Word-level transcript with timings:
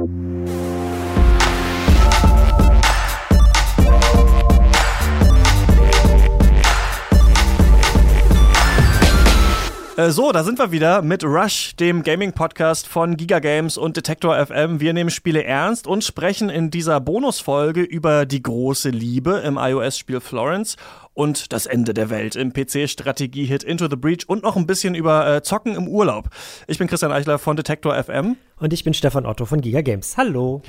Mm-hmm. 0.00 0.39
Äh, 10.00 10.12
so, 10.12 10.32
da 10.32 10.44
sind 10.44 10.58
wir 10.58 10.72
wieder 10.72 11.02
mit 11.02 11.24
Rush, 11.24 11.76
dem 11.76 12.02
Gaming-Podcast 12.02 12.88
von 12.88 13.18
Giga 13.18 13.38
Games 13.38 13.76
und 13.76 13.98
Detektor 13.98 14.34
FM. 14.46 14.80
Wir 14.80 14.94
nehmen 14.94 15.10
Spiele 15.10 15.44
ernst 15.44 15.86
und 15.86 16.04
sprechen 16.04 16.48
in 16.48 16.70
dieser 16.70 17.00
Bonusfolge 17.00 17.82
über 17.82 18.24
die 18.24 18.42
große 18.42 18.88
Liebe 18.88 19.42
im 19.44 19.58
iOS-Spiel 19.58 20.20
Florence 20.20 20.76
und 21.12 21.52
das 21.52 21.66
Ende 21.66 21.92
der 21.92 22.08
Welt 22.08 22.34
im 22.34 22.54
PC-Strategie-Hit 22.54 23.62
Into 23.62 23.90
the 23.90 23.96
Breach 23.96 24.26
und 24.26 24.42
noch 24.42 24.56
ein 24.56 24.66
bisschen 24.66 24.94
über 24.94 25.36
äh, 25.36 25.42
Zocken 25.42 25.74
im 25.74 25.86
Urlaub. 25.86 26.30
Ich 26.66 26.78
bin 26.78 26.86
Christian 26.86 27.12
Eichler 27.12 27.38
von 27.38 27.56
Detektor 27.56 28.02
FM. 28.02 28.36
Und 28.58 28.72
ich 28.72 28.84
bin 28.84 28.94
Stefan 28.94 29.26
Otto 29.26 29.44
von 29.44 29.60
Giga 29.60 29.82
Games. 29.82 30.16
Hallo. 30.16 30.62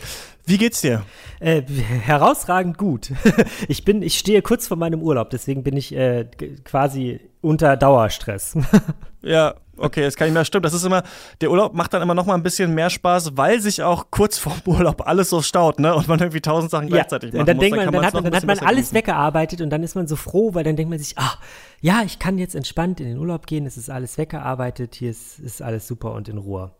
Wie 0.45 0.57
geht's 0.57 0.81
dir? 0.81 1.03
Äh, 1.39 1.61
herausragend 1.61 2.77
gut. 2.77 3.11
ich 3.69 3.85
bin, 3.85 4.01
ich 4.01 4.17
stehe 4.17 4.41
kurz 4.41 4.67
vor 4.67 4.77
meinem 4.77 5.01
Urlaub, 5.01 5.29
deswegen 5.29 5.63
bin 5.63 5.77
ich 5.77 5.95
äh, 5.95 6.25
quasi 6.63 7.19
unter 7.41 7.75
Dauerstress. 7.75 8.57
ja, 9.21 9.55
okay, 9.77 10.01
das 10.03 10.15
kann 10.15 10.27
ich 10.27 10.33
mir 10.33 10.45
stimmen. 10.45 10.63
Das 10.63 10.73
ist 10.73 10.83
immer, 10.83 11.03
der 11.41 11.51
Urlaub 11.51 11.73
macht 11.73 11.93
dann 11.93 12.01
immer 12.01 12.13
noch 12.13 12.25
mal 12.25 12.35
ein 12.35 12.43
bisschen 12.43 12.73
mehr 12.73 12.89
Spaß, 12.89 13.35
weil 13.35 13.59
sich 13.59 13.83
auch 13.83 14.05
kurz 14.11 14.37
vorm 14.37 14.61
Urlaub 14.65 15.07
alles 15.07 15.29
so 15.29 15.41
staut, 15.41 15.79
ne? 15.79 15.93
Und 15.95 16.07
man 16.07 16.19
irgendwie 16.19 16.41
tausend 16.41 16.71
Sachen 16.71 16.87
gleichzeitig 16.87 17.33
ja, 17.33 17.39
machen 17.39 17.47
dann 17.47 17.57
muss. 17.57 17.63
Denkt 17.63 17.77
man, 17.77 17.85
dann, 17.85 17.93
dann 17.93 18.05
hat, 18.05 18.13
dann 18.15 18.35
hat 18.35 18.45
man 18.45 18.59
alles 18.59 18.89
genießen. 18.89 18.95
weggearbeitet 18.95 19.61
und 19.61 19.69
dann 19.69 19.83
ist 19.83 19.95
man 19.95 20.07
so 20.07 20.15
froh, 20.15 20.53
weil 20.53 20.63
dann 20.63 20.75
denkt 20.75 20.89
man 20.89 20.99
sich, 20.99 21.17
ah, 21.17 21.33
ja, 21.81 22.03
ich 22.05 22.19
kann 22.19 22.37
jetzt 22.37 22.55
entspannt 22.55 22.99
in 22.99 23.07
den 23.07 23.17
Urlaub 23.17 23.47
gehen, 23.47 23.65
es 23.65 23.77
ist 23.77 23.89
alles 23.89 24.17
weggearbeitet, 24.17 24.95
hier 24.95 25.11
ist, 25.11 25.39
ist 25.39 25.61
alles 25.61 25.87
super 25.87 26.13
und 26.13 26.29
in 26.29 26.37
Ruhe. 26.37 26.71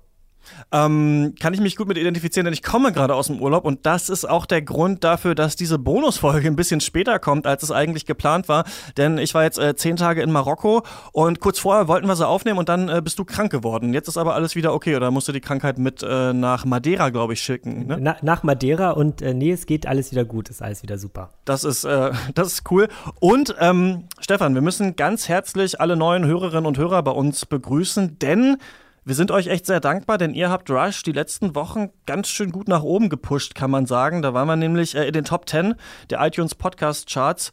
Ähm, 0.71 1.35
kann 1.39 1.53
ich 1.53 1.61
mich 1.61 1.75
gut 1.75 1.87
mit 1.87 1.97
identifizieren, 1.97 2.45
denn 2.45 2.53
ich 2.53 2.63
komme 2.63 2.91
gerade 2.91 3.15
aus 3.15 3.27
dem 3.27 3.41
Urlaub 3.41 3.65
und 3.65 3.85
das 3.85 4.09
ist 4.09 4.25
auch 4.25 4.45
der 4.45 4.61
Grund 4.61 5.03
dafür, 5.03 5.35
dass 5.35 5.55
diese 5.55 5.79
Bonusfolge 5.79 6.47
ein 6.47 6.55
bisschen 6.55 6.81
später 6.81 7.19
kommt, 7.19 7.45
als 7.47 7.63
es 7.63 7.71
eigentlich 7.71 8.05
geplant 8.05 8.47
war. 8.47 8.65
Denn 8.97 9.17
ich 9.17 9.33
war 9.33 9.43
jetzt 9.43 9.59
äh, 9.59 9.75
zehn 9.75 9.95
Tage 9.95 10.21
in 10.21 10.31
Marokko 10.31 10.83
und 11.11 11.39
kurz 11.39 11.59
vorher 11.59 11.87
wollten 11.87 12.07
wir 12.07 12.15
sie 12.15 12.27
aufnehmen 12.27 12.59
und 12.59 12.69
dann 12.69 12.89
äh, 12.89 13.01
bist 13.03 13.19
du 13.19 13.25
krank 13.25 13.51
geworden. 13.51 13.93
Jetzt 13.93 14.07
ist 14.07 14.17
aber 14.17 14.35
alles 14.35 14.55
wieder 14.55 14.73
okay 14.73 14.95
oder 14.95 15.11
musst 15.11 15.27
du 15.27 15.31
die 15.31 15.41
Krankheit 15.41 15.77
mit 15.77 16.03
äh, 16.03 16.33
nach 16.33 16.65
Madeira, 16.65 17.09
glaube 17.09 17.33
ich, 17.33 17.41
schicken. 17.41 17.87
Ne? 17.87 17.97
Na, 17.99 18.17
nach 18.21 18.43
Madeira 18.43 18.91
und 18.91 19.21
äh, 19.21 19.33
nee, 19.33 19.51
es 19.51 19.65
geht 19.65 19.87
alles 19.87 20.11
wieder 20.11 20.25
gut, 20.25 20.49
ist 20.49 20.61
alles 20.61 20.83
wieder 20.83 20.97
super. 20.97 21.31
Das 21.45 21.63
ist, 21.63 21.83
äh, 21.83 22.11
das 22.35 22.47
ist 22.47 22.71
cool. 22.71 22.87
Und 23.19 23.55
ähm, 23.59 24.05
Stefan, 24.19 24.53
wir 24.53 24.61
müssen 24.61 24.95
ganz 24.95 25.27
herzlich 25.27 25.79
alle 25.79 25.95
neuen 25.95 26.25
Hörerinnen 26.25 26.65
und 26.65 26.77
Hörer 26.77 27.03
bei 27.03 27.11
uns 27.11 27.45
begrüßen, 27.45 28.19
denn 28.19 28.57
wir 29.03 29.15
sind 29.15 29.31
euch 29.31 29.47
echt 29.47 29.65
sehr 29.65 29.79
dankbar, 29.79 30.17
denn 30.17 30.33
ihr 30.33 30.49
habt 30.49 30.69
Rush 30.69 31.01
die 31.03 31.11
letzten 31.11 31.55
Wochen 31.55 31.89
ganz 32.05 32.29
schön 32.29 32.51
gut 32.51 32.67
nach 32.67 32.83
oben 32.83 33.09
gepusht, 33.09 33.55
kann 33.55 33.71
man 33.71 33.85
sagen. 33.87 34.21
Da 34.21 34.33
waren 34.33 34.47
wir 34.47 34.55
nämlich 34.55 34.95
äh, 34.95 35.07
in 35.07 35.13
den 35.13 35.25
Top 35.25 35.49
10 35.49 35.75
der 36.09 36.21
iTunes 36.21 36.53
Podcast 36.53 37.09
Charts 37.09 37.51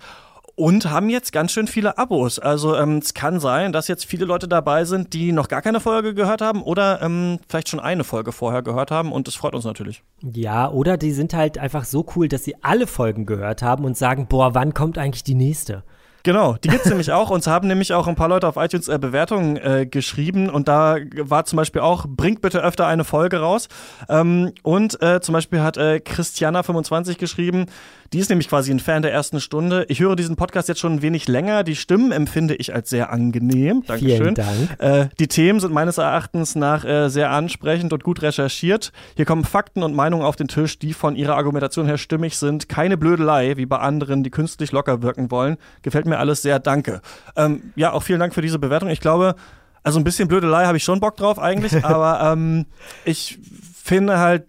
und 0.58 0.90
haben 0.90 1.08
jetzt 1.08 1.32
ganz 1.32 1.52
schön 1.52 1.68
viele 1.68 1.96
Abos. 1.96 2.38
Also 2.38 2.76
ähm, 2.76 2.98
es 2.98 3.14
kann 3.14 3.38
sein, 3.38 3.72
dass 3.72 3.88
jetzt 3.88 4.04
viele 4.04 4.24
Leute 4.24 4.48
dabei 4.48 4.84
sind, 4.84 5.14
die 5.14 5.32
noch 5.32 5.48
gar 5.48 5.62
keine 5.62 5.80
Folge 5.80 6.14
gehört 6.14 6.42
haben 6.42 6.62
oder 6.62 7.00
ähm, 7.00 7.38
vielleicht 7.48 7.68
schon 7.68 7.80
eine 7.80 8.04
Folge 8.04 8.32
vorher 8.32 8.62
gehört 8.62 8.90
haben 8.90 9.12
und 9.12 9.28
das 9.28 9.36
freut 9.36 9.54
uns 9.54 9.64
natürlich. 9.64 10.02
Ja, 10.20 10.68
oder 10.68 10.96
die 10.96 11.12
sind 11.12 11.32
halt 11.32 11.58
einfach 11.58 11.84
so 11.84 12.04
cool, 12.16 12.28
dass 12.28 12.44
sie 12.44 12.56
alle 12.60 12.86
Folgen 12.86 13.24
gehört 13.24 13.62
haben 13.62 13.84
und 13.84 13.96
sagen, 13.96 14.26
boah, 14.26 14.54
wann 14.54 14.74
kommt 14.74 14.98
eigentlich 14.98 15.24
die 15.24 15.36
nächste? 15.36 15.84
Genau, 16.28 16.56
die 16.62 16.68
gibt's 16.68 16.90
nämlich 16.90 17.10
auch. 17.10 17.30
Uns 17.30 17.46
haben 17.46 17.68
nämlich 17.68 17.94
auch 17.94 18.06
ein 18.06 18.14
paar 18.14 18.28
Leute 18.28 18.46
auf 18.46 18.56
iTunes 18.58 18.86
äh, 18.88 18.98
Bewertungen 18.98 19.56
äh, 19.56 19.86
geschrieben 19.90 20.50
und 20.50 20.68
da 20.68 20.98
war 21.20 21.46
zum 21.46 21.56
Beispiel 21.56 21.80
auch, 21.80 22.04
bringt 22.06 22.42
bitte 22.42 22.62
öfter 22.62 22.86
eine 22.86 23.04
Folge 23.04 23.38
raus. 23.38 23.68
Ähm, 24.10 24.52
und 24.62 25.00
äh, 25.00 25.22
zum 25.22 25.32
Beispiel 25.32 25.62
hat 25.62 25.78
äh, 25.78 26.02
Christiana25 26.04 27.16
geschrieben, 27.16 27.64
die 28.12 28.18
ist 28.18 28.30
nämlich 28.30 28.48
quasi 28.48 28.70
ein 28.70 28.80
Fan 28.80 29.02
der 29.02 29.12
ersten 29.12 29.38
Stunde. 29.38 29.84
Ich 29.88 30.00
höre 30.00 30.16
diesen 30.16 30.36
Podcast 30.36 30.68
jetzt 30.68 30.80
schon 30.80 30.94
ein 30.94 31.02
wenig 31.02 31.28
länger. 31.28 31.62
Die 31.62 31.76
Stimmen 31.76 32.10
empfinde 32.10 32.54
ich 32.54 32.74
als 32.74 32.88
sehr 32.88 33.10
angenehm. 33.10 33.84
Dankeschön. 33.86 34.16
Vielen 34.16 34.34
Dank. 34.34 34.80
Äh, 34.80 35.08
die 35.18 35.28
Themen 35.28 35.60
sind 35.60 35.74
meines 35.74 35.98
Erachtens 35.98 36.54
nach 36.54 36.84
äh, 36.84 37.08
sehr 37.08 37.30
ansprechend 37.30 37.92
und 37.92 38.04
gut 38.04 38.22
recherchiert. 38.22 38.92
Hier 39.16 39.26
kommen 39.26 39.44
Fakten 39.44 39.82
und 39.82 39.94
Meinungen 39.94 40.24
auf 40.24 40.36
den 40.36 40.48
Tisch, 40.48 40.78
die 40.78 40.94
von 40.94 41.16
ihrer 41.16 41.36
Argumentation 41.36 41.86
her 41.86 41.98
stimmig 41.98 42.38
sind. 42.38 42.68
Keine 42.68 42.96
Blödelei, 42.96 43.58
wie 43.58 43.66
bei 43.66 43.78
anderen, 43.78 44.22
die 44.22 44.30
künstlich 44.30 44.72
locker 44.72 45.02
wirken 45.02 45.30
wollen. 45.30 45.58
Gefällt 45.82 46.06
mir 46.06 46.17
alles 46.18 46.42
sehr. 46.42 46.58
Danke. 46.58 47.00
Ähm, 47.36 47.72
ja, 47.76 47.92
auch 47.92 48.02
vielen 48.02 48.20
Dank 48.20 48.34
für 48.34 48.42
diese 48.42 48.58
Bewertung. 48.58 48.90
Ich 48.90 49.00
glaube, 49.00 49.34
also 49.82 49.98
ein 49.98 50.04
bisschen 50.04 50.28
Blödelei 50.28 50.66
habe 50.66 50.76
ich 50.76 50.84
schon 50.84 51.00
Bock 51.00 51.16
drauf 51.16 51.38
eigentlich, 51.38 51.84
aber 51.84 52.32
ähm, 52.32 52.66
ich 53.04 53.38
finde 53.82 54.18
halt 54.18 54.44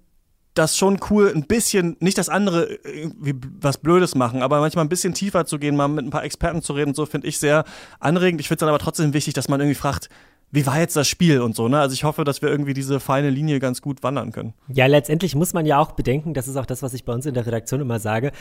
das 0.53 0.75
schon 0.75 0.99
cool, 1.09 1.31
ein 1.33 1.43
bisschen, 1.45 1.95
nicht 1.99 2.17
das 2.17 2.27
andere 2.27 2.65
irgendwie 2.83 3.35
was 3.61 3.77
Blödes 3.77 4.15
machen, 4.15 4.41
aber 4.41 4.59
manchmal 4.59 4.83
ein 4.83 4.89
bisschen 4.89 5.13
tiefer 5.13 5.45
zu 5.45 5.57
gehen, 5.59 5.75
mal 5.75 5.87
mit 5.87 6.05
ein 6.05 6.09
paar 6.09 6.25
Experten 6.25 6.61
zu 6.61 6.73
reden, 6.73 6.93
so 6.93 7.05
finde 7.05 7.27
ich 7.27 7.39
sehr 7.39 7.63
anregend. 7.99 8.41
Ich 8.41 8.47
finde 8.47 8.57
es 8.57 8.59
dann 8.59 8.69
aber 8.69 8.79
trotzdem 8.79 9.13
wichtig, 9.13 9.33
dass 9.35 9.47
man 9.47 9.61
irgendwie 9.61 9.79
fragt, 9.79 10.09
wie 10.51 10.65
war 10.65 10.79
jetzt 10.79 10.95
das 10.95 11.07
Spiel 11.07 11.41
und 11.41 11.55
so, 11.55 11.67
ne? 11.67 11.79
Also 11.79 11.93
ich 11.93 12.03
hoffe, 12.03 12.23
dass 12.23 12.41
wir 12.41 12.49
irgendwie 12.49 12.73
diese 12.73 12.99
feine 12.99 13.29
Linie 13.29 13.59
ganz 13.59 13.81
gut 13.81 14.01
wandern 14.01 14.31
können. 14.31 14.53
Ja, 14.67 14.87
letztendlich 14.87 15.35
muss 15.35 15.53
man 15.53 15.65
ja 15.65 15.77
auch 15.77 15.91
bedenken, 15.91 16.33
das 16.33 16.47
ist 16.47 16.57
auch 16.57 16.65
das, 16.65 16.81
was 16.81 16.93
ich 16.93 17.05
bei 17.05 17.13
uns 17.13 17.25
in 17.25 17.33
der 17.33 17.45
Redaktion 17.45 17.81
immer 17.81 17.99
sage. 17.99 18.31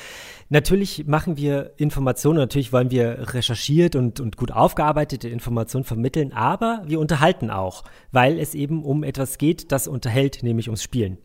Natürlich 0.48 1.06
machen 1.06 1.36
wir 1.36 1.72
Informationen, 1.76 2.38
natürlich 2.38 2.72
wollen 2.72 2.90
wir 2.90 3.34
recherchiert 3.34 3.94
und, 3.94 4.20
und 4.20 4.36
gut 4.36 4.52
aufgearbeitete 4.52 5.28
Informationen 5.28 5.84
vermitteln, 5.84 6.32
aber 6.32 6.82
wir 6.86 6.98
unterhalten 7.00 7.50
auch, 7.50 7.84
weil 8.10 8.38
es 8.38 8.54
eben 8.54 8.84
um 8.84 9.04
etwas 9.04 9.38
geht, 9.38 9.70
das 9.72 9.86
unterhält, 9.86 10.42
nämlich 10.42 10.68
ums 10.68 10.82
Spielen. 10.82 11.18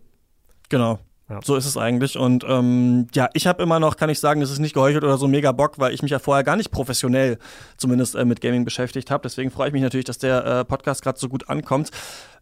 Genau. 0.69 0.99
Ja. 1.29 1.39
So 1.43 1.55
ist 1.55 1.65
es 1.65 1.77
eigentlich. 1.77 2.17
Und 2.17 2.45
ähm, 2.47 3.07
ja, 3.13 3.29
ich 3.33 3.47
habe 3.47 3.63
immer 3.63 3.79
noch, 3.79 3.95
kann 3.95 4.09
ich 4.09 4.19
sagen, 4.19 4.41
es 4.41 4.51
ist 4.51 4.59
nicht 4.59 4.73
geheuchelt 4.73 5.03
oder 5.03 5.17
so 5.17 5.27
mega 5.27 5.51
Bock, 5.53 5.79
weil 5.79 5.93
ich 5.93 6.01
mich 6.01 6.11
ja 6.11 6.19
vorher 6.19 6.43
gar 6.43 6.57
nicht 6.57 6.69
professionell 6.69 7.37
zumindest 7.77 8.15
äh, 8.15 8.25
mit 8.25 8.41
Gaming 8.41 8.65
beschäftigt 8.65 9.09
habe. 9.09 9.21
Deswegen 9.23 9.49
freue 9.49 9.67
ich 9.67 9.73
mich 9.73 9.81
natürlich, 9.81 10.05
dass 10.05 10.17
der 10.17 10.45
äh, 10.45 10.65
Podcast 10.65 11.01
gerade 11.01 11.17
so 11.17 11.29
gut 11.29 11.49
ankommt. 11.49 11.91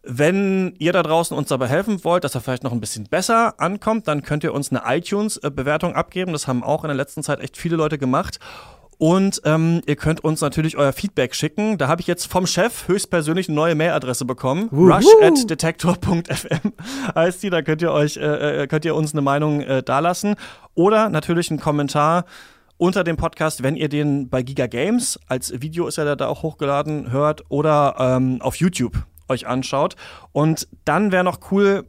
Wenn 0.02 0.74
ihr 0.78 0.92
da 0.92 1.04
draußen 1.04 1.36
uns 1.36 1.48
dabei 1.48 1.68
helfen 1.68 2.02
wollt, 2.02 2.24
dass 2.24 2.34
er 2.34 2.40
vielleicht 2.40 2.64
noch 2.64 2.72
ein 2.72 2.80
bisschen 2.80 3.04
besser 3.04 3.54
ankommt, 3.60 4.08
dann 4.08 4.22
könnt 4.22 4.42
ihr 4.42 4.52
uns 4.52 4.72
eine 4.72 4.82
iTunes-Bewertung 4.84 5.94
abgeben. 5.94 6.32
Das 6.32 6.48
haben 6.48 6.64
auch 6.64 6.82
in 6.82 6.88
der 6.88 6.96
letzten 6.96 7.22
Zeit 7.22 7.38
echt 7.38 7.56
viele 7.56 7.76
Leute 7.76 7.98
gemacht. 7.98 8.40
Und 9.02 9.42
ähm, 9.44 9.80
ihr 9.86 9.96
könnt 9.96 10.22
uns 10.22 10.42
natürlich 10.42 10.76
euer 10.76 10.92
Feedback 10.92 11.34
schicken. 11.34 11.76
Da 11.76 11.88
habe 11.88 12.00
ich 12.00 12.06
jetzt 12.06 12.26
vom 12.26 12.46
Chef 12.46 12.86
höchstpersönlich 12.86 13.48
eine 13.48 13.56
neue 13.56 13.74
Mailadresse 13.74 14.24
bekommen. 14.24 14.68
Rush 14.70 15.04
at 15.20 15.50
detektor.fm 15.50 16.72
heißt 17.16 17.42
die. 17.42 17.50
Da 17.50 17.62
könnt 17.62 17.82
ihr 17.82 17.90
euch, 17.90 18.16
äh, 18.16 18.68
könnt 18.70 18.84
ihr 18.84 18.94
uns 18.94 19.12
eine 19.12 19.20
Meinung 19.20 19.60
äh, 19.62 19.82
dalassen. 19.82 20.36
Oder 20.76 21.08
natürlich 21.08 21.50
einen 21.50 21.58
Kommentar 21.58 22.26
unter 22.76 23.02
dem 23.02 23.16
Podcast, 23.16 23.64
wenn 23.64 23.74
ihr 23.74 23.88
den 23.88 24.28
bei 24.28 24.44
Giga 24.44 24.68
Games, 24.68 25.18
als 25.26 25.52
Video 25.60 25.88
ist 25.88 25.98
er 25.98 26.14
da 26.14 26.28
auch 26.28 26.44
hochgeladen, 26.44 27.10
hört 27.10 27.42
oder 27.48 27.96
ähm, 27.98 28.40
auf 28.40 28.54
YouTube 28.54 29.04
euch 29.28 29.48
anschaut. 29.48 29.96
Und 30.30 30.68
dann 30.84 31.10
wäre 31.10 31.24
noch 31.24 31.40
cool, 31.50 31.86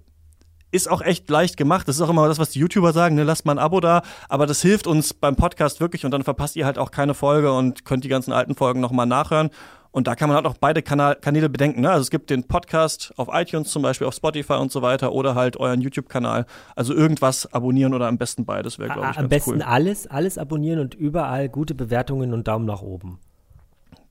ist 0.73 0.89
auch 0.89 1.01
echt 1.01 1.29
leicht 1.29 1.55
gemacht. 1.55 1.87
Das 1.87 1.95
ist 1.95 2.01
auch 2.01 2.09
immer 2.09 2.27
das, 2.27 2.39
was 2.39 2.49
die 2.49 2.59
YouTuber 2.59 2.93
sagen, 2.93 3.15
ne? 3.15 3.23
lasst 3.23 3.45
mal 3.45 3.53
ein 3.53 3.59
Abo 3.59 3.79
da. 3.79 4.01
Aber 4.27 4.47
das 4.47 4.61
hilft 4.61 4.87
uns 4.87 5.13
beim 5.13 5.35
Podcast 5.35 5.79
wirklich 5.79 6.03
und 6.03 6.11
dann 6.11 6.23
verpasst 6.23 6.55
ihr 6.55 6.65
halt 6.65 6.79
auch 6.79 6.91
keine 6.91 7.13
Folge 7.13 7.53
und 7.53 7.85
könnt 7.85 8.03
die 8.03 8.09
ganzen 8.09 8.33
alten 8.33 8.55
Folgen 8.55 8.79
nochmal 8.79 9.05
nachhören. 9.05 9.51
Und 9.91 10.07
da 10.07 10.15
kann 10.15 10.27
man 10.27 10.35
halt 10.35 10.47
auch 10.47 10.55
beide 10.59 10.81
Kanal 10.81 11.15
Kanäle 11.15 11.49
bedenken. 11.49 11.81
Ne? 11.81 11.91
Also 11.91 12.01
es 12.01 12.09
gibt 12.09 12.31
den 12.31 12.45
Podcast 12.45 13.13
auf 13.17 13.29
iTunes 13.31 13.69
zum 13.69 13.83
Beispiel, 13.83 14.07
auf 14.07 14.15
Spotify 14.15 14.53
und 14.53 14.71
so 14.71 14.81
weiter 14.81 15.11
oder 15.11 15.35
halt 15.35 15.57
euren 15.57 15.81
YouTube-Kanal. 15.81 16.47
Also 16.75 16.95
irgendwas 16.95 17.53
abonnieren 17.53 17.93
oder 17.93 18.07
am 18.07 18.17
besten 18.17 18.43
beides 18.43 18.79
wäre, 18.79 18.91
glaube 18.91 19.09
ich, 19.11 19.17
Am 19.19 19.29
besten 19.29 19.51
cool. 19.51 19.61
alles, 19.61 20.07
alles 20.07 20.39
abonnieren 20.39 20.79
und 20.79 20.95
überall 20.95 21.47
gute 21.47 21.75
Bewertungen 21.75 22.33
und 22.33 22.47
Daumen 22.47 22.65
nach 22.65 22.81
oben. 22.81 23.19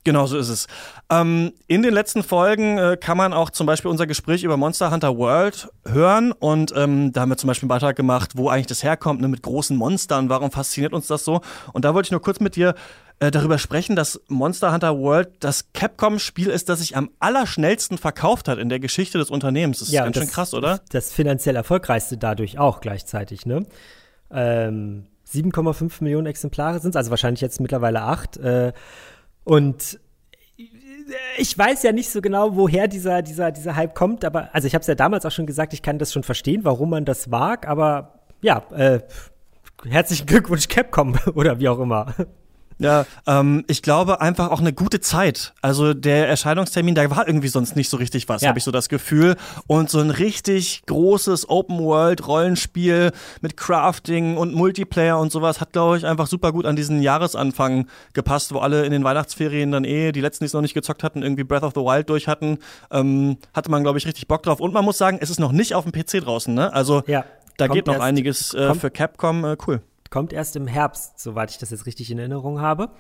Genau 0.04 0.26
so 0.26 0.36
ist 0.36 0.48
es. 0.48 0.66
Ähm, 1.10 1.52
in 1.68 1.82
den 1.82 1.94
letzten 1.94 2.24
Folgen 2.24 2.76
äh, 2.76 2.96
kann 3.00 3.16
man 3.16 3.32
auch 3.32 3.50
zum 3.50 3.66
Beispiel 3.66 3.90
unser 3.90 4.06
Gespräch 4.06 4.42
über 4.42 4.56
Monster 4.56 4.90
Hunter 4.90 5.16
World 5.16 5.68
hören 5.86 6.32
und 6.32 6.72
ähm, 6.76 7.12
da 7.12 7.20
haben 7.20 7.28
wir 7.28 7.36
zum 7.36 7.46
Beispiel 7.46 7.66
einen 7.66 7.80
Beitrag 7.80 7.94
gemacht, 7.94 8.32
wo 8.34 8.48
eigentlich 8.48 8.66
das 8.66 8.82
herkommt, 8.82 9.20
ne, 9.20 9.28
mit 9.28 9.42
großen 9.42 9.76
Monstern. 9.76 10.28
Warum 10.28 10.50
fasziniert 10.50 10.92
uns 10.92 11.06
das 11.06 11.24
so? 11.24 11.40
Und 11.72 11.84
da 11.84 11.94
wollte 11.94 12.08
ich 12.08 12.10
nur 12.10 12.20
kurz 12.20 12.40
mit 12.40 12.56
dir 12.56 12.74
äh, 13.20 13.30
darüber 13.30 13.58
sprechen, 13.58 13.94
dass 13.94 14.20
Monster 14.26 14.72
Hunter 14.72 14.98
World 14.98 15.28
das 15.38 15.72
Capcom-Spiel 15.72 16.48
ist, 16.48 16.68
das 16.68 16.80
sich 16.80 16.96
am 16.96 17.10
allerschnellsten 17.20 17.96
verkauft 17.96 18.48
hat 18.48 18.58
in 18.58 18.68
der 18.68 18.80
Geschichte 18.80 19.18
des 19.18 19.30
Unternehmens. 19.30 19.78
Das 19.78 19.88
ist 19.88 19.94
ja, 19.94 20.02
ganz 20.02 20.14
das, 20.14 20.24
schön 20.24 20.32
krass, 20.32 20.54
oder? 20.54 20.80
Das 20.90 21.12
finanziell 21.12 21.54
erfolgreichste 21.54 22.18
dadurch 22.18 22.58
auch 22.58 22.80
gleichzeitig, 22.80 23.46
ne? 23.46 23.64
Ähm, 24.32 25.06
7,5 25.32 26.02
Millionen 26.02 26.26
Exemplare 26.26 26.80
sind 26.80 26.90
es, 26.90 26.96
also 26.96 27.10
wahrscheinlich 27.10 27.40
jetzt 27.40 27.60
mittlerweile 27.60 28.02
acht. 28.02 28.36
Äh, 28.38 28.72
und 29.44 29.98
ich 31.36 31.56
weiß 31.56 31.82
ja 31.82 31.92
nicht 31.92 32.10
so 32.10 32.20
genau, 32.20 32.56
woher 32.56 32.88
dieser, 32.88 33.22
dieser, 33.22 33.50
dieser 33.50 33.76
Hype 33.76 33.94
kommt, 33.94 34.24
aber 34.24 34.54
also 34.54 34.66
ich 34.66 34.74
habe 34.74 34.82
es 34.82 34.86
ja 34.86 34.94
damals 34.94 35.26
auch 35.26 35.30
schon 35.30 35.46
gesagt, 35.46 35.72
ich 35.72 35.82
kann 35.82 35.98
das 35.98 36.12
schon 36.12 36.22
verstehen, 36.22 36.64
warum 36.64 36.90
man 36.90 37.04
das 37.04 37.26
mag, 37.26 37.66
aber 37.66 38.20
ja, 38.40 38.62
äh, 38.72 39.00
herzlichen 39.84 40.26
Glückwunsch 40.26 40.68
Capcom 40.68 41.16
oder 41.34 41.58
wie 41.58 41.68
auch 41.68 41.78
immer. 41.78 42.14
Ja, 42.82 43.06
ähm, 43.26 43.64
ich 43.68 43.82
glaube 43.82 44.20
einfach 44.20 44.50
auch 44.50 44.60
eine 44.60 44.72
gute 44.72 45.00
Zeit. 45.00 45.54
Also 45.62 45.94
der 45.94 46.28
Erscheinungstermin, 46.28 46.94
da 46.94 47.08
war 47.10 47.26
irgendwie 47.26 47.48
sonst 47.48 47.76
nicht 47.76 47.88
so 47.88 47.96
richtig 47.96 48.28
was, 48.28 48.42
ja. 48.42 48.48
habe 48.48 48.58
ich 48.58 48.64
so 48.64 48.70
das 48.70 48.88
Gefühl. 48.88 49.36
Und 49.66 49.90
so 49.90 50.00
ein 50.00 50.10
richtig 50.10 50.82
großes 50.86 51.48
Open-World-Rollenspiel 51.48 53.12
mit 53.40 53.56
Crafting 53.56 54.36
und 54.36 54.54
Multiplayer 54.54 55.18
und 55.18 55.32
sowas 55.32 55.60
hat, 55.60 55.72
glaube 55.72 55.98
ich, 55.98 56.06
einfach 56.06 56.26
super 56.26 56.52
gut 56.52 56.66
an 56.66 56.76
diesen 56.76 57.02
Jahresanfang 57.02 57.86
gepasst, 58.12 58.52
wo 58.52 58.58
alle 58.58 58.84
in 58.84 58.92
den 58.92 59.04
Weihnachtsferien 59.04 59.70
dann 59.72 59.84
eh, 59.84 60.12
die 60.12 60.20
letzten, 60.20 60.44
die 60.44 60.46
es 60.46 60.52
noch 60.52 60.62
nicht 60.62 60.74
gezockt 60.74 61.02
hatten, 61.02 61.22
irgendwie 61.22 61.44
Breath 61.44 61.62
of 61.62 61.72
the 61.74 61.80
Wild 61.80 62.08
durch 62.08 62.28
hatten. 62.28 62.58
Ähm, 62.90 63.36
hatte 63.54 63.70
man, 63.70 63.82
glaube 63.82 63.98
ich, 63.98 64.06
richtig 64.06 64.28
Bock 64.28 64.42
drauf. 64.42 64.60
Und 64.60 64.72
man 64.72 64.84
muss 64.84 64.98
sagen, 64.98 65.18
es 65.20 65.30
ist 65.30 65.40
noch 65.40 65.52
nicht 65.52 65.74
auf 65.74 65.84
dem 65.84 65.92
PC 65.92 66.24
draußen, 66.24 66.52
ne? 66.52 66.72
Also 66.72 67.02
ja, 67.06 67.24
da 67.56 67.66
geht 67.68 67.86
noch 67.86 67.94
erst, 67.94 68.04
einiges 68.04 68.54
äh, 68.54 68.74
für 68.74 68.90
Capcom. 68.90 69.44
Äh, 69.44 69.56
cool. 69.66 69.80
Kommt 70.12 70.34
erst 70.34 70.56
im 70.56 70.66
Herbst, 70.66 71.18
soweit 71.18 71.50
ich 71.50 71.56
das 71.56 71.70
jetzt 71.70 71.86
richtig 71.86 72.10
in 72.10 72.18
Erinnerung 72.18 72.60
habe. 72.60 72.90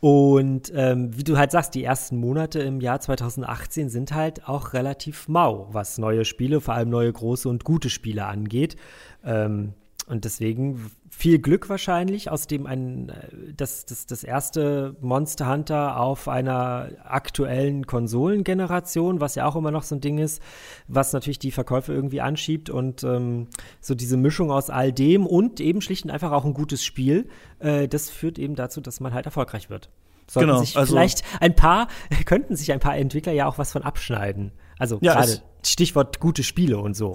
Und 0.00 0.72
ähm, 0.74 1.14
wie 1.14 1.22
du 1.22 1.36
halt 1.36 1.50
sagst, 1.50 1.74
die 1.74 1.84
ersten 1.84 2.16
Monate 2.16 2.60
im 2.60 2.80
Jahr 2.80 2.98
2018 2.98 3.90
sind 3.90 4.14
halt 4.14 4.48
auch 4.48 4.72
relativ 4.72 5.28
mau, 5.28 5.68
was 5.72 5.98
neue 5.98 6.24
Spiele, 6.24 6.62
vor 6.62 6.72
allem 6.72 6.88
neue 6.88 7.12
große 7.12 7.46
und 7.46 7.64
gute 7.64 7.90
Spiele 7.90 8.24
angeht. 8.24 8.76
Ähm, 9.22 9.74
und 10.06 10.24
deswegen 10.24 10.90
viel 11.16 11.38
Glück 11.38 11.70
wahrscheinlich, 11.70 12.30
aus 12.30 12.46
dem 12.46 12.66
ein, 12.66 13.08
äh, 13.08 13.52
das, 13.56 13.86
das, 13.86 14.04
das 14.04 14.22
erste 14.22 14.96
Monster 15.00 15.48
Hunter 15.50 15.98
auf 15.98 16.28
einer 16.28 16.90
aktuellen 17.04 17.86
Konsolengeneration, 17.86 19.18
was 19.18 19.34
ja 19.34 19.46
auch 19.46 19.56
immer 19.56 19.70
noch 19.70 19.82
so 19.82 19.94
ein 19.94 20.02
Ding 20.02 20.18
ist, 20.18 20.42
was 20.88 21.14
natürlich 21.14 21.38
die 21.38 21.52
Verkäufe 21.52 21.94
irgendwie 21.94 22.20
anschiebt 22.20 22.68
und 22.68 23.02
ähm, 23.02 23.48
so 23.80 23.94
diese 23.94 24.18
Mischung 24.18 24.50
aus 24.50 24.68
all 24.68 24.92
dem 24.92 25.26
und 25.26 25.58
eben 25.58 25.80
schlicht 25.80 26.04
und 26.04 26.10
einfach 26.10 26.32
auch 26.32 26.44
ein 26.44 26.52
gutes 26.52 26.84
Spiel, 26.84 27.28
äh, 27.60 27.88
das 27.88 28.10
führt 28.10 28.38
eben 28.38 28.54
dazu, 28.54 28.82
dass 28.82 29.00
man 29.00 29.14
halt 29.14 29.24
erfolgreich 29.24 29.70
wird. 29.70 29.88
Sollten 30.28 30.48
genau, 30.48 30.60
sich 30.60 30.76
also 30.76 30.92
vielleicht 30.92 31.22
ein 31.40 31.56
paar, 31.56 31.88
könnten 32.26 32.56
sich 32.56 32.72
ein 32.72 32.80
paar 32.80 32.96
Entwickler 32.96 33.32
ja 33.32 33.46
auch 33.46 33.56
was 33.56 33.72
von 33.72 33.82
abschneiden. 33.84 34.52
Also 34.78 34.98
ja, 35.00 35.14
gerade 35.14 35.40
Stichwort 35.68 36.20
gute 36.20 36.42
Spiele 36.42 36.78
und 36.78 36.94
so. 36.94 37.14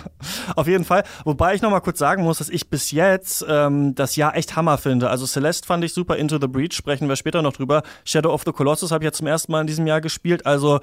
Auf 0.56 0.66
jeden 0.66 0.84
Fall. 0.84 1.04
Wobei 1.24 1.54
ich 1.54 1.62
noch 1.62 1.70
mal 1.70 1.80
kurz 1.80 1.98
sagen 1.98 2.22
muss, 2.22 2.38
dass 2.38 2.48
ich 2.48 2.68
bis 2.68 2.90
jetzt 2.90 3.44
ähm, 3.48 3.94
das 3.94 4.16
Jahr 4.16 4.36
echt 4.36 4.56
Hammer 4.56 4.78
finde. 4.78 5.10
Also 5.10 5.26
Celeste 5.26 5.66
fand 5.66 5.84
ich 5.84 5.92
super, 5.92 6.16
Into 6.16 6.38
the 6.40 6.46
Breach 6.46 6.74
sprechen 6.74 7.08
wir 7.08 7.16
später 7.16 7.42
noch 7.42 7.52
drüber. 7.52 7.82
Shadow 8.04 8.32
of 8.32 8.42
the 8.44 8.52
Colossus 8.52 8.90
habe 8.90 9.04
ich 9.04 9.06
ja 9.06 9.12
zum 9.12 9.26
ersten 9.26 9.52
Mal 9.52 9.62
in 9.62 9.66
diesem 9.66 9.86
Jahr 9.86 10.00
gespielt. 10.00 10.46
Also 10.46 10.80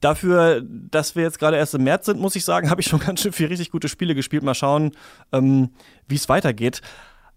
dafür, 0.00 0.62
dass 0.62 1.16
wir 1.16 1.22
jetzt 1.22 1.38
gerade 1.38 1.56
erst 1.56 1.74
im 1.74 1.84
März 1.84 2.06
sind, 2.06 2.20
muss 2.20 2.36
ich 2.36 2.44
sagen, 2.44 2.70
habe 2.70 2.80
ich 2.80 2.88
schon 2.88 3.00
ganz 3.00 3.20
schön 3.20 3.32
viel 3.32 3.46
richtig 3.46 3.70
gute 3.70 3.88
Spiele 3.88 4.14
gespielt. 4.14 4.42
Mal 4.42 4.54
schauen, 4.54 4.92
ähm, 5.32 5.70
wie 6.06 6.16
es 6.16 6.28
weitergeht. 6.28 6.80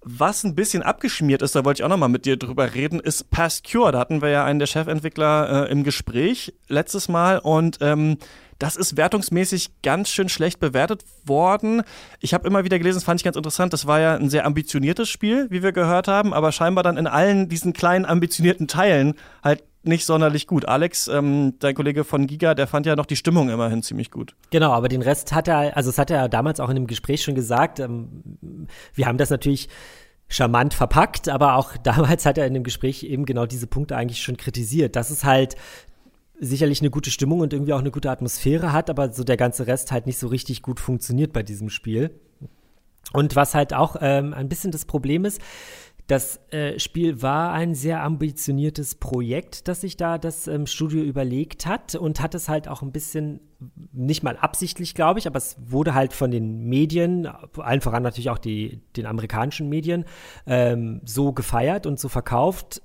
Was 0.03 0.43
ein 0.43 0.55
bisschen 0.55 0.81
abgeschmiert 0.81 1.43
ist, 1.43 1.55
da 1.55 1.63
wollte 1.63 1.81
ich 1.81 1.83
auch 1.83 1.89
noch 1.89 1.97
mal 1.97 2.07
mit 2.07 2.25
dir 2.25 2.35
drüber 2.35 2.73
reden, 2.73 2.99
ist 2.99 3.29
Past 3.29 3.71
Cure. 3.71 3.91
Da 3.91 3.99
hatten 3.99 4.23
wir 4.23 4.29
ja 4.29 4.43
einen 4.43 4.57
der 4.57 4.65
Chefentwickler 4.65 5.67
äh, 5.67 5.71
im 5.71 5.83
Gespräch 5.83 6.55
letztes 6.67 7.07
Mal 7.07 7.37
und 7.37 7.77
ähm, 7.81 8.17
das 8.61 8.75
ist 8.75 8.95
wertungsmäßig 8.95 9.81
ganz 9.81 10.09
schön 10.09 10.29
schlecht 10.29 10.59
bewertet 10.59 11.03
worden. 11.25 11.81
Ich 12.19 12.35
habe 12.35 12.47
immer 12.47 12.63
wieder 12.63 12.77
gelesen, 12.77 12.97
das 12.97 13.03
fand 13.03 13.19
ich 13.19 13.23
ganz 13.23 13.35
interessant, 13.35 13.73
das 13.73 13.87
war 13.87 13.99
ja 13.99 14.15
ein 14.15 14.29
sehr 14.29 14.45
ambitioniertes 14.45 15.09
Spiel, 15.09 15.47
wie 15.49 15.63
wir 15.63 15.71
gehört 15.71 16.07
haben, 16.07 16.31
aber 16.31 16.51
scheinbar 16.51 16.83
dann 16.83 16.97
in 16.97 17.07
allen 17.07 17.49
diesen 17.49 17.73
kleinen 17.73 18.05
ambitionierten 18.05 18.67
Teilen 18.67 19.15
halt 19.43 19.63
nicht 19.83 20.05
sonderlich 20.05 20.45
gut. 20.45 20.67
Alex, 20.67 21.07
ähm, 21.07 21.55
dein 21.57 21.73
Kollege 21.73 22.03
von 22.03 22.27
Giga, 22.27 22.53
der 22.53 22.67
fand 22.67 22.85
ja 22.85 22.95
noch 22.95 23.07
die 23.07 23.15
Stimmung 23.15 23.49
immerhin 23.49 23.81
ziemlich 23.81 24.11
gut. 24.11 24.35
Genau, 24.51 24.71
aber 24.73 24.89
den 24.89 25.01
Rest 25.01 25.33
hat 25.33 25.47
er, 25.47 25.75
also 25.75 25.89
das 25.89 25.97
hat 25.97 26.11
er 26.11 26.29
damals 26.29 26.59
auch 26.59 26.69
in 26.69 26.75
dem 26.75 26.85
Gespräch 26.85 27.23
schon 27.23 27.33
gesagt. 27.33 27.79
Ähm, 27.79 28.67
wir 28.93 29.07
haben 29.07 29.17
das 29.17 29.31
natürlich 29.31 29.69
charmant 30.27 30.75
verpackt, 30.75 31.29
aber 31.29 31.55
auch 31.55 31.77
damals 31.83 32.27
hat 32.27 32.37
er 32.37 32.45
in 32.45 32.53
dem 32.53 32.63
Gespräch 32.63 33.01
eben 33.03 33.25
genau 33.25 33.47
diese 33.47 33.65
Punkte 33.65 33.97
eigentlich 33.97 34.21
schon 34.21 34.37
kritisiert. 34.37 34.95
Das 34.95 35.09
ist 35.09 35.23
halt 35.23 35.55
sicherlich 36.41 36.81
eine 36.81 36.89
gute 36.89 37.11
Stimmung 37.11 37.39
und 37.39 37.53
irgendwie 37.53 37.73
auch 37.73 37.79
eine 37.79 37.91
gute 37.91 38.09
Atmosphäre 38.09 38.73
hat, 38.73 38.89
aber 38.89 39.13
so 39.13 39.23
der 39.23 39.37
ganze 39.37 39.67
Rest 39.67 39.91
halt 39.91 40.07
nicht 40.07 40.17
so 40.17 40.27
richtig 40.27 40.63
gut 40.63 40.79
funktioniert 40.79 41.31
bei 41.31 41.43
diesem 41.43 41.69
Spiel. 41.69 42.19
Und 43.13 43.35
was 43.35 43.53
halt 43.53 43.73
auch 43.73 43.95
ähm, 44.01 44.33
ein 44.33 44.49
bisschen 44.49 44.71
das 44.71 44.85
Problem 44.85 45.23
ist, 45.23 45.39
das 46.07 46.41
äh, 46.51 46.77
Spiel 46.79 47.21
war 47.21 47.53
ein 47.53 47.75
sehr 47.75 48.03
ambitioniertes 48.03 48.95
Projekt, 48.95 49.67
das 49.67 49.81
sich 49.81 49.97
da 49.97 50.17
das 50.17 50.47
ähm, 50.47 50.65
Studio 50.65 51.03
überlegt 51.03 51.65
hat 51.65 51.95
und 51.95 52.19
hat 52.19 52.35
es 52.35 52.49
halt 52.49 52.67
auch 52.67 52.81
ein 52.81 52.91
bisschen, 52.91 53.39
nicht 53.93 54.23
mal 54.23 54.35
absichtlich, 54.35 54.95
glaube 54.95 55.19
ich, 55.19 55.27
aber 55.27 55.37
es 55.37 55.55
wurde 55.63 55.93
halt 55.93 56.11
von 56.13 56.31
den 56.31 56.65
Medien, 56.65 57.27
allen 57.27 57.81
voran 57.81 58.03
natürlich 58.03 58.29
auch 58.29 58.39
die, 58.39 58.81
den 58.97 59.05
amerikanischen 59.05 59.69
Medien, 59.69 60.05
ähm, 60.47 61.01
so 61.05 61.33
gefeiert 61.33 61.85
und 61.85 61.99
so 61.99 62.09
verkauft, 62.09 62.81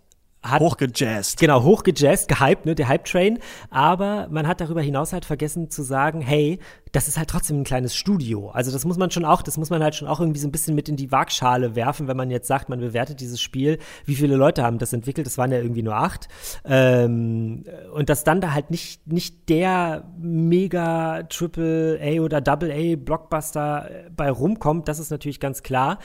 hat, 0.51 0.61
hochgejazzt. 0.61 1.39
Genau, 1.39 1.63
hochgejazzt, 1.63 2.29
gehypt, 2.29 2.67
ne, 2.67 2.75
der 2.75 2.89
Hype-Train. 2.89 3.39
Aber 3.71 4.29
man 4.31 4.47
hat 4.47 4.61
darüber 4.61 4.81
hinaus 4.81 5.13
halt 5.13 5.25
vergessen 5.25 5.71
zu 5.71 5.83
sagen, 5.83 6.21
hey, 6.21 6.59
das 6.93 7.09
ist 7.09 7.19
halt 7.19 7.29
trotzdem 7.29 7.61
ein 7.61 7.65
kleines 7.65 7.95
Studio. 7.95 8.51
Also 8.51 8.73
das 8.73 8.85
muss 8.85 8.97
man 8.97 9.11
schon 9.11 9.25
auch, 9.25 9.43
das 9.43 9.59
muss 9.59 9.71
man 9.71 9.83
halt 9.83 9.95
schon 9.95 10.09
auch 10.09 10.21
irgendwie 10.21 10.41
so 10.41 10.49
ein 10.49 10.53
bisschen 10.53 10.75
mit 10.75 10.89
in 10.89 10.97
die 10.97 11.13
Waagschale 11.13 11.75
werfen, 11.75 12.09
wenn 12.09 12.17
man 12.17 12.31
jetzt 12.31 12.49
sagt, 12.49 12.69
man 12.69 12.81
bewertet 12.81 13.21
dieses 13.21 13.41
Spiel. 13.41 13.79
Wie 14.07 14.15
viele 14.15 14.37
Leute 14.37 14.63
haben 14.63 14.79
das 14.79 14.93
entwickelt? 14.93 15.27
Das 15.27 15.37
waren 15.37 15.53
ja 15.53 15.59
irgendwie 15.59 15.83
nur 15.83 15.97
acht. 15.97 16.29
Ähm, 16.65 17.65
und 17.93 18.09
dass 18.09 18.25
dann 18.25 18.41
da 18.41 18.55
halt 18.55 18.71
nicht, 18.71 19.07
nicht 19.07 19.49
der 19.49 20.05
mega 20.19 21.25
Triple 21.25 21.99
A 22.01 22.21
oder 22.23 22.41
Double 22.41 22.71
A 22.71 22.97
Blockbuster 22.97 23.91
bei 24.17 24.31
rumkommt, 24.31 24.89
das 24.89 24.99
ist 24.99 25.11
natürlich 25.11 25.41
ganz 25.41 25.63
klar. 25.63 25.99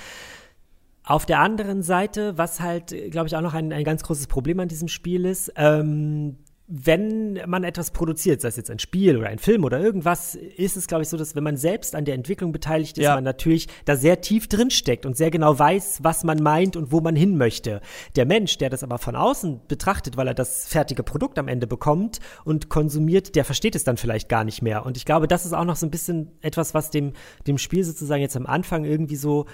Auf 1.03 1.25
der 1.25 1.39
anderen 1.39 1.81
Seite, 1.81 2.38
was 2.38 2.59
halt, 2.59 2.95
glaube 3.09 3.27
ich, 3.27 3.36
auch 3.36 3.42
noch 3.42 3.53
ein, 3.53 3.74
ein 3.74 3.83
ganz 3.83 4.03
großes 4.03 4.27
Problem 4.27 4.59
an 4.59 4.68
diesem 4.68 4.88
Spiel 4.88 5.25
ist, 5.25 5.51
ähm, 5.56 6.38
wenn 6.74 7.42
man 7.48 7.65
etwas 7.65 7.92
produziert, 7.92 8.39
sei 8.39 8.48
es 8.48 8.56
jetzt 8.56 8.71
ein 8.71 8.80
Spiel 8.80 9.18
oder 9.18 9.27
ein 9.27 9.39
Film 9.39 9.65
oder 9.65 9.81
irgendwas, 9.81 10.36
ist 10.36 10.77
es, 10.77 10.88
glaube 10.88 11.03
ich, 11.03 11.09
so, 11.09 11.18
dass 11.18 11.36
wenn 11.36 11.44
man 11.44 11.57
selbst 11.57 11.95
an 11.95 12.06
der 12.06 12.15
Entwicklung 12.15 12.53
beteiligt 12.53 12.98
ist, 12.98 13.03
ja. 13.03 13.15
man 13.15 13.25
natürlich 13.25 13.68
da 13.83 13.98
sehr 13.98 14.21
tief 14.21 14.48
drin 14.48 14.69
steckt 14.69 15.06
und 15.06 15.18
sehr 15.18 15.31
genau 15.31 15.59
weiß, 15.59 16.00
was 16.01 16.24
man 16.24 16.42
meint 16.42 16.77
und 16.77 16.94
wo 16.94 17.01
man 17.01 17.13
hin 17.13 17.38
möchte. 17.38 17.81
Der 18.15 18.25
Mensch, 18.25 18.57
der 18.57 18.69
das 18.69 18.83
aber 18.83 19.00
von 19.00 19.18
außen 19.18 19.59
betrachtet, 19.68 20.15
weil 20.15 20.27
er 20.27 20.33
das 20.33 20.65
fertige 20.65 21.04
Produkt 21.04 21.39
am 21.39 21.50
Ende 21.50 21.68
bekommt 21.68 22.19
und 22.45 22.69
konsumiert, 22.69 23.36
der 23.36 23.44
versteht 23.44 23.75
es 23.75 23.83
dann 23.83 23.97
vielleicht 23.97 24.30
gar 24.30 24.45
nicht 24.45 24.62
mehr. 24.62 24.86
Und 24.86 24.95
ich 24.95 25.04
glaube, 25.04 25.27
das 25.27 25.45
ist 25.45 25.51
auch 25.51 25.65
noch 25.65 25.75
so 25.75 25.86
ein 25.86 25.92
bisschen 25.92 26.31
etwas, 26.39 26.74
was 26.74 26.89
dem, 26.89 27.12
dem 27.47 27.57
Spiel 27.57 27.83
sozusagen 27.83 28.21
jetzt 28.21 28.38
am 28.38 28.45
Anfang 28.45 28.86
irgendwie 28.86 29.18
so 29.18 29.45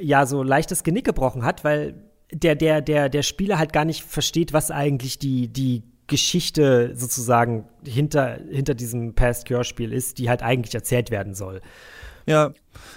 ja 0.00 0.26
so 0.26 0.42
leichtes 0.42 0.82
Genick 0.84 1.04
gebrochen 1.04 1.44
hat, 1.44 1.64
weil 1.64 1.94
der, 2.32 2.54
der, 2.54 2.80
der, 2.80 3.08
der 3.08 3.22
Spieler 3.22 3.58
halt 3.58 3.72
gar 3.72 3.84
nicht 3.84 4.02
versteht, 4.02 4.52
was 4.52 4.70
eigentlich 4.70 5.18
die, 5.18 5.48
die 5.48 5.82
Geschichte 6.06 6.92
sozusagen 6.94 7.64
hinter, 7.86 8.38
hinter 8.50 8.74
diesem 8.74 9.14
Past 9.14 9.46
Cure-Spiel 9.46 9.92
ist, 9.92 10.18
die 10.18 10.28
halt 10.28 10.42
eigentlich 10.42 10.74
erzählt 10.74 11.10
werden 11.10 11.34
soll. 11.34 11.60
Ja, 12.26 12.52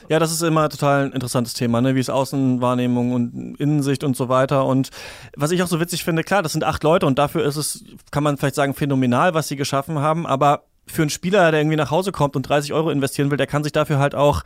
ja, 0.07 0.19
das 0.19 0.31
ist 0.31 0.44
immer 0.44 0.69
total 0.69 1.06
ein 1.06 1.12
interessantes 1.12 1.53
Thema, 1.53 1.81
ne? 1.81 1.95
wie 1.95 1.99
es 1.99 2.09
Außenwahrnehmung 2.09 3.14
und 3.14 3.56
Innensicht 3.59 4.04
und 4.04 4.16
so 4.16 4.30
weiter. 4.30 4.66
Und 4.66 4.90
was 5.35 5.52
ich 5.52 5.64
auch 5.64 5.68
so 5.68 5.80
witzig 5.80 6.04
finde, 6.04 6.23
klar, 6.23 6.44
das 6.44 6.54
sind 6.54 6.64
acht 6.64 6.83
Leute 6.83 7.06
und 7.06 7.18
dafür 7.18 7.44
ist 7.44 7.56
es, 7.56 7.83
kann 8.11 8.23
man 8.23 8.37
vielleicht 8.37 8.56
sagen, 8.56 8.73
phänomenal, 8.73 9.33
was 9.33 9.47
sie 9.47 9.56
geschaffen 9.56 9.99
haben, 9.99 10.28
aber 10.28 10.64
für 10.87 11.02
einen 11.02 11.09
Spieler, 11.09 11.49
der 11.52 11.59
irgendwie 11.59 11.78
nach 11.78 11.90
Hause 11.90 12.11
kommt 12.11 12.35
und 12.35 12.44
30 12.44 12.71
Euro 12.73 12.92
investieren 12.92 13.31
will, 13.31 13.37
der 13.37 13.47
kann 13.47 13.64
sich 13.64 13.71
dafür 13.71 13.97
halt 13.97 14.14
auch, 14.14 14.44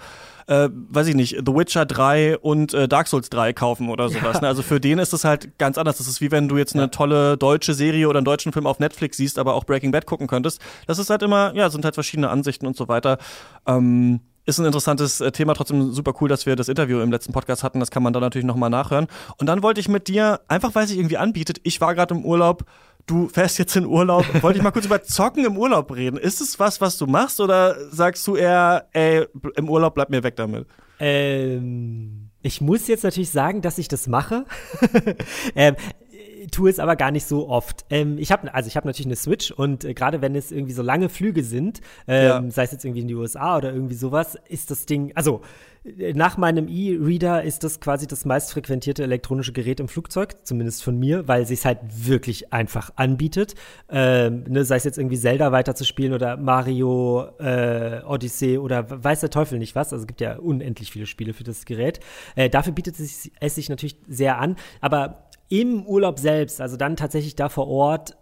äh, 0.49 0.67
weiß 0.71 1.05
ich 1.05 1.15
nicht, 1.15 1.37
The 1.45 1.53
Witcher 1.53 1.85
3 1.85 2.39
und 2.39 2.73
äh, 2.73 2.87
Dark 2.87 3.07
Souls 3.07 3.29
3 3.29 3.53
kaufen 3.53 3.89
oder 3.89 4.09
sowas. 4.09 4.35
Ja. 4.35 4.41
Ne? 4.41 4.47
Also 4.47 4.63
für 4.63 4.79
den 4.79 4.97
ist 4.97 5.13
es 5.13 5.23
halt 5.23 5.59
ganz 5.59 5.77
anders. 5.77 5.99
Das 5.99 6.07
ist 6.07 6.21
wie 6.21 6.31
wenn 6.31 6.47
du 6.47 6.57
jetzt 6.57 6.75
eine 6.75 6.89
tolle 6.89 7.37
deutsche 7.37 7.75
Serie 7.75 8.09
oder 8.09 8.17
einen 8.17 8.25
deutschen 8.25 8.51
Film 8.51 8.65
auf 8.65 8.79
Netflix 8.79 9.17
siehst, 9.17 9.37
aber 9.37 9.53
auch 9.53 9.63
Breaking 9.63 9.91
Bad 9.91 10.07
gucken 10.07 10.25
könntest. 10.25 10.59
Das 10.87 10.97
ist 10.97 11.11
halt 11.11 11.21
immer, 11.21 11.53
ja, 11.53 11.69
sind 11.69 11.85
halt 11.85 11.93
verschiedene 11.93 12.31
Ansichten 12.31 12.65
und 12.65 12.75
so 12.75 12.87
weiter. 12.87 13.19
Ähm, 13.67 14.21
ist 14.45 14.57
ein 14.57 14.65
interessantes 14.65 15.21
äh, 15.21 15.31
Thema, 15.31 15.53
trotzdem 15.53 15.91
super 15.91 16.13
cool, 16.19 16.27
dass 16.27 16.47
wir 16.47 16.55
das 16.55 16.67
Interview 16.67 16.99
im 17.01 17.11
letzten 17.11 17.31
Podcast 17.31 17.63
hatten. 17.63 17.79
Das 17.79 17.91
kann 17.91 18.01
man 18.01 18.13
dann 18.13 18.23
natürlich 18.23 18.47
nochmal 18.47 18.71
nachhören. 18.71 19.05
Und 19.37 19.45
dann 19.45 19.61
wollte 19.61 19.79
ich 19.79 19.87
mit 19.87 20.07
dir, 20.07 20.41
einfach 20.47 20.73
weil 20.73 20.87
sich 20.87 20.97
irgendwie 20.97 21.17
anbietet, 21.17 21.59
ich 21.61 21.79
war 21.79 21.93
gerade 21.93 22.15
im 22.15 22.25
Urlaub, 22.25 22.65
du 23.09 23.27
fährst 23.27 23.57
jetzt 23.57 23.75
in 23.75 23.85
Urlaub. 23.85 24.25
Wollte 24.41 24.57
ich 24.57 24.63
mal 24.63 24.71
kurz 24.71 24.85
über 24.85 25.01
Zocken 25.01 25.45
im 25.45 25.57
Urlaub 25.57 25.93
reden. 25.95 26.17
Ist 26.17 26.41
es 26.41 26.59
was, 26.59 26.79
was 26.79 26.97
du 26.97 27.07
machst 27.07 27.39
oder 27.39 27.75
sagst 27.91 28.25
du 28.27 28.35
eher, 28.35 28.87
ey, 28.93 29.25
im 29.55 29.69
Urlaub 29.69 29.95
bleib 29.95 30.09
mir 30.09 30.23
weg 30.23 30.35
damit? 30.35 30.67
Ähm, 30.99 32.29
ich 32.41 32.61
muss 32.61 32.87
jetzt 32.87 33.03
natürlich 33.03 33.31
sagen, 33.31 33.61
dass 33.61 33.77
ich 33.77 33.87
das 33.87 34.07
mache. 34.07 34.45
ähm, 35.55 35.75
tue 36.47 36.69
es 36.69 36.79
aber 36.79 36.95
gar 36.95 37.11
nicht 37.11 37.25
so 37.25 37.49
oft. 37.49 37.85
Ähm, 37.89 38.17
ich 38.17 38.31
habe 38.31 38.53
also 38.53 38.67
ich 38.67 38.75
habe 38.75 38.87
natürlich 38.87 39.07
eine 39.07 39.15
Switch 39.15 39.51
und 39.51 39.83
äh, 39.83 39.93
gerade 39.93 40.21
wenn 40.21 40.35
es 40.35 40.51
irgendwie 40.51 40.73
so 40.73 40.81
lange 40.81 41.09
Flüge 41.09 41.43
sind, 41.43 41.81
ähm, 42.07 42.45
ja. 42.45 42.51
sei 42.51 42.63
es 42.63 42.71
jetzt 42.71 42.85
irgendwie 42.85 43.01
in 43.01 43.07
die 43.07 43.15
USA 43.15 43.57
oder 43.57 43.73
irgendwie 43.73 43.95
sowas, 43.95 44.37
ist 44.47 44.71
das 44.71 44.85
Ding, 44.85 45.11
also 45.15 45.41
äh, 45.83 46.13
nach 46.13 46.37
meinem 46.37 46.67
E-Reader 46.67 47.43
ist 47.43 47.63
das 47.63 47.79
quasi 47.79 48.07
das 48.07 48.25
meistfrequentierte 48.25 49.03
elektronische 49.03 49.53
Gerät 49.53 49.79
im 49.79 49.87
Flugzeug, 49.87 50.35
zumindest 50.43 50.83
von 50.83 50.97
mir, 50.97 51.27
weil 51.27 51.43
es 51.43 51.65
halt 51.65 51.79
wirklich 51.91 52.53
einfach 52.53 52.91
anbietet. 52.95 53.55
Ähm, 53.89 54.43
ne, 54.47 54.65
sei 54.65 54.77
es 54.77 54.83
jetzt 54.83 54.97
irgendwie 54.97 55.17
Zelda 55.17 55.51
weiterzuspielen 55.51 56.13
oder 56.13 56.37
Mario 56.37 57.29
äh, 57.39 58.01
Odyssey 58.05 58.57
oder 58.57 59.03
weiß 59.03 59.21
der 59.21 59.29
Teufel 59.29 59.59
nicht 59.59 59.75
was. 59.75 59.91
Also 59.93 60.03
es 60.03 60.07
gibt 60.07 60.21
ja 60.21 60.37
unendlich 60.37 60.91
viele 60.91 61.05
Spiele 61.05 61.33
für 61.33 61.43
das 61.43 61.65
Gerät. 61.65 61.99
Äh, 62.35 62.49
dafür 62.49 62.73
bietet 62.73 62.99
es, 62.99 63.29
es 63.39 63.55
sich 63.55 63.69
natürlich 63.69 63.97
sehr 64.07 64.39
an, 64.39 64.55
aber 64.81 65.28
im 65.49 65.85
Urlaub 65.85 66.19
selbst, 66.19 66.61
also 66.61 66.77
dann 66.77 66.95
tatsächlich 66.95 67.35
da 67.35 67.49
vor 67.49 67.67
Ort, 67.67 68.15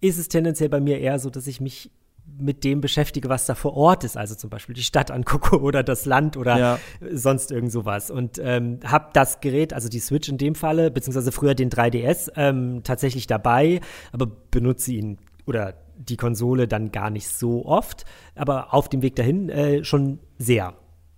ist 0.00 0.18
es 0.18 0.28
tendenziell 0.28 0.68
bei 0.68 0.80
mir 0.80 0.98
eher 0.98 1.18
so, 1.18 1.30
dass 1.30 1.46
ich 1.46 1.60
mich 1.60 1.90
mit 2.38 2.64
dem 2.64 2.80
beschäftige, 2.80 3.28
was 3.28 3.46
da 3.46 3.54
vor 3.54 3.74
Ort 3.74 4.04
ist, 4.04 4.16
also 4.16 4.34
zum 4.34 4.50
Beispiel 4.50 4.74
die 4.74 4.82
Stadt 4.82 5.10
angucke 5.10 5.60
oder 5.62 5.82
das 5.82 6.06
Land 6.06 6.36
oder 6.36 6.58
ja. 6.58 6.78
sonst 7.12 7.50
irgend 7.50 7.72
sowas. 7.72 8.10
Und 8.10 8.40
ähm, 8.42 8.80
habe 8.84 9.10
das 9.12 9.40
Gerät, 9.40 9.72
also 9.72 9.88
die 9.88 10.00
Switch 10.00 10.28
in 10.28 10.38
dem 10.38 10.54
Falle, 10.54 10.90
beziehungsweise 10.90 11.32
früher 11.32 11.54
den 11.54 11.70
3DS, 11.70 12.32
ähm, 12.36 12.82
tatsächlich 12.84 13.26
dabei, 13.26 13.80
aber 14.12 14.26
benutze 14.50 14.92
ihn 14.92 15.18
oder 15.46 15.74
die 15.96 16.16
Konsole 16.16 16.66
dann 16.66 16.90
gar 16.90 17.10
nicht 17.10 17.28
so 17.28 17.64
oft, 17.64 18.04
aber 18.34 18.74
auf 18.74 18.88
dem 18.88 19.02
Weg 19.02 19.16
dahin 19.16 19.48
äh, 19.48 19.84
schon 19.84 20.18
sehr. 20.38 20.74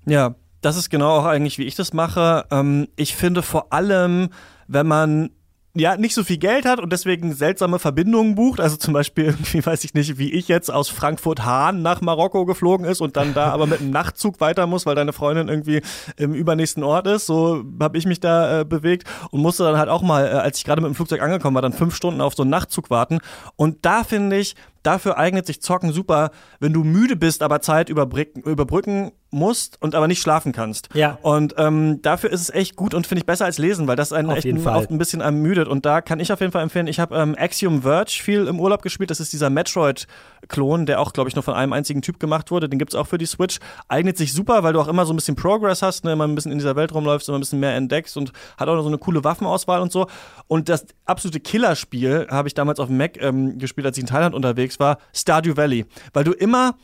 Ja, 0.07 0.35
das 0.61 0.77
ist 0.77 0.91
genau 0.91 1.19
auch 1.19 1.25
eigentlich, 1.25 1.59
wie 1.59 1.65
ich 1.65 1.75
das 1.75 1.93
mache. 1.93 2.45
Ähm, 2.51 2.89
ich 2.97 3.15
finde 3.15 3.43
vor 3.43 3.73
allem, 3.73 4.31
wenn 4.67 4.87
man 4.87 5.31
ja, 5.77 5.97
nicht 5.97 6.15
so 6.15 6.23
viel 6.23 6.39
Geld 6.39 6.67
hat 6.67 6.79
und 6.79 6.93
deswegen 6.93 7.35
seltsame 7.35 7.81
Verbindungen 7.81 8.37
bucht. 8.37 8.61
Also 8.61 8.77
zum 8.77 8.95
Beispiel 8.95 9.25
irgendwie, 9.25 9.65
weiß 9.65 9.83
ich 9.85 9.95
nicht, 9.95 10.19
wie 10.19 10.33
ich 10.33 10.47
jetzt 10.47 10.71
aus 10.71 10.89
Frankfurt-Hahn 10.89 11.83
nach 11.83 12.01
Marokko 12.01 12.47
geflogen 12.47 12.87
ist 12.87 13.01
und 13.01 13.17
dann 13.17 13.35
da 13.35 13.51
aber 13.51 13.67
mit 13.67 13.81
einem 13.81 13.91
Nachtzug 13.91 14.41
weiter 14.41 14.67
muss, 14.67 14.87
weil 14.87 14.95
deine 14.95 15.13
Freundin 15.13 15.49
irgendwie 15.49 15.83
im 16.17 16.33
übernächsten 16.33 16.85
Ort 16.85 17.09
ist. 17.09 17.27
So 17.27 17.65
habe 17.81 17.99
ich 17.99 18.07
mich 18.07 18.21
da 18.21 18.61
äh, 18.61 18.65
bewegt 18.65 19.09
und 19.31 19.41
musste 19.41 19.65
dann 19.65 19.77
halt 19.77 19.89
auch 19.89 20.03
mal, 20.03 20.27
äh, 20.27 20.31
als 20.31 20.59
ich 20.59 20.65
gerade 20.65 20.81
mit 20.81 20.91
dem 20.91 20.95
Flugzeug 20.95 21.21
angekommen 21.21 21.57
war, 21.57 21.63
dann 21.63 21.73
fünf 21.73 21.95
Stunden 21.97 22.21
auf 22.21 22.35
so 22.35 22.45
einen 22.45 22.51
Nachtzug 22.51 22.91
warten. 22.91 23.19
Und 23.57 23.85
da 23.85 24.05
finde 24.05 24.39
ich, 24.39 24.55
dafür 24.85 25.19
eignet 25.19 25.47
sich 25.47 25.61
Zocken 25.61 25.93
super, 25.93 26.31
wenn 26.61 26.73
du 26.73 26.85
müde 26.85 27.17
bist, 27.17 27.43
aber 27.43 27.61
Zeit 27.61 27.89
überbrücken, 27.89 28.43
überbrücken 28.43 29.13
musst 29.35 29.77
und 29.83 29.95
aber 29.95 30.09
nicht 30.09 30.23
schlafen 30.23 30.53
kannst. 30.53 30.89
Ja. 30.95 31.19
Und 31.23 31.55
ähm, 31.59 32.01
dafür 32.01 32.31
ist 32.31 32.41
es 32.41 32.51
echt 32.51 32.77
gut 32.77 32.95
und 32.95 33.07
finde 33.07 33.21
ich 33.21 33.27
besser 33.27 33.45
als 33.45 33.59
lesen, 33.59 33.87
weil 33.87 33.97
das 33.97 34.13
einen 34.13 34.31
auf 34.31 34.37
echt 34.37 34.67
oft 34.67 34.91
ein 34.91 34.99
bisschen 34.99 35.21
ermüdet. 35.21 35.69
Und 35.69 35.85
da 35.85 36.01
kann 36.01 36.21
ich 36.21 36.33
auf 36.33 36.41
jeden 36.41 36.53
Fall 36.53 36.63
empfehlen, 36.63 36.87
ich 36.87 37.01
habe 37.01 37.17
ähm, 37.17 37.35
Axiom 37.39 37.83
Verge 37.83 38.13
viel 38.23 38.47
im 38.47 38.61
Urlaub 38.61 38.83
gespielt. 38.83 39.11
Das 39.11 39.21
ist 39.21 39.33
dieser 39.33 39.51
Metroid-Klon, 39.51 40.87
der 40.87 41.01
auch, 41.01 41.13
glaube 41.13 41.29
ich, 41.29 41.35
nur 41.35 41.43
von 41.43 41.55
einem 41.55 41.73
einzigen 41.73 42.01
Typ 42.01 42.21
gemacht 42.21 42.51
wurde. 42.51 42.69
Den 42.69 42.79
gibt 42.79 42.95
es 42.95 42.99
auch 42.99 43.07
für 43.07 43.19
die 43.19 43.27
Switch. 43.27 43.59
Eignet 43.89 44.17
sich 44.17 44.33
super, 44.33 44.63
weil 44.63 44.73
du 44.73 44.81
auch 44.81 44.89
immer 44.89 45.05
so 45.05 45.13
ein 45.13 45.17
bisschen 45.17 45.37
Progress 45.37 45.83
hast, 45.83 46.05
ne? 46.05 46.13
immer 46.13 46.27
ein 46.27 46.35
bisschen 46.35 46.53
in 46.53 46.59
dieser 46.59 46.77
Welt 46.77 46.95
rumläufst, 46.95 47.29
immer 47.29 47.39
ein 47.39 47.41
bisschen 47.41 47.61
mehr 47.61 47.75
entdeckst 47.75 48.17
und 48.17 48.33
hat 48.57 48.69
auch 48.69 48.77
noch 48.77 48.83
so 48.83 48.89
eine 48.89 48.99
coole 48.99 49.25
Waffenauswahl 49.25 49.81
und 49.81 49.93
so. 49.93 50.07
Und 50.47 50.69
das 50.69 50.87
absolute 51.05 51.41
Killerspiel 51.41 52.29
habe 52.31 52.49
ich 52.49 52.55
damals 52.55 52.79
auf 52.79 52.89
dem 52.89 52.97
Mac 52.97 53.21
ähm, 53.21 53.59
gespielt, 53.59 53.87
als 53.87 53.97
ich 53.97 54.03
in 54.03 54.09
Thailand 54.09 54.35
unterwegs 54.35 54.79
war, 54.79 54.99
Stardew 55.13 55.57
Valley. 55.57 55.87
Weil 56.13 56.25
du 56.25 56.33
immer 56.33 56.77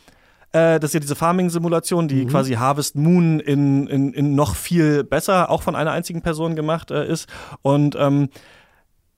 äh, 0.52 0.80
das 0.80 0.90
ist 0.90 0.95
ja 0.95 1.00
diese 1.00 1.14
Farming-Simulation, 1.14 2.09
die 2.09 2.25
mhm. 2.25 2.28
quasi 2.28 2.54
Harvest 2.54 2.97
Moon 2.97 3.40
in, 3.40 3.87
in, 3.87 4.12
in 4.12 4.35
noch 4.35 4.57
viel 4.57 5.04
besser, 5.04 5.50
auch 5.50 5.62
von 5.62 5.76
einer 5.76 5.92
einzigen 5.92 6.23
Person 6.23 6.57
gemacht 6.57 6.90
äh, 6.90 7.07
ist. 7.07 7.28
Und 7.62 7.97
ähm, 7.99 8.28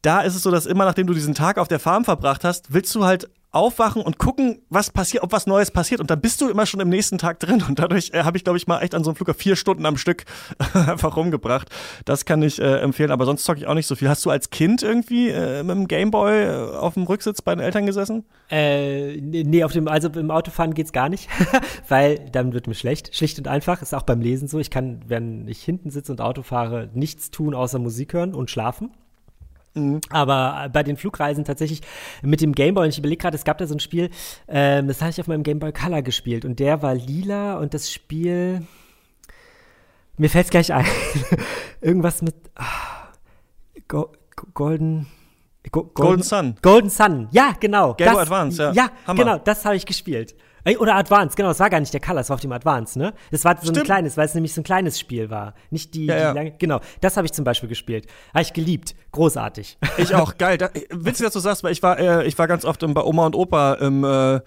da 0.03 0.21
ist 0.21 0.35
es 0.35 0.43
so, 0.43 0.51
dass 0.51 0.67
immer 0.67 0.85
nachdem 0.85 1.07
du 1.07 1.15
diesen 1.15 1.35
Tag 1.35 1.59
auf 1.59 1.69
der 1.69 1.79
Farm 1.79 2.05
verbracht 2.05 2.45
hast, 2.45 2.75
willst 2.75 2.95
du 2.95 3.05
halt 3.05 3.31
aufwachen 3.53 4.03
und 4.03 4.19
gucken, 4.19 4.63
was 4.71 4.91
passiert, 4.91 5.23
ob 5.23 5.33
was 5.33 5.47
Neues 5.47 5.71
passiert. 5.71 6.01
Und 6.01 6.11
dann 6.11 6.21
bist 6.21 6.41
du 6.41 6.49
immer 6.49 6.65
schon 6.65 6.81
im 6.81 6.89
nächsten 6.89 7.19
Tag 7.19 7.39
drin. 7.39 7.63
Und 7.69 7.79
dadurch 7.79 8.11
äh, 8.15 8.25
habe 8.25 8.39
ich, 8.39 8.45
glaube 8.45 8.57
ich, 8.57 8.67
mal 8.67 8.81
echt 8.81 8.95
an 8.95 9.05
so 9.05 9.11
einem 9.11 9.17
Flug 9.17 9.35
vier 9.37 9.57
Stunden 9.57 9.85
am 9.85 9.99
Stück 9.99 10.25
einfach 10.75 11.17
rumgebracht. 11.17 11.69
Das 12.07 12.25
kann 12.25 12.43
ich 12.43 12.61
äh, 12.61 12.79
empfehlen. 12.81 13.11
Aber 13.11 13.27
sonst 13.27 13.45
zocke 13.45 13.61
ich 13.61 13.67
auch 13.67 13.75
nicht 13.75 13.87
so 13.87 13.95
viel. 13.95 14.09
Hast 14.09 14.25
du 14.25 14.31
als 14.31 14.49
Kind 14.51 14.83
irgendwie 14.83 15.29
äh, 15.29 15.63
mit 15.63 15.77
dem 15.77 15.87
Gameboy 15.87 16.43
äh, 16.43 16.77
auf 16.77 16.95
dem 16.95 17.05
Rücksitz 17.05 17.43
bei 17.43 17.55
den 17.55 17.61
Eltern 17.61 17.85
gesessen? 17.85 18.25
Äh, 18.51 19.21
nee, 19.21 19.65
auf 19.65 19.73
dem, 19.73 19.87
also 19.87 20.09
im 20.09 20.31
Autofahren 20.31 20.73
geht's 20.73 20.93
gar 20.93 21.11
nicht, 21.11 21.29
weil 21.89 22.19
dann 22.33 22.55
wird 22.55 22.67
mir 22.67 22.75
schlecht. 22.75 23.15
Schlicht 23.15 23.39
und 23.39 23.49
einfach. 23.49 23.83
Ist 23.83 23.95
auch 23.95 24.03
beim 24.03 24.23
Lesen 24.23 24.49
so. 24.49 24.59
Ich 24.61 24.71
kann, 24.71 25.03
wenn 25.07 25.47
ich 25.47 25.63
hinten 25.63 25.91
sitze 25.91 26.13
und 26.13 26.23
Auto 26.23 26.43
fahre, 26.43 26.89
nichts 26.95 27.31
tun 27.31 27.55
außer 27.55 27.79
Musik 27.79 28.15
hören 28.15 28.35
und 28.35 28.51
schlafen. 28.51 28.93
Mhm. 29.75 30.01
Aber 30.11 30.69
bei 30.73 30.83
den 30.83 30.97
Flugreisen 30.97 31.45
tatsächlich 31.45 31.81
mit 32.23 32.41
dem 32.41 32.53
Gameboy, 32.53 32.85
und 32.85 32.91
ich 32.91 32.99
überlege 32.99 33.23
gerade, 33.23 33.37
es 33.37 33.45
gab 33.45 33.59
da 33.59 33.67
so 33.67 33.75
ein 33.75 33.81
Spiel, 33.81 34.11
ähm, 34.49 34.89
das 34.89 35.01
habe 35.01 35.11
ich 35.11 35.21
auf 35.21 35.29
meinem 35.29 35.43
Gameboy 35.43 35.73
Color 35.73 36.03
gespielt 36.03 36.45
und 36.45 36.59
der 36.59 36.83
war 36.83 36.95
lila 36.95 37.59
und 37.59 37.75
das 37.75 37.91
Spiel, 37.91 38.67
mir 40.17 40.31
fällt 40.31 40.47
es 40.47 40.51
gleich 40.51 40.73
ein, 40.73 40.87
irgendwas 41.81 42.23
mit 42.23 42.35
ah, 42.55 43.09
Go 43.89 44.11
Golden, 44.55 45.07
Go 45.71 45.85
Golden, 45.85 45.95
Golden 45.95 46.23
Sun. 46.23 46.57
Golden 46.61 46.91
Sun, 46.91 47.29
ja, 47.31 47.55
genau. 47.59 47.95
Game 47.95 48.13
Boy 48.13 48.23
Advance, 48.23 48.63
ja. 48.63 48.73
Ja, 48.73 48.91
Hammer. 49.07 49.25
genau, 49.25 49.39
das 49.39 49.65
habe 49.65 49.77
ich 49.77 49.87
gespielt. 49.87 50.35
Oder 50.79 50.95
Advance, 50.97 51.37
genau, 51.37 51.51
es 51.51 51.61
war 51.61 51.71
gar 51.71 51.81
nicht 51.81 51.93
der 51.93 52.01
Color, 52.01 52.21
es 52.21 52.29
war 52.29 52.35
auf 52.35 52.41
dem 52.41 52.53
Advance, 52.53 52.99
ne? 52.99 53.13
Das 53.31 53.45
war 53.45 53.57
so 53.57 53.63
Stimmt. 53.63 53.79
ein 53.79 53.85
kleines, 53.85 54.17
weil 54.17 54.27
es 54.27 54.35
nämlich 54.35 54.55
so 54.55 54.61
ein 54.61 54.65
kleines 54.65 54.99
Spiel 54.99 55.31
war. 55.31 55.55
Nicht 55.71 55.95
die, 55.95 56.07
ja, 56.07 56.15
die 56.15 56.21
ja. 56.21 56.33
lange. 56.33 56.53
Genau, 56.59 56.81
das 57.01 57.17
habe 57.17 57.27
ich 57.27 57.33
zum 57.33 57.45
Beispiel 57.45 57.69
gespielt. 57.69 58.07
Habe 58.33 58.43
ich 58.43 58.53
geliebt. 58.53 58.95
Großartig. 59.11 59.79
Ich 59.99 60.15
auch, 60.15 60.39
geil. 60.39 60.59
Da, 60.59 60.71
witzig, 60.91 61.27
dass 61.27 61.33
du 61.33 61.41
sagst, 61.41 61.65
weil 61.65 61.73
ich 61.73 61.83
war, 61.83 61.99
äh, 61.99 62.27
ich 62.27 62.39
war 62.39 62.47
ganz 62.47 62.65
oft 62.65 62.81
bei 62.81 63.03
Oma 63.03 63.27
und 63.27 63.35
Opa 63.35 63.75
im 63.75 64.05
äh, 64.05 64.41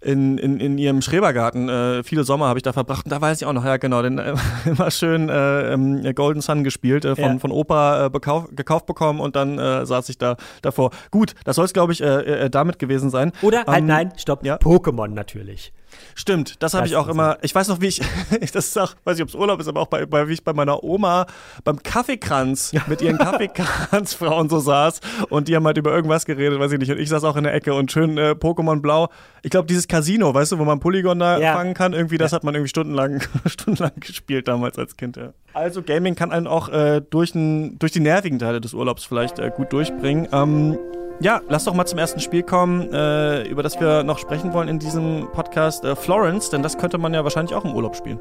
in, 0.00 0.38
in, 0.38 0.60
in 0.60 0.78
ihrem 0.78 1.02
Schrebergarten. 1.02 1.68
Äh, 1.68 2.02
viele 2.02 2.24
Sommer 2.24 2.46
habe 2.46 2.58
ich 2.58 2.62
da 2.62 2.72
verbracht. 2.72 3.04
Und 3.04 3.12
da 3.12 3.20
weiß 3.20 3.40
ich 3.40 3.46
auch 3.46 3.52
noch, 3.52 3.64
ja 3.64 3.76
genau, 3.76 4.02
den 4.02 4.18
äh, 4.18 4.34
immer 4.64 4.90
schön 4.90 5.28
äh, 5.28 5.72
ähm, 5.72 6.14
Golden 6.14 6.40
Sun 6.40 6.64
gespielt, 6.64 7.04
äh, 7.04 7.14
von, 7.14 7.24
ja. 7.24 7.38
von 7.38 7.52
Opa 7.52 8.06
äh, 8.06 8.10
bekauf, 8.10 8.48
gekauft 8.54 8.86
bekommen 8.86 9.20
und 9.20 9.36
dann 9.36 9.58
äh, 9.58 9.84
saß 9.84 10.08
ich 10.08 10.18
da 10.18 10.36
davor. 10.62 10.90
Gut, 11.10 11.34
das 11.44 11.56
soll 11.56 11.64
es, 11.64 11.72
glaube 11.72 11.92
ich, 11.92 12.02
äh, 12.02 12.44
äh, 12.44 12.50
damit 12.50 12.78
gewesen 12.78 13.10
sein. 13.10 13.32
Oder, 13.42 13.64
halt, 13.66 13.80
ähm, 13.80 13.86
nein, 13.86 14.12
stopp, 14.16 14.44
ja? 14.44 14.56
Pokémon 14.56 15.08
natürlich. 15.08 15.72
Stimmt, 16.14 16.62
das 16.62 16.74
habe 16.74 16.86
ich 16.86 16.96
auch 16.96 17.08
immer. 17.08 17.38
Ich 17.42 17.54
weiß 17.54 17.68
noch, 17.68 17.80
wie 17.80 17.86
ich, 17.86 18.00
das 18.52 18.66
ist 18.66 18.78
auch, 18.78 18.94
weiß 19.04 19.16
nicht, 19.16 19.22
ob 19.22 19.28
es 19.28 19.34
Urlaub 19.34 19.60
ist, 19.60 19.68
aber 19.68 19.80
auch 19.80 19.86
bei, 19.86 20.06
bei, 20.06 20.28
wie 20.28 20.34
ich 20.34 20.44
bei 20.44 20.52
meiner 20.52 20.82
Oma 20.82 21.26
beim 21.64 21.82
Kaffeekranz 21.82 22.72
mit 22.86 23.02
ihren 23.02 23.18
Kaffeekranzfrauen 23.18 24.48
so 24.48 24.58
saß 24.58 25.00
und 25.28 25.48
die 25.48 25.56
haben 25.56 25.66
halt 25.66 25.78
über 25.78 25.92
irgendwas 25.92 26.24
geredet, 26.24 26.58
weiß 26.58 26.72
ich 26.72 26.78
nicht. 26.78 26.90
Und 26.90 26.98
ich 26.98 27.08
saß 27.08 27.24
auch 27.24 27.36
in 27.36 27.44
der 27.44 27.54
Ecke 27.54 27.74
und 27.74 27.90
schön 27.90 28.18
äh, 28.18 28.30
Pokémon 28.32 28.80
Blau. 28.80 29.08
Ich 29.42 29.50
glaube, 29.50 29.66
dieses 29.66 29.88
Casino, 29.88 30.34
weißt 30.34 30.52
du, 30.52 30.58
wo 30.58 30.64
man 30.64 30.80
Polygon 30.80 31.18
da 31.18 31.38
ja. 31.38 31.54
fangen 31.54 31.74
kann, 31.74 31.92
irgendwie, 31.92 32.18
das 32.18 32.32
ja. 32.32 32.36
hat 32.36 32.44
man 32.44 32.54
irgendwie 32.54 32.70
stundenlang, 32.70 33.22
stundenlang 33.46 33.92
gespielt 33.96 34.48
damals 34.48 34.78
als 34.78 34.96
Kind, 34.96 35.16
ja. 35.16 35.32
Also 35.52 35.82
Gaming 35.82 36.14
kann 36.14 36.30
einen 36.30 36.46
auch 36.46 36.68
äh, 36.68 37.00
durch, 37.00 37.34
n, 37.34 37.78
durch 37.78 37.92
die 37.92 38.00
nervigen 38.00 38.38
Teile 38.38 38.60
des 38.60 38.74
Urlaubs 38.74 39.04
vielleicht 39.04 39.38
äh, 39.38 39.50
gut 39.54 39.72
durchbringen. 39.72 40.28
Ähm, 40.32 40.78
ja, 41.20 41.42
lass 41.48 41.64
doch 41.64 41.74
mal 41.74 41.86
zum 41.86 41.98
ersten 41.98 42.20
Spiel 42.20 42.42
kommen, 42.42 42.92
äh, 42.92 43.42
über 43.42 43.62
das 43.62 43.78
wir 43.78 44.02
noch 44.02 44.18
sprechen 44.18 44.52
wollen 44.52 44.68
in 44.68 44.78
diesem 44.78 45.28
Podcast. 45.32 45.84
Äh, 45.84 45.94
Florence, 45.94 46.50
denn 46.50 46.62
das 46.62 46.78
könnte 46.78 46.98
man 46.98 47.12
ja 47.14 47.22
wahrscheinlich 47.24 47.54
auch 47.54 47.64
im 47.64 47.74
Urlaub 47.74 47.94
spielen. 47.94 48.20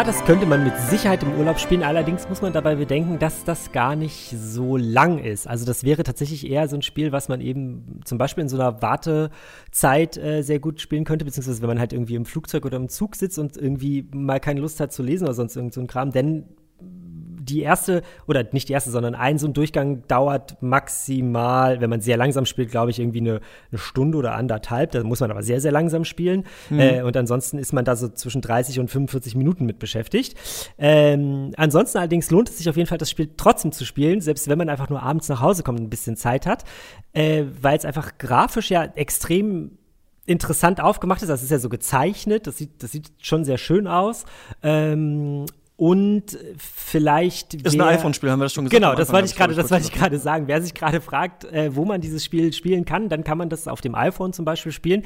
Ja, 0.00 0.06
das 0.06 0.24
könnte 0.24 0.46
man 0.46 0.64
mit 0.64 0.74
Sicherheit 0.78 1.22
im 1.22 1.34
Urlaub 1.34 1.58
spielen. 1.58 1.82
Allerdings 1.82 2.26
muss 2.26 2.40
man 2.40 2.54
dabei 2.54 2.76
bedenken, 2.76 3.18
dass 3.18 3.44
das 3.44 3.70
gar 3.70 3.96
nicht 3.96 4.30
so 4.30 4.78
lang 4.78 5.18
ist. 5.18 5.46
Also 5.46 5.66
das 5.66 5.84
wäre 5.84 6.04
tatsächlich 6.04 6.48
eher 6.48 6.66
so 6.68 6.76
ein 6.76 6.80
Spiel, 6.80 7.12
was 7.12 7.28
man 7.28 7.42
eben 7.42 8.00
zum 8.06 8.16
Beispiel 8.16 8.40
in 8.40 8.48
so 8.48 8.56
einer 8.56 8.80
Wartezeit 8.80 10.16
äh, 10.16 10.40
sehr 10.40 10.58
gut 10.58 10.80
spielen 10.80 11.04
könnte, 11.04 11.26
beziehungsweise 11.26 11.60
wenn 11.60 11.68
man 11.68 11.78
halt 11.78 11.92
irgendwie 11.92 12.14
im 12.14 12.24
Flugzeug 12.24 12.64
oder 12.64 12.78
im 12.78 12.88
Zug 12.88 13.14
sitzt 13.14 13.38
und 13.38 13.58
irgendwie 13.58 14.08
mal 14.14 14.40
keine 14.40 14.62
Lust 14.62 14.80
hat 14.80 14.90
zu 14.90 15.02
lesen 15.02 15.24
oder 15.24 15.34
sonst 15.34 15.54
irgend 15.54 15.74
so 15.74 15.82
ein 15.82 15.86
Kram. 15.86 16.12
Denn 16.12 16.44
die 17.50 17.60
erste, 17.60 18.02
oder 18.26 18.44
nicht 18.52 18.68
die 18.68 18.72
erste, 18.72 18.90
sondern 18.90 19.14
ein 19.14 19.38
so 19.38 19.46
ein 19.46 19.52
Durchgang 19.52 20.06
dauert 20.08 20.62
maximal, 20.62 21.80
wenn 21.80 21.90
man 21.90 22.00
sehr 22.00 22.16
langsam 22.16 22.46
spielt, 22.46 22.70
glaube 22.70 22.90
ich, 22.90 22.98
irgendwie 22.98 23.20
eine, 23.20 23.40
eine, 23.70 23.78
Stunde 23.78 24.18
oder 24.18 24.34
anderthalb. 24.34 24.92
Da 24.92 25.02
muss 25.02 25.20
man 25.20 25.30
aber 25.30 25.42
sehr, 25.42 25.60
sehr 25.60 25.72
langsam 25.72 26.04
spielen. 26.04 26.44
Mhm. 26.70 26.80
Äh, 26.80 27.02
und 27.02 27.16
ansonsten 27.16 27.58
ist 27.58 27.72
man 27.72 27.84
da 27.84 27.96
so 27.96 28.08
zwischen 28.08 28.40
30 28.40 28.80
und 28.80 28.88
45 28.88 29.34
Minuten 29.34 29.66
mit 29.66 29.78
beschäftigt. 29.78 30.36
Ähm, 30.78 31.52
ansonsten 31.56 31.98
allerdings 31.98 32.30
lohnt 32.30 32.48
es 32.48 32.58
sich 32.58 32.68
auf 32.68 32.76
jeden 32.76 32.88
Fall, 32.88 32.98
das 32.98 33.10
Spiel 33.10 33.30
trotzdem 33.36 33.72
zu 33.72 33.84
spielen, 33.84 34.20
selbst 34.20 34.48
wenn 34.48 34.58
man 34.58 34.68
einfach 34.68 34.88
nur 34.88 35.02
abends 35.02 35.28
nach 35.28 35.40
Hause 35.40 35.62
kommt 35.62 35.80
und 35.80 35.86
ein 35.86 35.90
bisschen 35.90 36.16
Zeit 36.16 36.46
hat, 36.46 36.64
äh, 37.12 37.44
weil 37.60 37.76
es 37.76 37.84
einfach 37.84 38.18
grafisch 38.18 38.70
ja 38.70 38.84
extrem 38.84 39.72
interessant 40.26 40.80
aufgemacht 40.80 41.22
ist. 41.22 41.28
Das 41.28 41.42
ist 41.42 41.50
ja 41.50 41.58
so 41.58 41.68
gezeichnet, 41.68 42.46
das 42.46 42.58
sieht, 42.58 42.82
das 42.82 42.92
sieht 42.92 43.10
schon 43.18 43.44
sehr 43.44 43.58
schön 43.58 43.86
aus. 43.86 44.24
Ähm, 44.62 45.46
und 45.80 46.38
vielleicht 46.58 47.54
ist 47.54 47.74
ein 47.74 47.80
iPhone-Spiel, 47.80 48.30
haben 48.30 48.38
wir 48.38 48.44
das 48.44 48.52
schon 48.52 48.66
gesagt. 48.66 48.82
Genau, 48.82 48.94
das 48.94 49.10
wollte 49.10 49.28
ich 49.28 49.34
gerade, 49.34 49.54
das 49.54 49.70
wollte 49.70 49.86
ich 49.86 49.92
gerade 49.92 50.18
sagen. 50.18 50.46
Wer 50.46 50.60
sich 50.60 50.74
gerade 50.74 51.00
fragt, 51.00 51.44
äh, 51.44 51.74
wo 51.74 51.86
man 51.86 52.02
dieses 52.02 52.22
Spiel 52.22 52.52
spielen 52.52 52.84
kann, 52.84 53.08
dann 53.08 53.24
kann 53.24 53.38
man 53.38 53.48
das 53.48 53.66
auf 53.66 53.80
dem 53.80 53.94
iPhone 53.94 54.34
zum 54.34 54.44
Beispiel 54.44 54.72
spielen. 54.72 55.04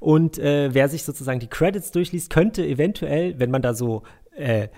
Und 0.00 0.38
äh, 0.38 0.72
wer 0.72 0.88
sich 0.88 1.04
sozusagen 1.04 1.40
die 1.40 1.46
Credits 1.46 1.90
durchliest, 1.90 2.30
könnte 2.30 2.66
eventuell, 2.66 3.38
wenn 3.38 3.50
man 3.50 3.60
da 3.60 3.74
so 3.74 4.02
äh, 4.34 4.68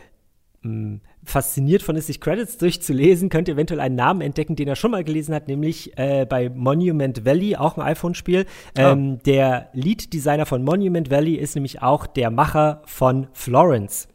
mh, 0.63 0.99
fasziniert 1.23 1.85
von 1.85 1.95
ist, 1.95 2.09
sich 2.09 2.21
Credits 2.21 2.59
durchzulesen, 2.59 3.29
könnte 3.29 3.53
eventuell 3.53 3.79
einen 3.79 3.95
Namen 3.95 4.23
entdecken, 4.23 4.57
den 4.57 4.67
er 4.67 4.75
schon 4.75 4.91
mal 4.91 5.05
gelesen 5.05 5.33
hat, 5.33 5.47
nämlich 5.47 5.97
äh, 5.97 6.27
bei 6.29 6.51
Monument 6.51 7.25
Valley, 7.25 7.55
auch 7.55 7.77
ein 7.77 7.83
iPhone-Spiel. 7.83 8.47
Ah. 8.77 8.91
Ähm, 8.91 9.21
der 9.23 9.69
Lead-Designer 9.75 10.45
von 10.45 10.65
Monument 10.65 11.09
Valley 11.09 11.37
ist 11.37 11.55
nämlich 11.55 11.83
auch 11.83 12.09
der 12.09 12.33
Macher 12.33 12.83
von 12.85 13.29
Florence. 13.33 14.09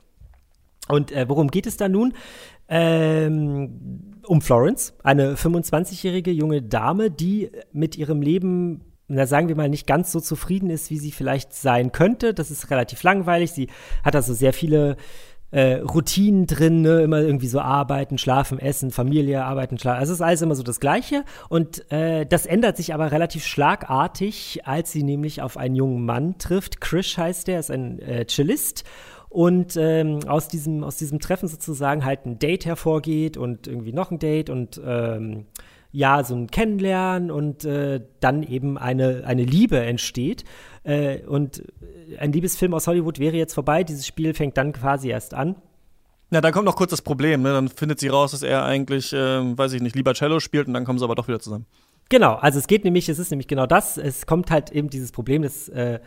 Und 0.87 1.11
äh, 1.11 1.27
worum 1.27 1.49
geht 1.49 1.67
es 1.67 1.77
da 1.77 1.87
nun? 1.87 2.13
Ähm, 2.67 4.19
um 4.25 4.41
Florence, 4.41 4.93
eine 5.03 5.35
25-jährige 5.35 6.31
junge 6.31 6.61
Dame, 6.61 7.11
die 7.11 7.51
mit 7.71 7.97
ihrem 7.97 8.21
Leben 8.21 8.85
na, 9.13 9.25
sagen 9.25 9.49
wir 9.49 9.57
mal, 9.57 9.67
nicht 9.67 9.87
ganz 9.87 10.11
so 10.13 10.21
zufrieden 10.21 10.69
ist, 10.69 10.89
wie 10.89 10.97
sie 10.97 11.11
vielleicht 11.11 11.53
sein 11.53 11.91
könnte. 11.91 12.33
Das 12.33 12.49
ist 12.49 12.71
relativ 12.71 13.03
langweilig. 13.03 13.51
Sie 13.51 13.67
hat 14.05 14.15
also 14.15 14.33
sehr 14.33 14.53
viele 14.53 14.95
äh, 15.51 15.79
Routinen 15.79 16.47
drin, 16.47 16.81
ne? 16.81 17.01
immer 17.01 17.19
irgendwie 17.19 17.47
so 17.47 17.59
arbeiten, 17.59 18.17
schlafen, 18.17 18.57
essen, 18.57 18.89
Familie, 18.89 19.43
arbeiten, 19.43 19.77
schlafen. 19.77 19.99
Also 19.99 20.13
es 20.13 20.19
ist 20.19 20.25
alles 20.25 20.41
immer 20.41 20.55
so 20.55 20.63
das 20.63 20.79
Gleiche. 20.79 21.25
Und 21.49 21.91
äh, 21.91 22.25
das 22.25 22.45
ändert 22.45 22.77
sich 22.77 22.93
aber 22.93 23.11
relativ 23.11 23.45
schlagartig, 23.45 24.61
als 24.63 24.93
sie 24.93 25.03
nämlich 25.03 25.41
auf 25.41 25.57
einen 25.57 25.75
jungen 25.75 26.05
Mann 26.05 26.37
trifft. 26.37 26.79
Krish 26.79 27.17
heißt 27.17 27.47
der, 27.47 27.59
ist 27.59 27.69
ein 27.69 27.99
äh, 27.99 28.25
Cellist 28.27 28.85
und 29.31 29.77
ähm, 29.77 30.19
aus, 30.27 30.49
diesem, 30.49 30.83
aus 30.83 30.97
diesem 30.97 31.19
Treffen 31.19 31.47
sozusagen 31.47 32.03
halt 32.03 32.25
ein 32.25 32.37
Date 32.37 32.65
hervorgeht 32.65 33.37
und 33.37 33.65
irgendwie 33.65 33.93
noch 33.93 34.11
ein 34.11 34.19
Date 34.19 34.49
und 34.49 34.79
ähm, 34.85 35.45
ja, 35.93 36.25
so 36.25 36.35
ein 36.35 36.47
Kennenlernen 36.47 37.31
und 37.31 37.63
äh, 37.63 38.01
dann 38.19 38.43
eben 38.43 38.77
eine, 38.77 39.23
eine 39.25 39.45
Liebe 39.45 39.79
entsteht. 39.79 40.43
Äh, 40.83 41.19
und 41.21 41.63
ein 42.19 42.33
Liebesfilm 42.33 42.73
aus 42.73 42.87
Hollywood 42.87 43.19
wäre 43.19 43.37
jetzt 43.37 43.53
vorbei, 43.53 43.85
dieses 43.85 44.05
Spiel 44.05 44.33
fängt 44.33 44.57
dann 44.57 44.73
quasi 44.73 45.09
erst 45.09 45.33
an. 45.33 45.55
Ja, 46.29 46.41
dann 46.41 46.51
kommt 46.51 46.65
noch 46.65 46.75
kurz 46.75 46.91
das 46.91 47.01
Problem, 47.01 47.41
ne? 47.41 47.53
Dann 47.53 47.69
findet 47.69 48.01
sie 48.01 48.09
raus, 48.09 48.31
dass 48.31 48.43
er 48.43 48.65
eigentlich, 48.65 49.13
äh, 49.13 49.17
weiß 49.17 49.71
ich 49.71 49.81
nicht, 49.81 49.95
lieber 49.95 50.13
Cello 50.13 50.41
spielt 50.41 50.67
und 50.67 50.73
dann 50.73 50.83
kommen 50.83 50.99
sie 50.99 51.05
aber 51.05 51.15
doch 51.15 51.29
wieder 51.29 51.39
zusammen. 51.39 51.65
Genau, 52.09 52.33
also 52.33 52.59
es 52.59 52.67
geht 52.67 52.83
nämlich, 52.83 53.07
es 53.07 53.17
ist 53.17 53.31
nämlich 53.31 53.47
genau 53.47 53.65
das, 53.65 53.97
es 53.97 54.25
kommt 54.25 54.51
halt 54.51 54.71
eben 54.71 54.89
dieses 54.89 55.13
Problem, 55.13 55.43
dass 55.43 55.69
äh, 55.69 56.01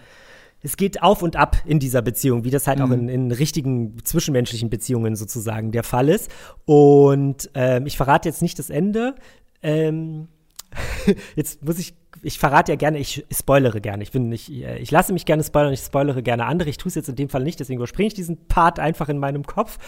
es 0.64 0.78
geht 0.78 1.02
auf 1.02 1.22
und 1.22 1.36
ab 1.36 1.58
in 1.66 1.78
dieser 1.78 2.00
Beziehung, 2.00 2.44
wie 2.44 2.50
das 2.50 2.66
halt 2.66 2.78
mhm. 2.78 2.84
auch 2.84 2.90
in, 2.90 3.08
in, 3.08 3.30
richtigen 3.30 4.02
zwischenmenschlichen 4.02 4.70
Beziehungen 4.70 5.14
sozusagen 5.14 5.70
der 5.70 5.82
Fall 5.84 6.08
ist. 6.08 6.30
Und 6.64 7.50
ähm, 7.54 7.86
ich 7.86 7.98
verrate 7.98 8.28
jetzt 8.28 8.40
nicht 8.40 8.58
das 8.58 8.70
Ende. 8.70 9.14
Ähm, 9.62 10.28
jetzt 11.36 11.62
muss 11.62 11.78
ich 11.78 11.94
ich 12.24 12.38
verrate 12.38 12.72
ja 12.72 12.76
gerne, 12.76 12.98
ich 12.98 13.24
spoilere 13.30 13.80
gerne. 13.80 14.02
Ich 14.02 14.10
bin 14.10 14.28
nicht, 14.28 14.50
äh, 14.50 14.78
ich 14.78 14.90
lasse 14.90 15.12
mich 15.12 15.26
gerne 15.26 15.44
spoilern, 15.44 15.72
ich 15.72 15.80
spoilere 15.80 16.22
gerne 16.22 16.46
andere. 16.46 16.70
Ich 16.70 16.78
tue 16.78 16.88
es 16.88 16.94
jetzt 16.94 17.08
in 17.08 17.16
dem 17.16 17.28
Fall 17.28 17.42
nicht, 17.42 17.60
deswegen 17.60 17.78
überspringe 17.78 18.08
ich 18.08 18.14
diesen 18.14 18.46
Part 18.46 18.80
einfach 18.80 19.08
in 19.08 19.18
meinem 19.18 19.44
Kopf 19.44 19.78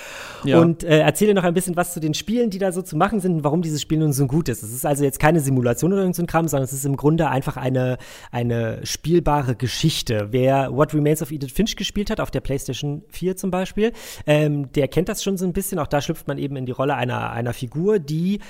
ja. 0.44 0.60
und 0.60 0.84
äh, 0.84 1.00
erzähle 1.00 1.34
noch 1.34 1.44
ein 1.44 1.54
bisschen 1.54 1.76
was 1.76 1.94
zu 1.94 2.00
den 2.00 2.14
Spielen, 2.14 2.50
die 2.50 2.58
da 2.58 2.72
so 2.72 2.82
zu 2.82 2.96
machen 2.96 3.20
sind 3.20 3.32
und 3.32 3.44
warum 3.44 3.62
dieses 3.62 3.80
Spiel 3.80 3.98
nun 3.98 4.12
so 4.12 4.26
gut 4.26 4.48
ist. 4.48 4.62
Es 4.62 4.72
ist 4.72 4.84
also 4.84 5.02
jetzt 5.02 5.18
keine 5.18 5.40
Simulation 5.40 5.92
oder 5.92 6.02
irgendein 6.02 6.26
so 6.26 6.26
Kram, 6.26 6.48
sondern 6.48 6.64
es 6.64 6.72
ist 6.72 6.84
im 6.84 6.96
Grunde 6.96 7.28
einfach 7.28 7.56
eine, 7.56 7.96
eine 8.30 8.84
spielbare 8.84 9.56
Geschichte. 9.56 10.28
Wer 10.30 10.74
What 10.76 10.94
Remains 10.94 11.22
of 11.22 11.30
Edith 11.30 11.52
Finch 11.52 11.76
gespielt 11.76 12.10
hat, 12.10 12.20
auf 12.20 12.30
der 12.30 12.40
PlayStation 12.40 13.02
4 13.08 13.36
zum 13.36 13.50
Beispiel, 13.50 13.92
ähm, 14.26 14.70
der 14.72 14.88
kennt 14.88 15.08
das 15.08 15.22
schon 15.22 15.38
so 15.38 15.46
ein 15.46 15.52
bisschen. 15.52 15.78
Auch 15.78 15.86
da 15.86 16.02
schlüpft 16.02 16.28
man 16.28 16.38
eben 16.38 16.56
in 16.56 16.66
die 16.66 16.72
Rolle 16.72 16.94
einer, 16.96 17.30
einer 17.30 17.54
Figur, 17.54 17.98
die 17.98 18.40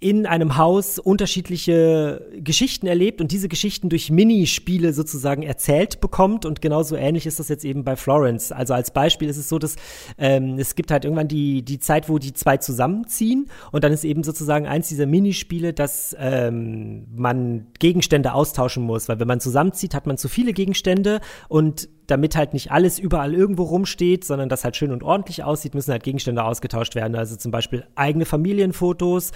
in 0.00 0.26
einem 0.26 0.56
Haus 0.56 1.00
unterschiedliche 1.00 2.24
Geschichten 2.36 2.86
erlebt 2.86 3.20
und 3.20 3.32
diese 3.32 3.48
Geschichten 3.48 3.88
durch 3.88 4.10
Minispiele 4.10 4.92
sozusagen 4.92 5.42
erzählt 5.42 6.00
bekommt. 6.00 6.46
Und 6.46 6.60
genauso 6.60 6.94
ähnlich 6.94 7.26
ist 7.26 7.40
das 7.40 7.48
jetzt 7.48 7.64
eben 7.64 7.82
bei 7.82 7.96
Florence. 7.96 8.52
Also 8.52 8.74
als 8.74 8.92
Beispiel 8.92 9.28
ist 9.28 9.38
es 9.38 9.48
so, 9.48 9.58
dass 9.58 9.74
ähm, 10.16 10.56
es 10.56 10.76
gibt 10.76 10.92
halt 10.92 11.04
irgendwann 11.04 11.26
die, 11.26 11.64
die 11.64 11.80
Zeit, 11.80 12.08
wo 12.08 12.18
die 12.18 12.32
zwei 12.32 12.58
zusammenziehen 12.58 13.50
und 13.72 13.82
dann 13.82 13.92
ist 13.92 14.04
eben 14.04 14.22
sozusagen 14.22 14.68
eins 14.68 14.88
dieser 14.88 15.06
Minispiele, 15.06 15.72
dass 15.72 16.14
ähm, 16.20 17.08
man 17.16 17.66
Gegenstände 17.80 18.34
austauschen 18.34 18.84
muss. 18.84 19.08
Weil 19.08 19.18
wenn 19.18 19.28
man 19.28 19.40
zusammenzieht, 19.40 19.94
hat 19.94 20.06
man 20.06 20.16
zu 20.16 20.28
viele 20.28 20.52
Gegenstände 20.52 21.20
und 21.48 21.88
damit 22.08 22.36
halt 22.36 22.54
nicht 22.54 22.72
alles 22.72 22.98
überall 22.98 23.34
irgendwo 23.34 23.64
rumsteht, 23.64 24.24
sondern 24.24 24.48
das 24.48 24.64
halt 24.64 24.76
schön 24.76 24.92
und 24.92 25.02
ordentlich 25.02 25.44
aussieht, 25.44 25.74
müssen 25.74 25.92
halt 25.92 26.02
Gegenstände 26.02 26.42
ausgetauscht 26.42 26.94
werden. 26.94 27.14
Also 27.14 27.36
zum 27.36 27.52
Beispiel 27.52 27.84
eigene 27.94 28.24
Familienfotos 28.24 29.32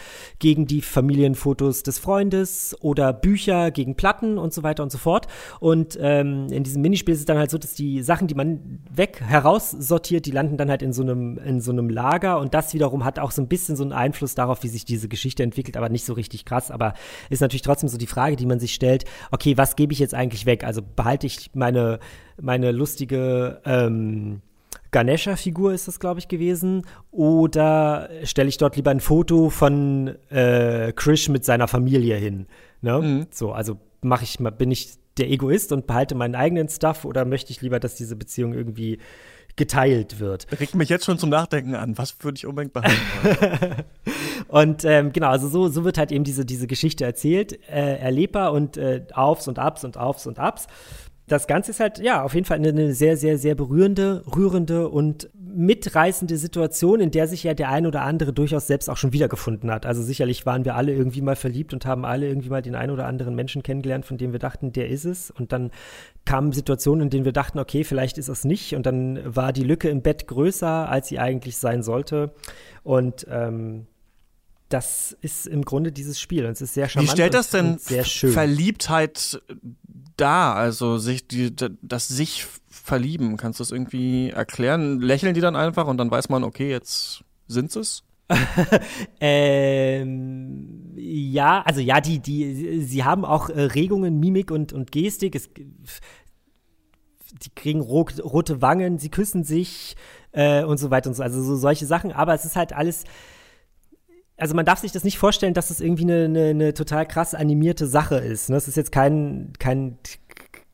gegen 0.52 0.66
die 0.66 0.82
Familienfotos 0.82 1.82
des 1.82 1.98
Freundes 1.98 2.76
oder 2.82 3.14
Bücher 3.14 3.70
gegen 3.70 3.94
Platten 3.94 4.36
und 4.36 4.52
so 4.52 4.62
weiter 4.62 4.82
und 4.82 4.92
so 4.92 4.98
fort. 4.98 5.28
Und 5.60 5.96
ähm, 5.98 6.48
in 6.50 6.62
diesem 6.62 6.82
Minispiel 6.82 7.14
ist 7.14 7.20
es 7.20 7.24
dann 7.24 7.38
halt 7.38 7.50
so, 7.50 7.56
dass 7.56 7.72
die 7.72 8.02
Sachen, 8.02 8.28
die 8.28 8.34
man 8.34 8.80
weg 8.94 9.22
heraussortiert, 9.24 10.26
die 10.26 10.30
landen 10.30 10.58
dann 10.58 10.68
halt 10.68 10.82
in 10.82 10.92
so 10.92 11.00
einem 11.00 11.38
in 11.38 11.62
so 11.62 11.72
einem 11.72 11.88
Lager 11.88 12.38
und 12.38 12.52
das 12.52 12.74
wiederum 12.74 13.02
hat 13.02 13.18
auch 13.18 13.30
so 13.30 13.40
ein 13.40 13.48
bisschen 13.48 13.76
so 13.76 13.82
einen 13.82 13.94
Einfluss 13.94 14.34
darauf, 14.34 14.62
wie 14.62 14.68
sich 14.68 14.84
diese 14.84 15.08
Geschichte 15.08 15.42
entwickelt, 15.42 15.78
aber 15.78 15.88
nicht 15.88 16.04
so 16.04 16.12
richtig 16.12 16.44
krass. 16.44 16.70
Aber 16.70 16.92
ist 17.30 17.40
natürlich 17.40 17.62
trotzdem 17.62 17.88
so 17.88 17.96
die 17.96 18.06
Frage, 18.06 18.36
die 18.36 18.44
man 18.44 18.60
sich 18.60 18.74
stellt: 18.74 19.06
Okay, 19.30 19.56
was 19.56 19.74
gebe 19.74 19.94
ich 19.94 20.00
jetzt 20.00 20.14
eigentlich 20.14 20.44
weg? 20.44 20.64
Also 20.64 20.82
behalte 20.82 21.26
ich 21.26 21.52
meine 21.54 21.98
meine 22.38 22.72
lustige 22.72 23.62
ähm, 23.64 24.42
Ganesha-Figur 24.92 25.72
ist 25.72 25.88
das, 25.88 25.98
glaube 25.98 26.20
ich, 26.20 26.28
gewesen. 26.28 26.86
Oder 27.10 28.08
stelle 28.24 28.48
ich 28.48 28.58
dort 28.58 28.76
lieber 28.76 28.90
ein 28.90 29.00
Foto 29.00 29.50
von 29.50 30.14
äh, 30.30 30.92
Krish 30.92 31.28
mit 31.28 31.44
seiner 31.44 31.66
Familie 31.66 32.16
hin? 32.16 32.46
Ne? 32.82 33.00
Mhm. 33.00 33.26
So, 33.30 33.52
also 33.52 33.78
mache 34.02 34.24
ich 34.24 34.38
mal, 34.38 34.50
bin 34.50 34.70
ich 34.70 34.94
der 35.18 35.30
Egoist 35.30 35.72
und 35.72 35.86
behalte 35.86 36.14
meinen 36.14 36.34
eigenen 36.34 36.68
Stuff 36.68 37.04
oder 37.04 37.24
möchte 37.24 37.50
ich 37.50 37.60
lieber, 37.60 37.80
dass 37.80 37.96
diese 37.96 38.16
Beziehung 38.16 38.54
irgendwie 38.54 38.98
geteilt 39.56 40.18
wird. 40.18 40.46
Regt 40.58 40.74
mich 40.74 40.88
jetzt 40.88 41.04
schon 41.04 41.18
zum 41.18 41.28
Nachdenken 41.28 41.74
an. 41.74 41.98
Was 41.98 42.16
würde 42.22 42.36
ich 42.36 42.46
unbedingt 42.46 42.72
behalten? 42.72 43.84
und 44.48 44.84
ähm, 44.84 45.12
genau, 45.12 45.28
also 45.28 45.48
so, 45.48 45.68
so 45.68 45.84
wird 45.84 45.98
halt 45.98 46.10
eben 46.10 46.24
diese, 46.24 46.46
diese 46.46 46.66
Geschichte 46.66 47.04
erzählt, 47.04 47.58
äh, 47.68 47.98
erlebbar 47.98 48.52
und 48.52 48.78
äh, 48.78 49.04
Aufs 49.12 49.48
und 49.48 49.58
Abs 49.58 49.84
und 49.84 49.98
Aufs 49.98 50.26
und 50.26 50.38
Abs 50.38 50.68
das 51.28 51.46
Ganze 51.46 51.70
ist 51.70 51.80
halt, 51.80 51.98
ja, 51.98 52.22
auf 52.22 52.34
jeden 52.34 52.46
Fall 52.46 52.58
eine, 52.58 52.94
sehr, 52.94 53.16
sehr, 53.16 53.38
sehr 53.38 53.54
berührende, 53.54 54.24
rührende 54.34 54.88
und 54.88 55.30
mitreißende 55.34 56.36
Situation, 56.36 57.00
in 57.00 57.10
der 57.10 57.28
sich 57.28 57.44
ja 57.44 57.54
der 57.54 57.70
ein 57.70 57.86
oder 57.86 58.02
andere 58.02 58.32
durchaus 58.32 58.66
selbst 58.66 58.88
auch 58.90 58.96
schon 58.96 59.12
wiedergefunden 59.12 59.70
hat. 59.70 59.86
Also 59.86 60.02
sicherlich 60.02 60.46
waren 60.46 60.64
wir 60.64 60.74
alle 60.74 60.92
irgendwie 60.92 61.20
mal 61.20 61.36
verliebt 61.36 61.72
und 61.72 61.86
haben 61.86 62.04
alle 62.04 62.26
irgendwie 62.26 62.48
mal 62.48 62.62
den 62.62 62.74
einen 62.74 62.90
oder 62.90 63.06
anderen 63.06 63.34
Menschen 63.34 63.62
kennengelernt, 63.62 64.04
von 64.04 64.18
dem 64.18 64.32
wir 64.32 64.40
dachten, 64.40 64.72
der 64.72 64.88
ist 64.88 65.04
es. 65.04 65.30
Und 65.30 65.52
dann 65.52 65.70
kamen 66.24 66.52
Situationen, 66.52 67.04
in 67.04 67.10
denen 67.10 67.24
wir 67.24 67.32
dachten, 67.32 67.58
okay, 67.58 67.84
vielleicht 67.84 68.18
ist 68.18 68.28
es 68.28 68.44
nicht. 68.44 68.74
Und 68.74 68.86
dann 68.86 69.20
war 69.24 69.52
die 69.52 69.64
Lücke 69.64 69.88
im 69.88 70.02
Bett 70.02 70.26
größer, 70.26 70.88
als 70.88 71.08
sie 71.08 71.18
eigentlich 71.18 71.56
sein 71.56 71.82
sollte. 71.82 72.32
Und 72.82 73.26
ähm, 73.30 73.86
das 74.72 75.16
ist 75.20 75.46
im 75.46 75.64
Grunde 75.64 75.92
dieses 75.92 76.20
Spiel. 76.20 76.46
Und 76.46 76.52
es 76.52 76.62
ist 76.62 76.74
sehr 76.74 76.88
charmant. 76.88 77.10
Wie 77.10 77.12
stellt 77.12 77.34
das 77.34 77.50
denn 77.50 77.78
Verliebtheit 77.78 79.42
dar? 80.16 80.56
Also 80.56 80.98
sich 80.98 81.28
die, 81.28 81.54
das 81.82 82.08
sich 82.08 82.46
verlieben, 82.68 83.36
kannst 83.36 83.60
du 83.60 83.62
das 83.64 83.70
irgendwie 83.70 84.30
erklären? 84.30 85.00
Lächeln 85.00 85.34
die 85.34 85.40
dann 85.40 85.56
einfach 85.56 85.86
und 85.86 85.98
dann 85.98 86.10
weiß 86.10 86.28
man, 86.30 86.44
okay, 86.44 86.70
jetzt 86.70 87.22
sind 87.46 87.74
es? 87.76 88.02
ähm, 89.20 90.92
ja, 90.96 91.60
also 91.62 91.80
ja, 91.80 92.00
die, 92.00 92.18
die, 92.20 92.80
sie 92.80 93.04
haben 93.04 93.26
auch 93.26 93.50
äh, 93.50 93.60
Regungen, 93.60 94.20
Mimik 94.20 94.50
und, 94.50 94.72
und 94.72 94.90
Gestik. 94.90 95.34
Es, 95.34 95.50
die 95.54 97.50
kriegen 97.54 97.80
rot, 97.80 98.22
rote 98.24 98.62
Wangen, 98.62 98.98
sie 98.98 99.10
küssen 99.10 99.44
sich 99.44 99.96
äh, 100.32 100.64
und 100.64 100.78
so 100.78 100.90
weiter 100.90 101.10
und 101.10 101.14
so. 101.14 101.22
Also 101.22 101.42
so 101.42 101.56
solche 101.56 101.84
Sachen. 101.84 102.12
Aber 102.12 102.32
es 102.32 102.46
ist 102.46 102.56
halt 102.56 102.72
alles 102.72 103.04
also 104.42 104.56
man 104.56 104.66
darf 104.66 104.80
sich 104.80 104.90
das 104.90 105.04
nicht 105.04 105.18
vorstellen, 105.18 105.54
dass 105.54 105.70
es 105.70 105.76
das 105.76 105.86
irgendwie 105.86 106.02
eine, 106.02 106.24
eine, 106.24 106.46
eine, 106.46 106.74
total 106.74 107.06
krass 107.06 107.32
animierte 107.32 107.86
Sache 107.86 108.16
ist. 108.16 108.50
Ne? 108.50 108.56
Es 108.56 108.66
ist 108.66 108.76
jetzt 108.76 108.90
kein, 108.90 109.52
kein, 109.60 109.98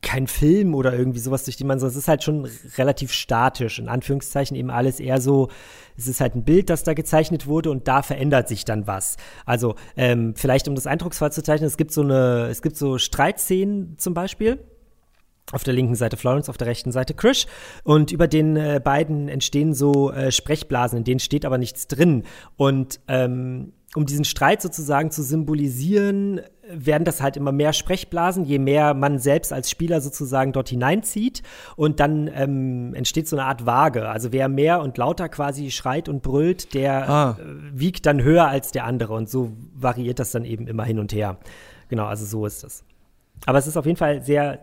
kein 0.01 0.25
Film 0.25 0.73
oder 0.73 0.93
irgendwie 0.93 1.19
sowas, 1.19 1.43
durch 1.43 1.55
die 1.55 1.65
man 1.65 1.79
so, 1.79 1.85
es 1.85 1.95
ist 1.95 2.07
halt 2.07 2.23
schon 2.23 2.49
relativ 2.79 3.13
statisch, 3.13 3.77
in 3.77 3.87
Anführungszeichen 3.87 4.57
eben 4.57 4.71
alles 4.71 4.99
eher 4.99 5.21
so, 5.21 5.49
es 5.95 6.07
ist 6.07 6.19
halt 6.19 6.33
ein 6.33 6.45
Bild, 6.45 6.71
das 6.71 6.83
da 6.83 6.95
gezeichnet 6.95 7.45
wurde 7.45 7.69
und 7.69 7.87
da 7.87 8.01
verändert 8.01 8.47
sich 8.47 8.65
dann 8.65 8.87
was. 8.87 9.17
Also 9.45 9.75
ähm, 9.95 10.33
vielleicht 10.35 10.67
um 10.67 10.73
das 10.73 10.87
eindrucksvoll 10.87 11.31
zu 11.31 11.43
zeichnen, 11.43 11.67
es 11.67 11.77
gibt 11.77 11.91
so 11.91 12.01
eine, 12.01 12.47
es 12.49 12.63
gibt 12.63 12.75
so 12.75 12.97
Streitszenen 12.97 13.99
zum 13.99 14.15
Beispiel, 14.15 14.57
auf 15.51 15.63
der 15.63 15.73
linken 15.73 15.95
Seite 15.95 16.17
Florence, 16.17 16.49
auf 16.49 16.57
der 16.57 16.67
rechten 16.67 16.91
Seite 16.91 17.13
Krish. 17.13 17.47
Und 17.83 18.11
über 18.11 18.27
den 18.27 18.55
äh, 18.55 18.79
beiden 18.83 19.29
entstehen 19.29 19.73
so 19.73 20.11
äh, 20.11 20.31
Sprechblasen, 20.31 20.99
in 20.99 21.03
denen 21.03 21.19
steht 21.19 21.45
aber 21.45 21.57
nichts 21.57 21.87
drin. 21.87 22.23
Und 22.57 22.99
ähm, 23.07 23.73
um 23.95 24.05
diesen 24.05 24.25
Streit 24.25 24.61
sozusagen 24.61 25.09
zu 25.09 25.23
symbolisieren, 25.23 26.41
werden 26.71 27.03
das 27.03 27.21
halt 27.21 27.37
immer 27.37 27.51
mehr 27.51 27.73
Sprechblasen, 27.73 28.45
je 28.45 28.59
mehr 28.59 28.93
man 28.93 29.17
selbst 29.17 29.51
als 29.51 29.71
Spieler 29.71 30.01
sozusagen 30.01 30.51
dort 30.51 30.69
hineinzieht. 30.69 31.41
Und 31.75 31.99
dann 31.99 32.29
ähm, 32.33 32.93
entsteht 32.93 33.27
so 33.27 33.35
eine 33.35 33.45
Art 33.45 33.65
Waage. 33.65 34.07
Also 34.07 34.31
wer 34.31 34.47
mehr 34.47 34.81
und 34.81 34.97
lauter 34.97 35.29
quasi 35.29 35.71
schreit 35.71 36.07
und 36.07 36.21
brüllt, 36.21 36.75
der 36.75 37.09
ah. 37.09 37.37
äh, 37.39 37.43
wiegt 37.73 38.05
dann 38.05 38.21
höher 38.21 38.47
als 38.47 38.71
der 38.71 38.85
andere. 38.85 39.13
Und 39.13 39.29
so 39.29 39.51
variiert 39.73 40.19
das 40.19 40.29
dann 40.31 40.45
eben 40.45 40.67
immer 40.67 40.83
hin 40.83 40.99
und 40.99 41.11
her. 41.11 41.37
Genau, 41.87 42.05
also 42.05 42.25
so 42.25 42.45
ist 42.45 42.63
das. 42.63 42.83
Aber 43.47 43.57
es 43.57 43.65
ist 43.65 43.77
auf 43.77 43.87
jeden 43.87 43.97
Fall 43.97 44.21
sehr 44.21 44.59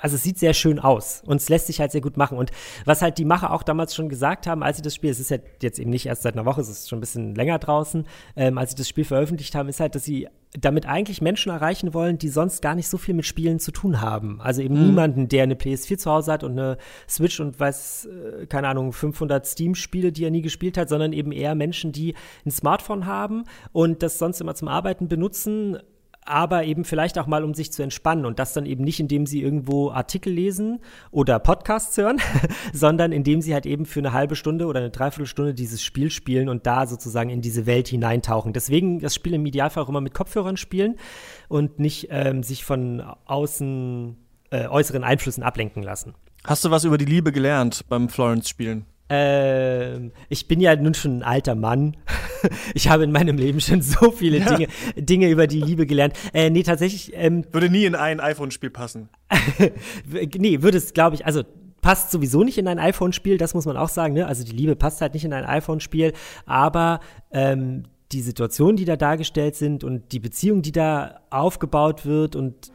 also 0.00 0.16
es 0.16 0.22
sieht 0.22 0.38
sehr 0.38 0.54
schön 0.54 0.78
aus 0.78 1.22
und 1.26 1.36
es 1.36 1.48
lässt 1.48 1.66
sich 1.66 1.80
halt 1.80 1.92
sehr 1.92 2.00
gut 2.00 2.16
machen. 2.16 2.38
Und 2.38 2.50
was 2.84 3.02
halt 3.02 3.18
die 3.18 3.24
Macher 3.24 3.52
auch 3.52 3.62
damals 3.62 3.94
schon 3.94 4.08
gesagt 4.08 4.46
haben, 4.46 4.62
als 4.62 4.78
sie 4.78 4.82
das 4.82 4.94
Spiel, 4.94 5.10
es 5.10 5.20
ist 5.20 5.30
ja 5.30 5.38
jetzt 5.62 5.78
eben 5.78 5.90
nicht 5.90 6.06
erst 6.06 6.22
seit 6.22 6.34
einer 6.34 6.46
Woche, 6.46 6.60
es 6.60 6.68
ist 6.68 6.88
schon 6.88 6.98
ein 6.98 7.00
bisschen 7.00 7.34
länger 7.34 7.58
draußen, 7.58 8.06
ähm, 8.36 8.58
als 8.58 8.70
sie 8.70 8.76
das 8.76 8.88
Spiel 8.88 9.04
veröffentlicht 9.04 9.54
haben, 9.54 9.68
ist 9.68 9.80
halt, 9.80 9.94
dass 9.94 10.04
sie 10.04 10.28
damit 10.58 10.86
eigentlich 10.86 11.22
Menschen 11.22 11.52
erreichen 11.52 11.94
wollen, 11.94 12.18
die 12.18 12.28
sonst 12.28 12.60
gar 12.60 12.74
nicht 12.74 12.88
so 12.88 12.98
viel 12.98 13.14
mit 13.14 13.24
Spielen 13.24 13.60
zu 13.60 13.70
tun 13.70 14.00
haben. 14.00 14.40
Also 14.40 14.62
eben 14.62 14.74
mhm. 14.74 14.86
niemanden, 14.86 15.28
der 15.28 15.44
eine 15.44 15.54
PS4 15.54 15.98
zu 15.98 16.10
Hause 16.10 16.32
hat 16.32 16.42
und 16.42 16.52
eine 16.52 16.76
Switch 17.08 17.38
und 17.38 17.60
weiß, 17.60 18.06
äh, 18.06 18.46
keine 18.46 18.68
Ahnung, 18.68 18.92
500 18.92 19.46
Steam-Spiele, 19.46 20.10
die 20.10 20.24
er 20.24 20.30
nie 20.30 20.42
gespielt 20.42 20.76
hat, 20.76 20.88
sondern 20.88 21.12
eben 21.12 21.30
eher 21.30 21.54
Menschen, 21.54 21.92
die 21.92 22.14
ein 22.44 22.50
Smartphone 22.50 23.06
haben 23.06 23.44
und 23.72 24.02
das 24.02 24.18
sonst 24.18 24.40
immer 24.40 24.54
zum 24.56 24.66
Arbeiten 24.66 25.06
benutzen, 25.06 25.78
aber 26.24 26.64
eben 26.64 26.84
vielleicht 26.84 27.18
auch 27.18 27.26
mal, 27.26 27.44
um 27.44 27.54
sich 27.54 27.72
zu 27.72 27.82
entspannen 27.82 28.26
und 28.26 28.38
das 28.38 28.52
dann 28.52 28.66
eben 28.66 28.84
nicht, 28.84 29.00
indem 29.00 29.26
sie 29.26 29.42
irgendwo 29.42 29.90
Artikel 29.90 30.32
lesen 30.32 30.80
oder 31.10 31.38
Podcasts 31.38 31.96
hören, 31.96 32.20
sondern 32.72 33.12
indem 33.12 33.40
sie 33.40 33.54
halt 33.54 33.66
eben 33.66 33.86
für 33.86 34.00
eine 34.00 34.12
halbe 34.12 34.36
Stunde 34.36 34.66
oder 34.66 34.80
eine 34.80 34.90
Dreiviertelstunde 34.90 35.54
dieses 35.54 35.82
Spiel 35.82 36.10
spielen 36.10 36.48
und 36.48 36.66
da 36.66 36.86
sozusagen 36.86 37.30
in 37.30 37.40
diese 37.40 37.66
Welt 37.66 37.88
hineintauchen. 37.88 38.52
Deswegen 38.52 39.00
das 39.00 39.14
Spiel 39.14 39.34
im 39.34 39.46
Idealfall 39.46 39.84
auch 39.84 39.88
immer 39.88 40.00
mit 40.00 40.14
Kopfhörern 40.14 40.56
spielen 40.56 40.96
und 41.48 41.78
nicht 41.78 42.08
ähm, 42.10 42.42
sich 42.42 42.64
von 42.64 43.02
außen 43.24 44.16
äh, 44.50 44.66
äußeren 44.66 45.04
Einflüssen 45.04 45.42
ablenken 45.42 45.82
lassen. 45.82 46.14
Hast 46.44 46.64
du 46.64 46.70
was 46.70 46.84
über 46.84 46.98
die 46.98 47.04
Liebe 47.04 47.32
gelernt 47.32 47.84
beim 47.88 48.08
Florence-Spielen? 48.08 48.86
Ähm, 49.10 50.12
ich 50.28 50.46
bin 50.46 50.60
ja 50.60 50.76
nun 50.76 50.94
schon 50.94 51.18
ein 51.18 51.22
alter 51.24 51.56
Mann. 51.56 51.96
ich 52.74 52.88
habe 52.88 53.04
in 53.04 53.10
meinem 53.10 53.36
Leben 53.36 53.60
schon 53.60 53.82
so 53.82 54.12
viele 54.12 54.38
ja. 54.38 54.54
Dinge, 54.54 54.68
Dinge 54.96 55.28
über 55.28 55.48
die 55.48 55.60
Liebe 55.60 55.84
gelernt. 55.84 56.14
Äh, 56.32 56.48
nee, 56.48 56.62
tatsächlich. 56.62 57.12
Ähm, 57.14 57.44
würde 57.50 57.68
nie 57.68 57.84
in 57.84 57.96
ein 57.96 58.20
iPhone-Spiel 58.20 58.70
passen. 58.70 59.08
nee, 60.38 60.62
würde 60.62 60.78
es, 60.78 60.94
glaube 60.94 61.16
ich, 61.16 61.26
also 61.26 61.42
passt 61.82 62.12
sowieso 62.12 62.44
nicht 62.44 62.58
in 62.58 62.68
ein 62.68 62.78
iPhone-Spiel, 62.78 63.36
das 63.36 63.52
muss 63.54 63.66
man 63.66 63.76
auch 63.76 63.88
sagen. 63.88 64.14
Ne? 64.14 64.26
Also 64.26 64.44
die 64.44 64.52
Liebe 64.52 64.76
passt 64.76 65.00
halt 65.00 65.14
nicht 65.14 65.24
in 65.24 65.32
ein 65.32 65.44
iPhone-Spiel, 65.44 66.12
aber 66.46 67.00
ähm, 67.32 67.84
die 68.12 68.22
Situationen, 68.22 68.76
die 68.76 68.84
da 68.84 68.96
dargestellt 68.96 69.56
sind 69.56 69.82
und 69.82 70.12
die 70.12 70.20
Beziehung, 70.20 70.62
die 70.62 70.72
da 70.72 71.20
aufgebaut 71.30 72.06
wird 72.06 72.36
und 72.36 72.70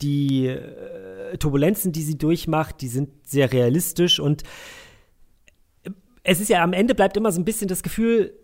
die 0.00 0.46
äh, 0.46 1.36
Turbulenzen, 1.38 1.92
die 1.92 2.02
sie 2.02 2.16
durchmacht, 2.18 2.80
die 2.80 2.88
sind 2.88 3.10
sehr 3.24 3.52
realistisch 3.52 4.20
und 4.20 4.42
es 6.26 6.40
ist 6.40 6.48
ja 6.48 6.62
am 6.62 6.72
Ende 6.72 6.94
bleibt 6.94 7.16
immer 7.16 7.30
so 7.30 7.40
ein 7.40 7.44
bisschen 7.44 7.68
das 7.68 7.82
Gefühl, 7.82 8.34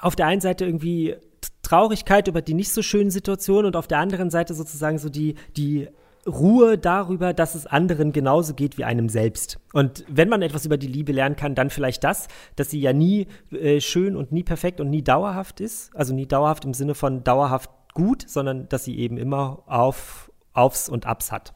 auf 0.00 0.14
der 0.14 0.26
einen 0.26 0.40
Seite 0.40 0.64
irgendwie 0.64 1.16
Traurigkeit 1.62 2.28
über 2.28 2.42
die 2.42 2.54
nicht 2.54 2.72
so 2.72 2.80
schönen 2.80 3.10
Situationen 3.10 3.66
und 3.66 3.76
auf 3.76 3.88
der 3.88 3.98
anderen 3.98 4.30
Seite 4.30 4.54
sozusagen 4.54 4.98
so 4.98 5.08
die, 5.08 5.34
die 5.56 5.88
Ruhe 6.26 6.78
darüber, 6.78 7.34
dass 7.34 7.56
es 7.56 7.66
anderen 7.66 8.12
genauso 8.12 8.54
geht 8.54 8.78
wie 8.78 8.84
einem 8.84 9.08
selbst. 9.08 9.58
Und 9.72 10.04
wenn 10.08 10.28
man 10.28 10.42
etwas 10.42 10.64
über 10.64 10.76
die 10.76 10.86
Liebe 10.86 11.10
lernen 11.10 11.34
kann, 11.34 11.56
dann 11.56 11.70
vielleicht 11.70 12.04
das, 12.04 12.28
dass 12.54 12.70
sie 12.70 12.80
ja 12.80 12.92
nie 12.92 13.26
äh, 13.50 13.80
schön 13.80 14.14
und 14.14 14.30
nie 14.30 14.44
perfekt 14.44 14.80
und 14.80 14.88
nie 14.88 15.02
dauerhaft 15.02 15.60
ist. 15.60 15.94
Also 15.96 16.14
nie 16.14 16.26
dauerhaft 16.26 16.64
im 16.64 16.74
Sinne 16.74 16.94
von 16.94 17.24
dauerhaft 17.24 17.70
gut, 17.94 18.28
sondern 18.28 18.68
dass 18.68 18.84
sie 18.84 18.96
eben 18.96 19.16
immer 19.16 19.64
auf, 19.66 20.30
Aufs 20.52 20.88
und 20.88 21.06
Abs 21.06 21.32
hat. 21.32 21.54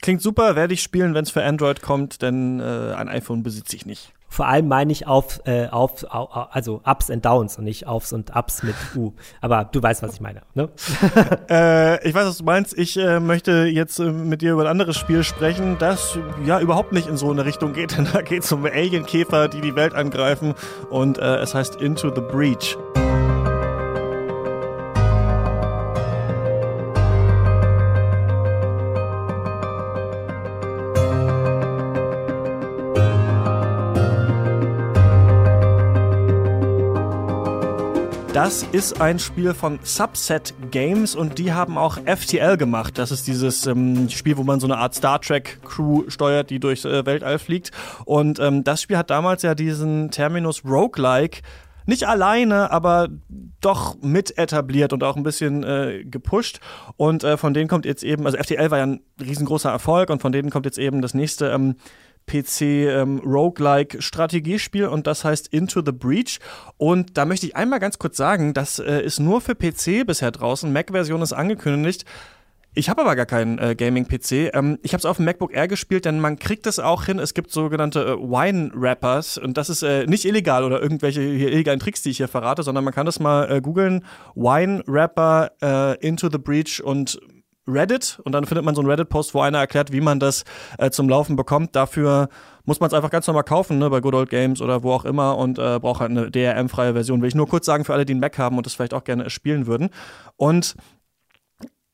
Klingt 0.00 0.22
super, 0.22 0.56
werde 0.56 0.74
ich 0.74 0.82
spielen, 0.82 1.14
wenn 1.14 1.24
es 1.24 1.30
für 1.30 1.44
Android 1.44 1.82
kommt, 1.82 2.22
denn 2.22 2.60
äh, 2.60 2.94
ein 2.94 3.08
iPhone 3.08 3.42
besitze 3.42 3.76
ich 3.76 3.86
nicht. 3.86 4.12
Vor 4.30 4.46
allem 4.46 4.68
meine 4.68 4.92
ich 4.92 5.06
auf, 5.06 5.40
äh, 5.46 5.68
auf, 5.68 6.04
auf, 6.04 6.54
also 6.54 6.82
Ups 6.84 7.10
and 7.10 7.24
Downs 7.24 7.56
und 7.56 7.64
nicht 7.64 7.86
Aufs 7.86 8.12
und 8.12 8.36
Ups 8.36 8.62
mit 8.62 8.74
U. 8.94 9.14
Aber 9.40 9.64
du 9.64 9.82
weißt, 9.82 10.02
was 10.02 10.14
ich 10.14 10.20
meine, 10.20 10.42
ne? 10.54 10.68
äh, 11.50 12.06
ich 12.06 12.14
weiß, 12.14 12.26
was 12.26 12.38
du 12.38 12.44
meinst. 12.44 12.76
Ich 12.76 12.98
äh, 12.98 13.20
möchte 13.20 13.64
jetzt 13.64 13.98
äh, 13.98 14.12
mit 14.12 14.42
dir 14.42 14.52
über 14.52 14.62
ein 14.62 14.68
anderes 14.68 14.98
Spiel 14.98 15.24
sprechen, 15.24 15.76
das 15.78 16.18
ja 16.44 16.60
überhaupt 16.60 16.92
nicht 16.92 17.08
in 17.08 17.16
so 17.16 17.30
eine 17.30 17.46
Richtung 17.46 17.72
geht. 17.72 17.96
Denn 17.96 18.06
da 18.12 18.20
geht 18.20 18.44
es 18.44 18.52
um 18.52 18.66
Alienkäfer, 18.66 19.48
die 19.48 19.62
die 19.62 19.74
Welt 19.74 19.94
angreifen 19.94 20.54
und 20.90 21.16
äh, 21.18 21.36
es 21.36 21.54
heißt 21.54 21.76
Into 21.76 22.14
the 22.14 22.20
Breach. 22.20 22.76
Das 38.38 38.62
ist 38.62 39.00
ein 39.00 39.18
Spiel 39.18 39.52
von 39.52 39.80
Subset 39.82 40.54
Games 40.70 41.16
und 41.16 41.40
die 41.40 41.52
haben 41.52 41.76
auch 41.76 41.98
FTL 42.06 42.56
gemacht. 42.56 42.96
Das 42.96 43.10
ist 43.10 43.26
dieses 43.26 43.66
ähm, 43.66 44.08
Spiel, 44.10 44.36
wo 44.36 44.44
man 44.44 44.60
so 44.60 44.68
eine 44.68 44.78
Art 44.78 44.94
Star 44.94 45.20
Trek 45.20 45.58
Crew 45.64 46.04
steuert, 46.06 46.48
die 46.48 46.60
durchs 46.60 46.84
äh, 46.84 47.04
Weltall 47.04 47.40
fliegt. 47.40 47.72
Und 48.04 48.38
ähm, 48.38 48.62
das 48.62 48.80
Spiel 48.80 48.96
hat 48.96 49.10
damals 49.10 49.42
ja 49.42 49.56
diesen 49.56 50.12
Terminus 50.12 50.64
Roguelike 50.64 51.40
nicht 51.86 52.06
alleine, 52.06 52.70
aber 52.70 53.08
doch 53.60 53.96
mit 54.02 54.38
etabliert 54.38 54.92
und 54.92 55.02
auch 55.02 55.16
ein 55.16 55.24
bisschen 55.24 55.64
äh, 55.64 56.04
gepusht. 56.04 56.60
Und 56.96 57.24
äh, 57.24 57.36
von 57.38 57.54
denen 57.54 57.66
kommt 57.66 57.86
jetzt 57.86 58.04
eben, 58.04 58.24
also 58.24 58.38
FTL 58.38 58.70
war 58.70 58.78
ja 58.78 58.86
ein 58.86 59.00
riesengroßer 59.20 59.70
Erfolg 59.70 60.10
und 60.10 60.22
von 60.22 60.30
denen 60.30 60.50
kommt 60.50 60.64
jetzt 60.64 60.78
eben 60.78 61.02
das 61.02 61.12
nächste 61.12 61.48
ähm, 61.48 61.74
PC 62.28 62.60
ähm, 62.60 63.18
Roguelike 63.24 64.00
Strategiespiel 64.00 64.86
und 64.86 65.08
das 65.08 65.24
heißt 65.24 65.48
Into 65.48 65.82
the 65.84 65.90
Breach. 65.90 66.38
Und 66.76 67.18
da 67.18 67.24
möchte 67.24 67.46
ich 67.46 67.56
einmal 67.56 67.80
ganz 67.80 67.98
kurz 67.98 68.16
sagen, 68.16 68.54
das 68.54 68.78
äh, 68.78 69.02
ist 69.02 69.18
nur 69.18 69.40
für 69.40 69.56
PC 69.56 70.06
bisher 70.06 70.30
draußen. 70.30 70.72
Mac-Version 70.72 71.22
ist 71.22 71.32
angekündigt. 71.32 72.04
Ich 72.74 72.88
habe 72.88 73.00
aber 73.00 73.16
gar 73.16 73.26
keinen 73.26 73.58
äh, 73.58 73.74
Gaming-PC. 73.74 74.54
Ähm, 74.54 74.78
ich 74.82 74.92
habe 74.92 74.98
es 74.98 75.04
auf 75.04 75.16
dem 75.16 75.24
MacBook 75.24 75.52
Air 75.52 75.66
gespielt, 75.66 76.04
denn 76.04 76.20
man 76.20 76.38
kriegt 76.38 76.64
es 76.66 76.78
auch 76.78 77.06
hin. 77.06 77.18
Es 77.18 77.34
gibt 77.34 77.50
sogenannte 77.50 78.04
äh, 78.04 78.16
Wine-Rappers 78.16 79.38
und 79.38 79.56
das 79.56 79.68
ist 79.68 79.82
äh, 79.82 80.06
nicht 80.06 80.24
illegal 80.24 80.62
oder 80.62 80.80
irgendwelche 80.80 81.22
illegalen 81.22 81.80
Tricks, 81.80 82.02
die 82.02 82.10
ich 82.10 82.18
hier 82.18 82.28
verrate, 82.28 82.62
sondern 82.62 82.84
man 82.84 82.94
kann 82.94 83.06
das 83.06 83.18
mal 83.18 83.50
äh, 83.50 83.60
googeln. 83.60 84.04
Wine-Rapper 84.36 85.50
äh, 85.60 86.06
Into 86.06 86.28
the 86.30 86.38
Breach 86.38 86.80
und 86.80 87.18
Reddit 87.68 88.20
und 88.24 88.32
dann 88.32 88.44
findet 88.46 88.64
man 88.64 88.74
so 88.74 88.80
einen 88.80 88.90
Reddit-Post, 88.90 89.34
wo 89.34 89.40
einer 89.40 89.58
erklärt, 89.58 89.92
wie 89.92 90.00
man 90.00 90.18
das 90.18 90.44
äh, 90.78 90.90
zum 90.90 91.08
Laufen 91.08 91.36
bekommt. 91.36 91.76
Dafür 91.76 92.28
muss 92.64 92.80
man 92.80 92.88
es 92.88 92.94
einfach 92.94 93.10
ganz 93.10 93.26
normal 93.26 93.44
kaufen, 93.44 93.78
ne, 93.78 93.88
bei 93.90 94.00
Good 94.00 94.14
Old 94.14 94.30
Games 94.30 94.60
oder 94.60 94.82
wo 94.82 94.92
auch 94.92 95.04
immer 95.04 95.36
und 95.36 95.58
äh, 95.58 95.78
braucht 95.78 96.00
halt 96.00 96.10
eine 96.10 96.30
DRM-freie 96.30 96.92
Version. 96.92 97.22
Will 97.22 97.28
ich 97.28 97.34
nur 97.34 97.48
kurz 97.48 97.66
sagen 97.66 97.84
für 97.84 97.94
alle, 97.94 98.04
die 98.04 98.12
einen 98.12 98.20
Mac 98.20 98.38
haben 98.38 98.56
und 98.56 98.66
das 98.66 98.74
vielleicht 98.74 98.94
auch 98.94 99.04
gerne 99.04 99.30
spielen 99.30 99.66
würden. 99.66 99.90
Und 100.36 100.74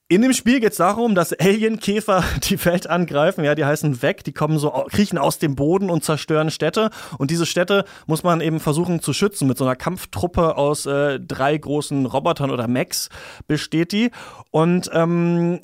in 0.08 0.20
dem 0.20 0.34
Spiel 0.34 0.60
geht 0.60 0.72
es 0.72 0.76
darum, 0.76 1.14
dass 1.14 1.32
Alienkäfer 1.32 2.22
die 2.44 2.62
Welt 2.64 2.88
angreifen. 2.88 3.44
Ja, 3.44 3.54
die 3.54 3.64
heißen 3.64 4.02
weg, 4.02 4.22
die 4.24 4.32
kommen 4.32 4.58
so, 4.58 4.70
kriechen 4.88 5.18
aus 5.18 5.38
dem 5.38 5.56
Boden 5.56 5.90
und 5.90 6.04
zerstören 6.04 6.50
Städte. 6.50 6.90
Und 7.16 7.30
diese 7.30 7.46
Städte 7.46 7.84
muss 8.06 8.22
man 8.22 8.40
eben 8.40 8.60
versuchen 8.60 9.00
zu 9.00 9.12
schützen. 9.12 9.48
Mit 9.48 9.56
so 9.56 9.64
einer 9.64 9.76
Kampftruppe 9.76 10.56
aus 10.56 10.84
äh, 10.84 11.18
drei 11.20 11.56
großen 11.56 12.04
Robotern 12.06 12.50
oder 12.50 12.68
Mechs 12.68 13.08
besteht 13.46 13.92
die. 13.92 14.10
Und 14.50 14.90
ähm, 14.92 15.60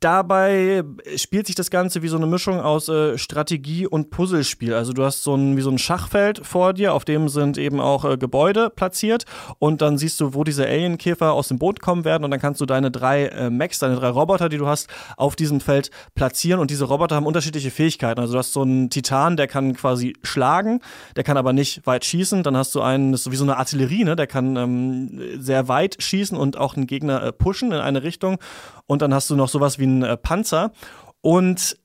Dabei 0.00 0.82
spielt 1.16 1.46
sich 1.46 1.56
das 1.56 1.68
Ganze 1.68 2.00
wie 2.00 2.08
so 2.08 2.16
eine 2.16 2.24
Mischung 2.24 2.58
aus 2.58 2.88
äh, 2.88 3.18
Strategie 3.18 3.86
und 3.86 4.08
Puzzlespiel. 4.08 4.72
Also 4.72 4.94
du 4.94 5.04
hast 5.04 5.22
so 5.22 5.34
ein 5.34 5.58
wie 5.58 5.60
so 5.60 5.70
ein 5.70 5.76
Schachfeld 5.76 6.40
vor 6.42 6.72
dir, 6.72 6.94
auf 6.94 7.04
dem 7.04 7.28
sind 7.28 7.58
eben 7.58 7.80
auch 7.80 8.06
äh, 8.06 8.16
Gebäude 8.16 8.70
platziert 8.70 9.26
und 9.58 9.82
dann 9.82 9.98
siehst 9.98 10.18
du, 10.18 10.32
wo 10.32 10.42
diese 10.42 10.64
Alienkäfer 10.64 11.34
aus 11.34 11.48
dem 11.48 11.58
Boot 11.58 11.82
kommen 11.82 12.06
werden 12.06 12.24
und 12.24 12.30
dann 12.30 12.40
kannst 12.40 12.62
du 12.62 12.66
deine 12.66 12.90
drei 12.90 13.26
äh, 13.26 13.50
Mechs, 13.50 13.78
deine 13.78 13.94
drei 13.94 14.08
Roboter, 14.08 14.48
die 14.48 14.56
du 14.56 14.66
hast, 14.66 14.88
auf 15.18 15.36
diesem 15.36 15.60
Feld 15.60 15.90
platzieren 16.14 16.60
und 16.60 16.70
diese 16.70 16.86
Roboter 16.86 17.16
haben 17.16 17.26
unterschiedliche 17.26 17.70
Fähigkeiten. 17.70 18.20
Also 18.20 18.32
du 18.32 18.38
hast 18.38 18.54
so 18.54 18.62
einen 18.62 18.88
Titan, 18.88 19.36
der 19.36 19.48
kann 19.48 19.74
quasi 19.74 20.14
schlagen, 20.22 20.80
der 21.16 21.24
kann 21.24 21.36
aber 21.36 21.52
nicht 21.52 21.86
weit 21.86 22.06
schießen. 22.06 22.42
Dann 22.42 22.56
hast 22.56 22.74
du 22.74 22.80
einen, 22.80 23.12
das 23.12 23.26
ist 23.26 23.32
wie 23.32 23.36
so 23.36 23.44
eine 23.44 23.58
Artillerie, 23.58 24.04
ne? 24.04 24.16
der 24.16 24.26
kann 24.26 24.56
ähm, 24.56 25.20
sehr 25.38 25.68
weit 25.68 26.02
schießen 26.02 26.38
und 26.38 26.56
auch 26.56 26.74
einen 26.74 26.86
Gegner 26.86 27.22
äh, 27.22 27.32
pushen 27.32 27.72
in 27.72 27.80
eine 27.80 28.02
Richtung. 28.02 28.38
Und 28.86 29.02
dann 29.02 29.14
hast 29.14 29.28
du 29.30 29.36
noch 29.36 29.48
sowas 29.48 29.78
wie 29.78 29.89
einen 29.90 30.02
äh, 30.02 30.16
Panzer. 30.16 30.72
Und 31.20 31.76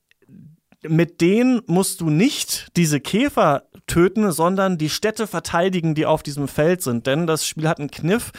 mit 0.87 1.21
denen 1.21 1.61
musst 1.67 2.01
du 2.01 2.09
nicht 2.09 2.67
diese 2.75 2.99
Käfer 2.99 3.63
töten, 3.87 4.31
sondern 4.31 4.77
die 4.77 4.89
Städte 4.89 5.27
verteidigen, 5.27 5.95
die 5.95 6.05
auf 6.05 6.23
diesem 6.23 6.47
Feld 6.47 6.81
sind. 6.81 7.07
Denn 7.07 7.27
das 7.27 7.47
Spiel 7.47 7.67
hat 7.67 7.79
einen 7.79 7.91
Kniff. 7.91 8.31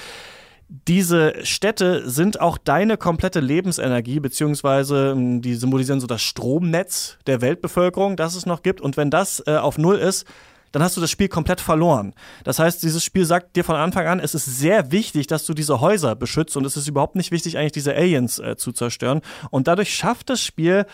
Diese 0.68 1.44
Städte 1.44 2.09
sind 2.11 2.40
auch 2.40 2.59
deine 2.59 2.96
komplette 2.96 3.38
Lebensenergie, 3.38 4.18
beziehungsweise 4.18 5.12
ähm, 5.16 5.40
die 5.40 5.55
symbolisieren 5.55 6.00
so 6.00 6.09
das 6.09 6.22
Stromnetz 6.22 7.18
der 7.26 7.40
Weltbevölkerung, 7.40 8.16
das 8.16 8.35
es 8.35 8.46
noch 8.46 8.62
gibt. 8.62 8.81
Und 8.81 8.96
wenn 8.96 9.11
das 9.11 9.42
äh, 9.46 9.57
auf 9.57 9.79
Null 9.79 9.96
ist, 9.96 10.26
dann 10.77 10.83
hast 10.83 10.95
du 10.95 11.01
das 11.01 11.11
Spiel 11.11 11.29
komplett 11.29 11.62
verloren. 11.62 12.12
Das 12.45 12.59
heißt, 12.59 12.83
dieses 12.83 13.03
Spiel 13.03 13.25
sagt 13.25 13.57
dir 13.57 13.65
von 13.65 13.77
Anfang 13.77 14.07
an, 14.09 14.21
es 14.21 14.35
ist 14.35 14.45
sehr 14.45 14.93
wichtig, 14.93 15.27
dass 15.27 15.47
du 15.47 15.55
diese 15.55 15.81
Häuser 15.81 16.15
beschützt 16.15 16.55
und 16.55 16.67
es 16.67 16.77
ist 16.77 16.87
überhaupt 16.87 17.17
nicht 17.17 17.31
wichtig, 17.31 17.57
eigentlich 17.57 17.73
diese 17.73 17.95
Aliens 17.95 18.39
äh, 18.41 18.59
zu 18.59 18.73
zerstören. 18.73 19.23
Und 19.51 19.69
dadurch 19.69 19.95
schafft 19.95 20.29
das 20.29 20.43
Spiel 20.43 20.85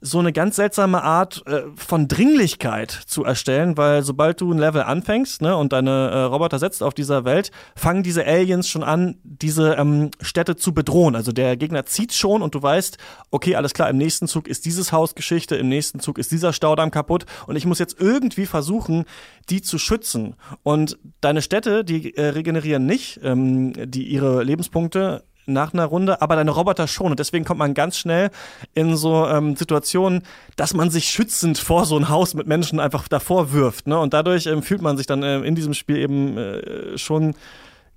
so 0.00 0.18
eine 0.18 0.32
ganz 0.32 0.56
seltsame 0.56 1.02
Art 1.02 1.42
äh, 1.46 1.62
von 1.76 2.08
Dringlichkeit 2.08 2.90
zu 2.90 3.24
erstellen, 3.24 3.76
weil 3.76 4.02
sobald 4.02 4.40
du 4.40 4.50
ein 4.52 4.58
Level 4.58 4.82
anfängst 4.82 5.42
ne, 5.42 5.56
und 5.56 5.72
deine 5.72 6.10
äh, 6.10 6.18
Roboter 6.22 6.58
setzt 6.58 6.82
auf 6.82 6.94
dieser 6.94 7.24
Welt, 7.24 7.50
fangen 7.76 8.02
diese 8.02 8.26
Aliens 8.26 8.68
schon 8.68 8.82
an, 8.82 9.18
diese 9.22 9.74
ähm, 9.74 10.10
Städte 10.20 10.56
zu 10.56 10.72
bedrohen. 10.72 11.16
Also 11.16 11.32
der 11.32 11.56
Gegner 11.56 11.84
zieht 11.84 12.14
schon 12.14 12.40
und 12.40 12.54
du 12.54 12.62
weißt, 12.62 12.96
okay, 13.30 13.56
alles 13.56 13.74
klar, 13.74 13.90
im 13.90 13.98
nächsten 13.98 14.26
Zug 14.26 14.48
ist 14.48 14.64
dieses 14.64 14.90
Haus 14.90 15.14
Geschichte, 15.14 15.56
im 15.56 15.68
nächsten 15.68 16.00
Zug 16.00 16.18
ist 16.18 16.32
dieser 16.32 16.52
Staudamm 16.52 16.90
kaputt 16.90 17.26
und 17.46 17.56
ich 17.56 17.66
muss 17.66 17.78
jetzt 17.78 18.00
irgendwie 18.00 18.46
versuchen, 18.46 19.04
die 19.50 19.60
zu 19.60 19.78
schützen. 19.78 20.36
Und 20.62 20.98
deine 21.20 21.42
Städte, 21.42 21.84
die 21.84 22.16
äh, 22.16 22.28
regenerieren 22.28 22.86
nicht, 22.86 23.20
ähm, 23.22 23.72
die 23.90 24.04
ihre 24.04 24.44
Lebenspunkte 24.44 25.24
nach 25.52 25.72
einer 25.72 25.86
Runde, 25.86 26.22
aber 26.22 26.36
deine 26.36 26.50
Roboter 26.50 26.86
schon. 26.88 27.10
Und 27.12 27.20
deswegen 27.20 27.44
kommt 27.44 27.58
man 27.58 27.74
ganz 27.74 27.98
schnell 27.98 28.30
in 28.74 28.96
so 28.96 29.26
ähm, 29.26 29.56
Situationen, 29.56 30.22
dass 30.56 30.74
man 30.74 30.90
sich 30.90 31.06
schützend 31.06 31.58
vor 31.58 31.84
so 31.84 31.96
ein 31.96 32.08
Haus 32.08 32.34
mit 32.34 32.46
Menschen 32.46 32.80
einfach 32.80 33.08
davor 33.08 33.52
wirft. 33.52 33.86
Ne? 33.86 33.98
Und 33.98 34.14
dadurch 34.14 34.46
ähm, 34.46 34.62
fühlt 34.62 34.82
man 34.82 34.96
sich 34.96 35.06
dann 35.06 35.22
äh, 35.22 35.40
in 35.40 35.54
diesem 35.54 35.74
Spiel 35.74 35.96
eben 35.96 36.36
äh, 36.36 36.98
schon 36.98 37.34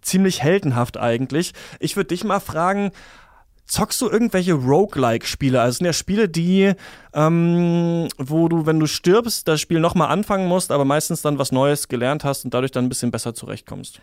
ziemlich 0.02 0.44
heldenhaft 0.44 0.98
eigentlich. 0.98 1.54
Ich 1.80 1.96
würde 1.96 2.10
dich 2.10 2.24
mal 2.24 2.40
fragen, 2.40 2.92
Zockst 3.66 4.02
du 4.02 4.10
irgendwelche 4.10 4.54
Roguelike-Spiele? 4.54 5.60
Also 5.60 5.70
es 5.70 5.78
sind 5.78 5.86
ja 5.86 5.94
Spiele, 5.94 6.28
die, 6.28 6.74
ähm, 7.14 8.08
wo 8.18 8.50
du, 8.50 8.66
wenn 8.66 8.80
du 8.80 8.88
stirbst, 8.88 9.48
das 9.48 9.62
Spiel 9.62 9.80
nochmal 9.80 10.10
anfangen 10.10 10.48
musst, 10.48 10.72
aber 10.72 10.84
meistens 10.84 11.22
dann 11.22 11.40
was 11.40 11.52
Neues 11.54 11.88
gelernt 11.88 12.26
hast 12.26 12.44
und 12.44 12.54
dadurch 12.54 12.72
dann 12.72 12.86
ein 12.86 12.90
bisschen 12.90 13.12
besser 13.12 13.34
zurechtkommst. 13.34 14.02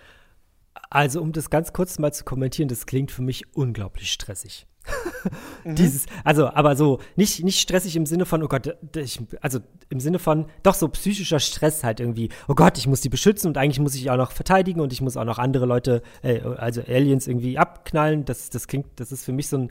Also, 0.90 1.22
um 1.22 1.31
das 1.33 1.50
ganz 1.50 1.72
kurz 1.72 1.98
mal 2.00 2.12
zu 2.12 2.24
kommentieren, 2.24 2.68
das 2.68 2.85
klingt 2.85 3.12
für 3.12 3.22
mich 3.22 3.55
unglaublich 3.55 4.12
stressig. 4.12 4.66
mhm. 5.64 5.76
Dieses, 5.76 6.07
also, 6.24 6.48
aber 6.48 6.74
so, 6.74 6.98
nicht, 7.14 7.44
nicht 7.44 7.61
stressig 7.61 7.94
im 7.94 8.07
Sinne 8.07 8.26
von, 8.26 8.42
oh 8.42 8.48
Gott, 8.48 8.76
ich, 8.96 9.20
also 9.40 9.61
im 9.88 10.00
Sinne 10.00 10.18
von, 10.18 10.46
doch 10.64 10.74
so 10.74 10.88
psychischer 10.88 11.38
Stress 11.38 11.85
halt 11.85 12.00
irgendwie, 12.00 12.31
oh 12.48 12.55
Gott, 12.55 12.76
ich 12.76 12.88
muss 12.88 13.00
die 13.03 13.09
beschützen 13.09 13.48
und 13.48 13.57
eigentlich 13.57 13.79
muss 13.79 13.94
ich 13.94 14.11
auch 14.11 14.16
noch 14.16 14.33
verteidigen 14.33 14.81
und 14.81 14.92
ich 14.92 15.00
muss 15.00 15.16
auch 15.16 15.24
noch 15.24 15.38
andere 15.38 15.66
Leute, 15.66 16.03
äh, 16.22 16.40
also 16.40 16.83
Aliens 16.83 17.29
irgendwie 17.29 17.57
abknallen. 17.57 18.24
Das, 18.24 18.50
das 18.50 18.66
klingt, 18.66 18.87
das 18.96 19.12
ist 19.12 19.24
für 19.24 19.33
mich 19.33 19.48
so 19.48 19.59
ein, 19.59 19.70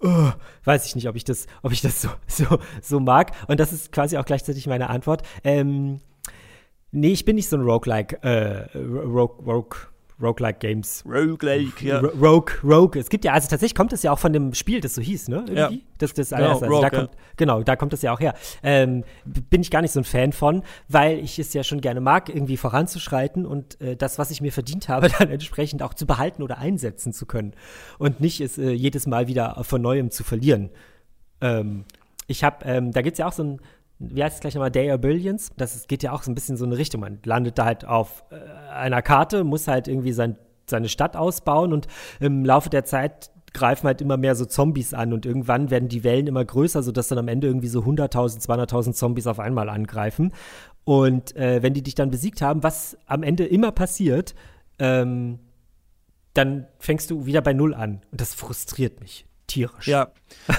oh, 0.00 0.30
weiß 0.64 0.86
ich 0.86 0.96
nicht, 0.96 1.08
ob 1.08 1.14
ich 1.14 1.24
das, 1.24 1.46
ob 1.62 1.70
ich 1.70 1.80
das 1.80 2.02
so, 2.02 2.08
so, 2.26 2.58
so 2.82 2.98
mag. 2.98 3.32
Und 3.46 3.60
das 3.60 3.72
ist 3.72 3.92
quasi 3.92 4.16
auch 4.16 4.24
gleichzeitig 4.24 4.66
meine 4.66 4.90
Antwort. 4.90 5.22
Ähm, 5.44 6.00
nee, 6.90 7.12
ich 7.12 7.24
bin 7.24 7.36
nicht 7.36 7.48
so 7.48 7.56
ein 7.56 7.62
Roguelike, 7.62 8.22
äh, 8.22 8.76
Rogue, 8.76 9.44
Rogue, 9.44 9.76
Roguelike 10.20 10.58
Games. 10.58 11.04
Roguelike, 11.06 11.84
ja. 11.86 11.98
Rogue, 11.98 12.54
Rogue. 12.64 12.98
Es 12.98 13.10
gibt 13.10 13.24
ja, 13.24 13.32
also 13.32 13.48
tatsächlich 13.48 13.74
kommt 13.74 13.92
es 13.92 14.02
ja 14.02 14.12
auch 14.12 14.18
von 14.18 14.32
dem 14.32 14.54
Spiel, 14.54 14.80
das 14.80 14.94
so 14.94 15.02
hieß, 15.02 15.28
ne? 15.28 15.44
Irgendwie? 15.48 15.76
Ja. 15.76 15.82
Das, 15.98 16.14
das 16.14 16.30
genau, 16.30 16.54
also 16.54 16.66
Rogue, 16.66 16.80
da 16.80 16.90
kommt, 16.90 17.10
ja. 17.12 17.20
Genau, 17.36 17.62
da 17.62 17.76
kommt 17.76 17.92
das 17.92 18.02
ja 18.02 18.14
auch 18.14 18.20
her. 18.20 18.34
Ähm, 18.62 19.04
bin 19.24 19.60
ich 19.60 19.70
gar 19.70 19.82
nicht 19.82 19.92
so 19.92 20.00
ein 20.00 20.04
Fan 20.04 20.32
von, 20.32 20.62
weil 20.88 21.18
ich 21.18 21.38
es 21.38 21.52
ja 21.52 21.62
schon 21.64 21.80
gerne 21.80 22.00
mag, 22.00 22.28
irgendwie 22.30 22.56
voranzuschreiten 22.56 23.44
und 23.44 23.80
äh, 23.80 23.96
das, 23.96 24.18
was 24.18 24.30
ich 24.30 24.40
mir 24.40 24.52
verdient 24.52 24.88
habe, 24.88 25.08
dann 25.18 25.30
entsprechend 25.30 25.82
auch 25.82 25.92
zu 25.92 26.06
behalten 26.06 26.42
oder 26.42 26.58
einsetzen 26.58 27.12
zu 27.12 27.26
können. 27.26 27.52
Und 27.98 28.20
nicht 28.20 28.40
es 28.40 28.56
äh, 28.56 28.70
jedes 28.70 29.06
Mal 29.06 29.26
wieder 29.26 29.62
von 29.64 29.82
neuem 29.82 30.10
zu 30.10 30.24
verlieren. 30.24 30.70
Ähm, 31.42 31.84
ich 32.26 32.42
habe, 32.42 32.64
ähm, 32.64 32.92
da 32.92 33.02
gibt 33.02 33.14
es 33.14 33.18
ja 33.18 33.28
auch 33.28 33.32
so 33.32 33.44
ein 33.44 33.60
wie 33.98 34.22
heißt 34.22 34.36
es 34.36 34.40
gleich 34.40 34.54
nochmal, 34.54 34.70
Day 34.70 34.92
of 34.92 35.00
Billions. 35.00 35.50
Das 35.56 35.86
geht 35.86 36.02
ja 36.02 36.12
auch 36.12 36.22
so 36.22 36.30
ein 36.30 36.34
bisschen 36.34 36.56
so 36.56 36.64
eine 36.64 36.76
Richtung. 36.76 37.00
Man 37.00 37.18
landet 37.24 37.58
da 37.58 37.64
halt 37.64 37.84
auf 37.84 38.24
äh, 38.30 38.70
einer 38.70 39.02
Karte, 39.02 39.44
muss 39.44 39.68
halt 39.68 39.88
irgendwie 39.88 40.12
sein, 40.12 40.36
seine 40.68 40.88
Stadt 40.88 41.16
ausbauen 41.16 41.72
und 41.72 41.86
im 42.20 42.44
Laufe 42.44 42.68
der 42.68 42.84
Zeit 42.84 43.30
greifen 43.54 43.86
halt 43.86 44.02
immer 44.02 44.18
mehr 44.18 44.34
so 44.34 44.44
Zombies 44.44 44.92
an 44.92 45.14
und 45.14 45.24
irgendwann 45.24 45.70
werden 45.70 45.88
die 45.88 46.04
Wellen 46.04 46.26
immer 46.26 46.44
größer, 46.44 46.82
sodass 46.82 47.08
dann 47.08 47.18
am 47.18 47.28
Ende 47.28 47.46
irgendwie 47.46 47.68
so 47.68 47.80
100.000, 47.80 48.44
200.000 48.44 48.92
Zombies 48.92 49.26
auf 49.26 49.40
einmal 49.40 49.70
angreifen. 49.70 50.32
Und 50.84 51.34
äh, 51.36 51.62
wenn 51.62 51.72
die 51.72 51.82
dich 51.82 51.94
dann 51.94 52.10
besiegt 52.10 52.42
haben, 52.42 52.62
was 52.62 52.98
am 53.06 53.22
Ende 53.22 53.46
immer 53.46 53.72
passiert, 53.72 54.34
ähm, 54.78 55.38
dann 56.34 56.66
fängst 56.78 57.10
du 57.10 57.24
wieder 57.24 57.40
bei 57.40 57.54
Null 57.54 57.72
an. 57.72 58.02
Und 58.12 58.20
das 58.20 58.34
frustriert 58.34 59.00
mich 59.00 59.24
tierisch. 59.46 59.86
Ja, 59.86 60.08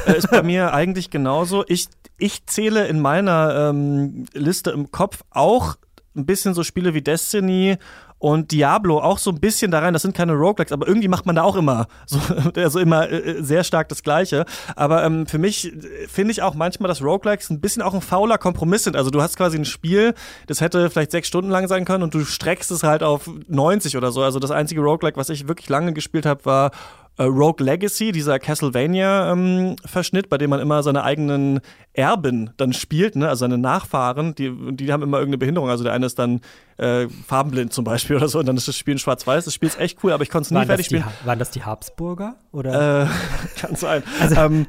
äh, 0.06 0.18
ist 0.18 0.30
bei 0.30 0.44
mir 0.44 0.74
eigentlich 0.74 1.10
genauso. 1.10 1.64
Ich 1.68 1.88
ich 2.18 2.46
zähle 2.48 2.88
in 2.88 3.00
meiner 3.00 3.70
ähm, 3.70 4.26
Liste 4.34 4.72
im 4.72 4.92
Kopf 4.92 5.22
auch 5.30 5.76
ein 6.16 6.26
bisschen 6.26 6.54
so 6.54 6.64
Spiele 6.64 6.94
wie 6.94 7.02
Destiny 7.02 7.78
und 8.20 8.52
Diablo 8.52 9.00
auch 9.00 9.20
so 9.20 9.30
ein 9.30 9.40
bisschen 9.40 9.70
da 9.70 9.80
rein. 9.80 9.94
Das 9.94 10.02
sind 10.02 10.16
keine 10.16 10.34
Roguelikes, 10.34 10.72
aber 10.72 10.88
irgendwie 10.88 11.08
macht 11.08 11.28
man 11.28 11.36
da 11.36 11.44
auch 11.44 11.56
immer 11.56 11.88
so, 12.08 12.20
also 12.56 12.80
immer 12.80 13.10
äh, 13.12 13.44
sehr 13.44 13.64
stark 13.64 13.90
das 13.90 14.02
Gleiche. 14.02 14.46
Aber 14.76 15.04
ähm, 15.04 15.28
für 15.28 15.38
mich 15.38 15.72
äh, 15.72 16.08
finde 16.08 16.32
ich 16.32 16.42
auch 16.42 16.56
manchmal, 16.56 16.88
dass 16.88 17.04
Roguelikes 17.04 17.52
ein 17.52 17.62
bisschen 17.62 17.84
auch 17.84 17.94
ein 17.94 18.02
fauler 18.02 18.40
Kompromiss 18.40 18.86
sind. 18.86 18.96
Also 18.96 19.12
du 19.12 19.22
hast 19.22 19.38
quasi 19.38 19.58
ein 19.58 19.66
Spiel, 19.66 20.16
das 20.48 20.62
hätte 20.62 20.90
vielleicht 20.90 21.12
sechs 21.12 21.28
Stunden 21.28 21.52
lang 21.52 21.68
sein 21.68 21.86
können 21.86 22.04
und 22.04 22.16
du 22.16 22.26
streckst 22.26 22.72
es 22.72 22.82
halt 22.82 23.04
auf 23.04 23.30
90 23.48 23.96
oder 23.96 24.12
so. 24.12 24.24
Also 24.24 24.40
das 24.40 24.50
einzige 24.50 24.82
Roguelike, 24.82 25.18
was 25.18 25.30
ich 25.30 25.48
wirklich 25.48 25.70
lange 25.70 25.94
gespielt 25.94 26.26
habe, 26.26 26.46
war 26.46 26.72
äh, 27.18 27.24
Rogue 27.24 27.66
Legacy, 27.66 28.12
dieser 28.12 28.40
Castlevania-Verschnitt, 28.40 30.26
ähm, 30.26 30.30
bei 30.30 30.38
dem 30.38 30.50
man 30.50 30.60
immer 30.60 30.84
seine 30.84 31.04
eigenen 31.04 31.60
Erben 31.94 32.52
dann 32.58 32.74
spielt, 32.74 33.16
ne? 33.16 33.28
also 33.28 33.40
seine 33.40 33.58
Nachfahren, 33.58 34.36
die, 34.36 34.52
die 34.76 34.94
haben 34.94 35.02
immer 35.02 35.18
irgendeine 35.18 35.40
Behinderung. 35.40 35.70
Also 35.70 35.84
der 35.84 35.94
eine 35.94 36.06
ist 36.06 36.20
dann 36.20 36.42
äh, 36.78 37.08
farbenblind 37.28 37.74
zum 37.74 37.84
Beispiel 37.86 38.16
oder 38.18 38.28
so 38.28 38.40
und 38.40 38.46
dann 38.46 38.56
ist 38.56 38.68
das 38.68 38.78
Spiel 38.78 38.94
in 38.94 39.00
schwarz-weiß. 39.00 39.46
Das 39.46 39.54
Spiel 39.54 39.68
ist 39.68 39.80
echt 39.80 40.04
cool, 40.04 40.12
aber 40.12 40.24
ich 40.24 40.30
konnte 40.30 40.46
es 40.46 40.52
nie 40.52 40.58
waren 40.58 40.68
fertig 40.68 40.86
spielen. 40.86 41.04
waren 41.26 41.40
das 41.40 41.50
die 41.50 41.64
Habsburger? 41.64 42.36
Oder? 42.52 43.04
Äh, 43.04 43.08
kann 43.60 43.76
sein. 43.76 44.04
Also, 44.20 44.36
ähm, 44.36 44.68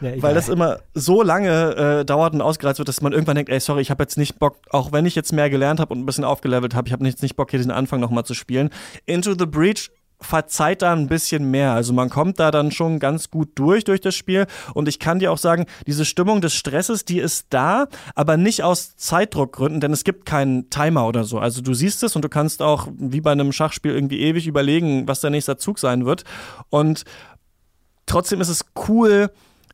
ja, 0.00 0.22
weil 0.22 0.34
das 0.34 0.48
immer 0.48 0.78
so 0.94 1.22
lange 1.22 2.00
äh, 2.00 2.04
dauert 2.04 2.34
und 2.34 2.42
ausgereizt 2.42 2.78
wird, 2.78 2.88
dass 2.88 3.00
man 3.00 3.12
irgendwann 3.12 3.36
denkt, 3.36 3.50
ey, 3.50 3.60
sorry, 3.60 3.80
ich 3.80 3.90
habe 3.90 4.02
jetzt 4.02 4.18
nicht 4.18 4.38
Bock, 4.38 4.58
auch 4.70 4.92
wenn 4.92 5.06
ich 5.06 5.14
jetzt 5.14 5.32
mehr 5.32 5.48
gelernt 5.48 5.80
habe 5.80 5.94
und 5.94 6.00
ein 6.00 6.06
bisschen 6.06 6.24
aufgelevelt 6.24 6.74
habe, 6.74 6.88
ich 6.88 6.92
habe 6.92 7.04
jetzt 7.06 7.22
nicht 7.22 7.36
Bock, 7.36 7.50
hier 7.50 7.58
diesen 7.58 7.72
Anfang 7.72 8.00
nochmal 8.00 8.24
zu 8.24 8.34
spielen. 8.34 8.70
Into 9.06 9.34
the 9.38 9.46
Breach 9.46 9.90
verzeiht 10.20 10.82
da 10.82 10.92
ein 10.92 11.08
bisschen 11.08 11.50
mehr. 11.50 11.72
Also 11.72 11.92
man 11.92 12.10
kommt 12.10 12.40
da 12.40 12.50
dann 12.50 12.70
schon 12.70 12.98
ganz 12.98 13.30
gut 13.30 13.50
durch 13.54 13.84
durch 13.84 14.00
das 14.00 14.14
Spiel 14.14 14.46
und 14.74 14.88
ich 14.88 14.98
kann 14.98 15.18
dir 15.18 15.30
auch 15.30 15.38
sagen, 15.38 15.66
diese 15.86 16.04
Stimmung 16.04 16.40
des 16.40 16.54
Stresses, 16.54 17.04
die 17.04 17.18
ist 17.18 17.46
da, 17.50 17.88
aber 18.14 18.36
nicht 18.36 18.62
aus 18.62 18.96
Zeitdruckgründen, 18.96 19.80
denn 19.80 19.92
es 19.92 20.04
gibt 20.04 20.26
keinen 20.26 20.70
Timer 20.70 21.06
oder 21.06 21.24
so. 21.24 21.38
Also 21.38 21.60
du 21.60 21.74
siehst 21.74 22.02
es 22.02 22.16
und 22.16 22.24
du 22.24 22.28
kannst 22.28 22.62
auch 22.62 22.88
wie 22.96 23.20
bei 23.20 23.32
einem 23.32 23.52
Schachspiel 23.52 23.92
irgendwie 23.92 24.20
ewig 24.20 24.46
überlegen, 24.46 25.06
was 25.06 25.20
der 25.20 25.30
nächste 25.30 25.56
Zug 25.56 25.78
sein 25.78 26.06
wird 26.06 26.24
und 26.70 27.04
trotzdem 28.06 28.40
ist 28.40 28.48
es 28.48 28.64
cool, 28.88 29.30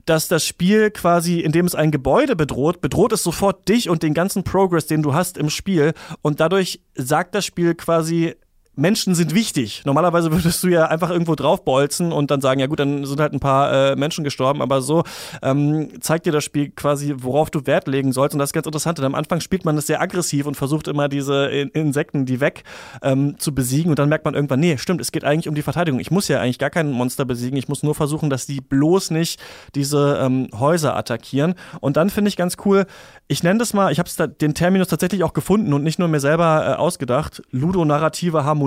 dass 0.07 0.29
das 0.29 0.45
Spiel 0.45 0.91
quasi, 0.91 1.41
indem 1.41 1.67
es 1.67 1.75
ein 1.75 1.91
Gebäude 1.91 2.35
bedroht, 2.35 2.81
bedroht 2.81 3.13
es 3.13 3.23
sofort 3.23 3.69
dich 3.69 3.89
und 3.89 4.03
den 4.03 4.15
ganzen 4.15 4.43
Progress, 4.43 4.87
den 4.87 5.03
du 5.03 5.15
hast 5.15 5.39
im 5.39 5.49
Spiel. 5.49 5.93
Und 6.23 6.41
dadurch 6.41 6.81
sagt 6.95 7.35
das 7.35 7.47
Spiel 7.47 7.75
quasi, 7.75 8.35
Menschen 8.75 9.15
sind 9.15 9.35
wichtig. 9.35 9.83
Normalerweise 9.85 10.33
würdest 10.33 10.63
du 10.65 10.69
ja 10.69 10.87
einfach 10.87 11.11
irgendwo 11.11 11.35
draufbolzen 11.35 12.11
und 12.11 12.31
dann 12.31 12.41
sagen, 12.41 12.59
ja 12.59 12.67
gut, 12.67 12.81
dann 12.81 13.05
sind 13.05 13.21
halt 13.21 13.35
ein 13.35 13.41
paar 13.41 13.93
äh, 13.93 13.97
Menschen 13.97 14.25
gestorben, 14.25 14.63
aber 14.63 14.81
so 14.81 15.05
ähm, 15.43 16.01
zeigt 16.01 16.25
dir 16.25 16.33
das 16.33 16.45
Spiel 16.45 16.71
quasi, 16.71 17.15
worauf 17.19 17.51
du 17.51 17.67
Wert 17.67 17.87
legen 17.87 18.13
sollst. 18.13 18.35
Und 18.35 18.39
das 18.39 18.49
ist 18.49 18.55
ganz 18.55 18.67
interessant. 18.67 18.97
Denn 18.97 19.05
am 19.05 19.15
Anfang 19.15 19.41
spielt 19.41 19.67
man 19.67 19.77
das 19.77 19.87
sehr 19.87 20.01
aggressiv 20.01 20.47
und 20.47 20.55
versucht 20.55 20.89
immer 20.89 21.09
diese 21.09 21.47
Insekten, 21.47 22.25
die 22.25 22.41
weg, 22.41 22.65
ähm, 23.03 23.39
zu 23.39 23.55
besiegen. 23.55 23.91
Und 23.91 23.99
dann 23.99 24.09
merkt 24.09 24.25
man 24.25 24.35
irgendwann, 24.35 24.61
nee, 24.61 24.79
stimmt, 24.79 25.03
es 25.03 25.13
geht 25.13 25.25
eigentlich 25.25 25.49
um 25.49 25.55
die 25.55 25.63
Verteidigung. 25.63 26.01
Ich 26.01 26.11
muss 26.11 26.29
ja 26.29 26.41
eigentlich 26.41 26.59
gar 26.59 26.71
keinen 26.71 26.93
Monster 26.93 27.27
besiegen. 27.27 27.59
Ich 27.59 27.69
muss 27.69 27.83
nur 27.83 27.95
versuchen, 27.95 28.31
dass 28.31 28.47
die 28.47 28.63
bloß 28.63 29.11
nicht 29.11 29.39
diese 29.75 30.19
ähm, 30.23 30.49
Häuser 30.59 30.97
attackieren. 30.97 31.55
Und 31.81 31.99
dann 31.99 32.09
finde 32.09 32.31
ich 32.31 32.37
ganz 32.37 32.57
cool, 32.65 32.87
ich 33.29 33.43
nenne 33.43 33.59
das 33.59 33.75
mal, 33.75 33.93
ich 33.93 33.99
habe 33.99 34.11
den 34.29 34.55
Terminus 34.55 34.89
tatsächlich 34.89 35.25
auch 35.25 35.35
gefunden 35.35 35.75
und 35.75 35.83
nicht 35.83 35.99
nur 35.99 36.09
mir 36.09 36.21
selber 36.21 36.67
äh, 36.67 36.75
ausgedacht, 36.75 37.43
ludonarrative 37.51 38.45
Harmonie. 38.45 38.62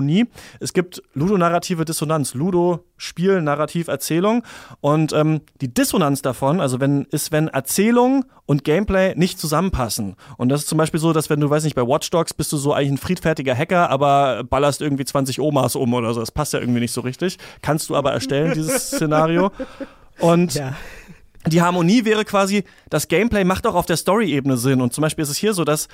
Es 0.60 0.74
gibt 0.74 1.04
ludonarrative 1.14 1.86
Dissonanz, 1.86 2.34
Ludo, 2.34 2.86
Spiel, 2.98 3.42
Narrativ, 3.42 3.88
Erzählung. 3.88 4.44
Und 4.82 5.14
ähm, 5.14 5.42
die 5.62 5.74
Dissonanz 5.74 6.22
davon, 6.22 6.60
also 6.60 6.80
wenn, 6.80 7.04
ist, 7.12 7.32
wenn 7.32 7.48
Erzählung 7.48 8.26
und 8.46 8.64
Gameplay 8.64 9.14
nicht 9.16 9.40
zusammenpassen. 9.40 10.16
Und 10.38 10.50
das 10.50 10.62
ist 10.62 10.70
zum 10.70 10.78
Beispiel 10.78 11.00
so, 11.00 11.14
dass 11.14 11.30
wenn 11.30 11.40
du, 11.40 11.50
weiß 11.50 11.64
nicht, 11.64 11.76
bei 11.76 11.82
Watch 11.86 12.10
Dogs 12.10 12.34
bist 12.34 12.52
du 12.52 12.58
so 12.58 12.74
eigentlich 12.74 12.92
ein 12.92 12.98
friedfertiger 12.98 13.56
Hacker, 13.56 13.90
aber 13.90 14.44
ballerst 14.44 14.82
irgendwie 14.82 15.06
20 15.06 15.40
Omas 15.40 15.76
um 15.76 15.94
oder 15.94 16.14
so. 16.14 16.20
Das 16.20 16.32
passt 16.32 16.54
ja 16.54 16.60
irgendwie 16.60 16.82
nicht 16.82 16.94
so 16.94 17.02
richtig. 17.02 17.38
Kannst 17.62 17.90
du 17.90 17.96
aber 17.96 18.12
erstellen, 18.12 18.54
dieses 18.54 18.88
Szenario. 18.88 19.52
Und 20.20 20.54
ja 20.56 20.76
die 21.48 21.62
Harmonie 21.62 22.06
wäre 22.06 22.26
quasi, 22.26 22.64
das 22.90 23.08
Gameplay 23.08 23.44
macht 23.44 23.68
auch 23.68 23.76
auf 23.76 23.86
der 23.86 23.98
Story-Ebene 23.98 24.58
Sinn. 24.58 24.82
Und 24.82 24.94
zum 24.94 25.02
Beispiel 25.02 25.24
ist 25.24 25.30
es 25.30 25.38
hier 25.38 25.54
so, 25.54 25.64
dass 25.64 25.88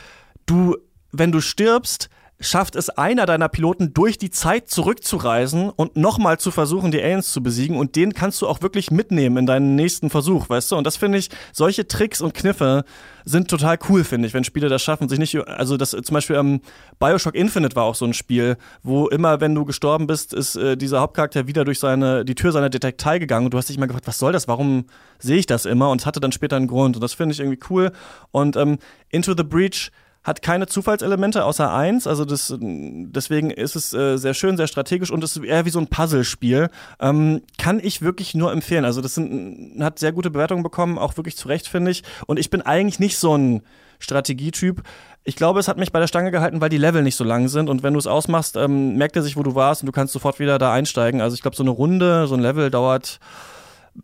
du, 0.46 0.78
wenn 1.12 1.32
du 1.32 1.42
stirbst, 1.42 2.10
schafft 2.41 2.75
es 2.75 2.89
einer 2.89 3.25
deiner 3.25 3.47
Piloten 3.47 3.93
durch 3.93 4.17
die 4.17 4.32
Zeit 4.32 4.69
zurückzureisen 4.69 5.69
und 5.69 5.95
nochmal 5.95 6.39
zu 6.39 6.51
versuchen, 6.51 6.91
die 6.91 7.01
Aliens 7.01 7.32
zu 7.32 7.41
besiegen. 7.41 7.77
Und 7.77 7.95
den 7.95 8.13
kannst 8.13 8.41
du 8.41 8.47
auch 8.47 8.62
wirklich 8.62 8.91
mitnehmen 8.91 9.38
in 9.38 9.45
deinen 9.45 9.75
nächsten 9.75 10.10
Versuch, 10.10 10.49
weißt 10.49 10.71
du? 10.71 10.75
Und 10.75 10.86
das 10.86 10.97
finde 10.97 11.19
ich, 11.19 11.30
solche 11.54 11.88
Tricks 11.88 12.19
und 12.19 12.34
Kniffe 12.34 12.84
sind 13.23 13.49
total 13.49 13.77
cool, 13.88 14.04
finde 14.04 14.27
ich, 14.27 14.34
wenn 14.34 14.43
Spiele 14.43 14.67
das 14.67 14.82
schaffen, 14.82 15.08
sich 15.08 15.19
nicht, 15.19 15.36
also 15.47 15.77
das 15.77 15.91
zum 15.91 16.13
Beispiel 16.13 16.36
ähm, 16.36 16.62
Bioshock 16.99 17.36
Infinite 17.36 17.75
war 17.75 17.84
auch 17.84 17.95
so 17.95 18.06
ein 18.06 18.13
Spiel, 18.13 18.58
wo 18.82 19.08
immer, 19.08 19.39
wenn 19.39 19.54
du 19.54 19.63
gestorben 19.63 20.08
bist, 20.08 20.34
ist 20.34 20.56
äh, 20.56 20.75
dieser 20.75 21.01
Hauptcharakter 21.01 21.45
wieder 21.45 21.63
durch 21.63 21.80
seine, 21.80 22.25
die 22.25 22.36
Tür 22.36 22.51
seiner 22.51 22.69
Detektei 22.69 23.19
gegangen 23.19 23.45
und 23.45 23.54
du 23.54 23.60
hast 23.60 23.69
dich 23.69 23.77
mal 23.77 23.86
gefragt, 23.86 24.08
was 24.08 24.17
soll 24.17 24.34
das, 24.34 24.47
warum 24.47 24.86
sehe 25.19 25.38
ich 25.38 25.45
das 25.45 25.65
immer? 25.65 25.91
Und 25.91 26.08
hatte 26.08 26.19
dann 26.19 26.32
später 26.32 26.56
einen 26.56 26.67
Grund 26.67 26.95
und 26.95 27.01
das 27.01 27.13
finde 27.13 27.34
ich 27.34 27.39
irgendwie 27.39 27.60
cool. 27.69 27.91
Und 28.32 28.56
ähm, 28.56 28.80
Into 29.10 29.36
the 29.38 29.43
Breach 29.43 29.91
hat 30.23 30.43
keine 30.43 30.67
Zufallselemente 30.67 31.43
außer 31.45 31.73
eins, 31.73 32.05
also 32.05 32.25
das, 32.25 32.55
deswegen 32.60 33.49
ist 33.49 33.75
es 33.75 33.91
äh, 33.93 34.17
sehr 34.17 34.36
schön, 34.36 34.55
sehr 34.55 34.67
strategisch 34.67 35.10
und 35.10 35.23
es 35.23 35.36
ist 35.36 35.43
eher 35.43 35.65
wie 35.65 35.71
so 35.71 35.79
ein 35.79 35.88
Puzzlespiel. 35.88 36.69
Ähm, 36.99 37.41
kann 37.57 37.79
ich 37.81 38.03
wirklich 38.03 38.36
nur 38.36 38.51
empfehlen. 38.51 38.86
Also 38.86 39.01
das 39.01 39.15
sind, 39.15 39.81
hat 39.81 39.97
sehr 39.97 40.12
gute 40.12 40.29
Bewertungen 40.29 40.62
bekommen, 40.62 40.99
auch 40.99 41.17
wirklich 41.17 41.38
zu 41.38 41.47
Recht, 41.47 41.67
finde 41.67 41.89
ich. 41.89 42.03
Und 42.27 42.38
ich 42.38 42.51
bin 42.51 42.62
eigentlich 42.62 42.99
nicht 42.99 43.17
so 43.17 43.36
ein 43.36 43.63
Strategietyp. 43.97 44.84
Ich 45.23 45.36
glaube, 45.36 45.60
es 45.60 45.67
hat 45.67 45.77
mich 45.77 45.91
bei 45.91 45.99
der 45.99 46.07
Stange 46.07 46.31
gehalten, 46.31 46.62
weil 46.62 46.69
die 46.69 46.77
Level 46.77 47.01
nicht 47.01 47.15
so 47.15 47.23
lang 47.23 47.47
sind 47.47 47.69
und 47.69 47.81
wenn 47.81 47.93
du 47.93 47.99
es 47.99 48.07
ausmachst, 48.07 48.57
ähm, 48.57 48.97
merkt 48.97 49.15
er 49.15 49.23
sich, 49.23 49.38
wo 49.38 49.43
du 49.43 49.55
warst 49.55 49.81
und 49.81 49.88
du 49.88 49.91
kannst 49.91 50.13
sofort 50.13 50.39
wieder 50.39 50.60
da 50.60 50.71
einsteigen. 50.71 51.21
Also 51.21 51.34
ich 51.34 51.41
glaube, 51.41 51.55
so 51.55 51.63
eine 51.63 51.71
Runde, 51.71 52.27
so 52.27 52.36
ein 52.36 52.41
Level 52.41 52.69
dauert, 52.69 53.19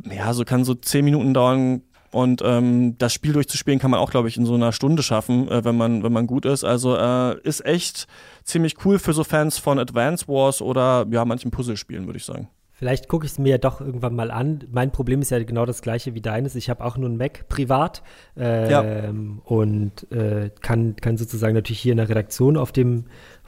ja, 0.03 0.33
so 0.33 0.45
kann 0.45 0.63
so 0.63 0.73
zehn 0.73 1.05
Minuten 1.05 1.33
dauern, 1.33 1.81
und 2.11 2.41
ähm, 2.43 2.97
das 2.97 3.13
Spiel 3.13 3.33
durchzuspielen 3.33 3.79
kann 3.79 3.91
man 3.91 3.99
auch, 3.99 4.11
glaube 4.11 4.27
ich, 4.27 4.37
in 4.37 4.45
so 4.45 4.55
einer 4.55 4.71
Stunde 4.71 5.03
schaffen, 5.03 5.49
äh, 5.49 5.63
wenn, 5.65 5.77
man, 5.77 6.03
wenn 6.03 6.13
man 6.13 6.27
gut 6.27 6.45
ist. 6.45 6.63
Also 6.63 6.95
äh, 6.95 7.39
ist 7.41 7.65
echt 7.65 8.07
ziemlich 8.43 8.85
cool 8.85 8.99
für 8.99 9.13
so 9.13 9.23
Fans 9.23 9.57
von 9.57 9.79
Advance 9.79 10.27
Wars 10.27 10.61
oder 10.61 11.05
ja, 11.11 11.25
manchen 11.25 11.51
Puzzlespielen, 11.51 12.05
würde 12.05 12.17
ich 12.17 12.25
sagen. 12.25 12.49
Vielleicht 12.77 13.07
gucke 13.07 13.25
ich 13.25 13.31
es 13.31 13.39
mir 13.39 13.49
ja 13.49 13.57
doch 13.57 13.81
irgendwann 13.81 14.15
mal 14.15 14.29
an. 14.29 14.63
Mein 14.71 14.91
Problem 14.91 15.23
ist 15.23 15.31
ja 15.31 15.43
genau 15.43 15.65
das 15.65 15.81
gleiche 15.81 16.13
wie 16.13 16.21
deines. 16.21 16.53
Ich 16.53 16.69
habe 16.69 16.85
auch 16.85 16.95
nur 16.95 17.09
einen 17.09 17.17
Mac 17.17 17.49
privat 17.49 18.03
ähm, 18.37 18.69
ja. 18.69 19.09
und 19.51 20.11
äh, 20.11 20.51
kann, 20.61 20.95
kann 20.95 21.17
sozusagen 21.17 21.55
natürlich 21.55 21.79
hier 21.79 21.93
in 21.93 21.97
der 21.97 22.07
Redaktion 22.07 22.55
auf 22.55 22.71
dem 22.71 23.05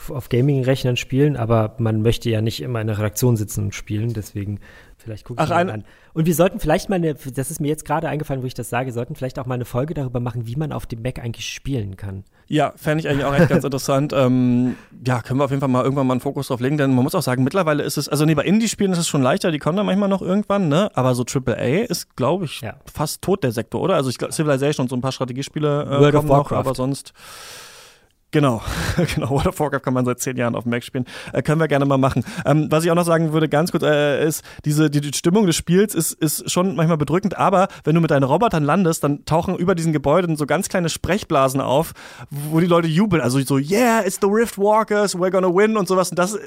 auf 0.09 0.29
Gaming-Rechnern 0.29 0.95
spielen, 0.95 1.37
aber 1.37 1.75
man 1.77 2.01
möchte 2.01 2.31
ja 2.31 2.41
nicht 2.41 2.59
immer 2.63 2.81
in 2.81 2.87
der 2.87 2.97
Redaktion 2.97 3.37
sitzen 3.37 3.65
und 3.65 3.75
spielen. 3.75 4.13
Deswegen 4.13 4.61
Vielleicht 5.01 5.25
gucke 5.25 5.41
ich 5.41 5.49
Ach, 5.49 5.55
mal 5.55 5.69
an. 5.69 5.85
Und 6.13 6.25
wir 6.25 6.35
sollten 6.35 6.59
vielleicht 6.59 6.89
mal 6.89 6.97
eine, 6.97 7.13
das 7.13 7.51
ist 7.51 7.61
mir 7.61 7.69
jetzt 7.69 7.85
gerade 7.85 8.09
eingefallen, 8.09 8.43
wo 8.43 8.47
ich 8.47 8.53
das 8.53 8.69
sage, 8.69 8.91
sollten 8.91 9.15
vielleicht 9.15 9.39
auch 9.39 9.45
mal 9.45 9.55
eine 9.55 9.65
Folge 9.65 9.93
darüber 9.93 10.19
machen, 10.19 10.45
wie 10.45 10.55
man 10.55 10.73
auf 10.73 10.85
dem 10.85 11.01
Mac 11.01 11.19
eigentlich 11.19 11.47
spielen 11.47 11.95
kann. 11.95 12.25
Ja, 12.47 12.73
fände 12.75 13.01
ich 13.01 13.09
eigentlich 13.09 13.25
auch 13.25 13.33
echt 13.33 13.47
ganz 13.47 13.63
interessant. 13.63 14.11
Ähm, 14.13 14.75
ja, 15.05 15.21
können 15.21 15.39
wir 15.39 15.45
auf 15.45 15.51
jeden 15.51 15.61
Fall 15.61 15.69
mal 15.69 15.83
irgendwann 15.83 16.07
mal 16.07 16.15
einen 16.15 16.21
Fokus 16.21 16.47
drauf 16.47 16.59
legen, 16.59 16.77
denn 16.77 16.93
man 16.93 17.03
muss 17.03 17.15
auch 17.15 17.21
sagen, 17.21 17.43
mittlerweile 17.43 17.83
ist 17.83 17.97
es, 17.97 18.09
also 18.09 18.25
nee, 18.25 18.35
bei 18.35 18.43
Indie-Spielen 18.43 18.91
ist 18.91 18.99
es 18.99 19.07
schon 19.07 19.21
leichter, 19.21 19.51
die 19.51 19.59
kommen 19.59 19.77
dann 19.77 19.85
manchmal 19.85 20.09
noch 20.09 20.21
irgendwann, 20.21 20.67
ne? 20.67 20.91
Aber 20.95 21.15
so 21.15 21.23
AAA 21.23 21.85
ist, 21.85 22.15
glaube 22.17 22.45
ich, 22.45 22.61
ja. 22.61 22.75
fast 22.91 23.21
tot 23.21 23.43
der 23.43 23.51
Sektor, 23.51 23.81
oder? 23.81 23.95
Also 23.95 24.09
ich 24.09 24.17
glaube, 24.17 24.33
Civilization 24.33 24.85
und 24.85 24.89
so 24.89 24.95
ein 24.95 25.01
paar 25.01 25.11
Strategiespiele 25.11 25.83
äh, 25.83 25.99
World 26.01 26.15
kommen 26.15 26.27
noch, 26.27 26.51
aber 26.51 26.75
sonst 26.75 27.13
Genau, 28.31 28.61
genau. 29.15 29.31
World 29.31 29.47
of 29.47 29.59
Warcraft 29.59 29.79
kann 29.79 29.93
man 29.93 30.05
seit 30.05 30.19
zehn 30.19 30.37
Jahren 30.37 30.55
auf 30.55 30.63
dem 30.63 30.69
Mac 30.69 30.83
spielen. 30.83 31.05
Äh, 31.33 31.41
können 31.41 31.59
wir 31.59 31.67
gerne 31.67 31.85
mal 31.85 31.97
machen. 31.97 32.23
Ähm, 32.45 32.67
was 32.69 32.83
ich 32.83 32.91
auch 32.91 32.95
noch 32.95 33.05
sagen 33.05 33.33
würde, 33.33 33.49
ganz 33.49 33.71
kurz, 33.71 33.83
äh, 33.83 34.23
ist, 34.23 34.43
diese 34.65 34.91
die, 34.91 35.01
die 35.01 35.13
Stimmung 35.17 35.47
des 35.47 35.55
Spiels 35.55 35.95
ist, 35.95 36.13
ist 36.13 36.49
schon 36.49 36.75
manchmal 36.75 36.97
bedrückend, 36.97 37.37
aber 37.37 37.69
wenn 37.83 37.95
du 37.95 38.01
mit 38.01 38.11
deinen 38.11 38.23
Robotern 38.23 38.63
landest, 38.63 39.03
dann 39.03 39.25
tauchen 39.25 39.55
über 39.55 39.73
diesen 39.73 39.93
Gebäuden 39.93 40.35
so 40.35 40.45
ganz 40.45 40.69
kleine 40.69 40.89
Sprechblasen 40.89 41.59
auf, 41.59 41.93
wo 42.29 42.59
die 42.59 42.67
Leute 42.67 42.87
jubeln. 42.87 43.21
Also 43.23 43.39
so, 43.39 43.57
yeah, 43.57 44.01
it's 44.05 44.19
the 44.21 44.27
Rift 44.27 44.59
Walkers, 44.59 45.15
we're 45.15 45.31
gonna 45.31 45.49
win 45.49 45.75
und 45.75 45.87
sowas. 45.87 46.11
Und 46.11 46.19
das 46.19 46.37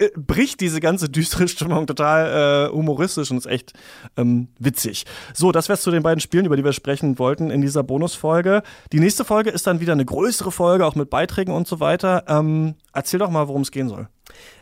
äh, 0.00 0.10
bricht 0.16 0.60
diese 0.60 0.80
ganze 0.80 1.08
düstere 1.08 1.48
Stimmung 1.48 1.86
total 1.86 2.68
äh, 2.70 2.74
humoristisch 2.74 3.30
und 3.30 3.38
ist 3.38 3.46
echt 3.46 3.72
ähm, 4.16 4.48
witzig. 4.58 5.04
So, 5.32 5.52
das 5.52 5.68
wär's 5.68 5.82
zu 5.82 5.90
den 5.90 6.02
beiden 6.02 6.20
Spielen, 6.20 6.46
über 6.46 6.56
die 6.56 6.64
wir 6.64 6.72
sprechen 6.72 7.18
wollten 7.18 7.50
in 7.50 7.60
dieser 7.60 7.82
Bonusfolge. 7.82 8.62
Die 8.92 9.00
nächste 9.00 9.24
Folge 9.24 9.50
ist 9.50 9.66
dann 9.66 9.80
wieder 9.80 9.92
eine 9.92 10.04
größere 10.04 10.52
Folge, 10.52 10.84
auch 10.84 10.94
mit 10.94 11.08
Beiträgen 11.10 11.30
Beiträgen 11.30 11.52
und 11.52 11.68
so 11.68 11.80
weiter. 11.80 12.24
Ähm, 12.28 12.74
erzähl 12.92 13.18
doch 13.18 13.30
mal, 13.30 13.48
worum 13.48 13.62
es 13.62 13.70
gehen 13.70 13.88
soll. 13.88 14.08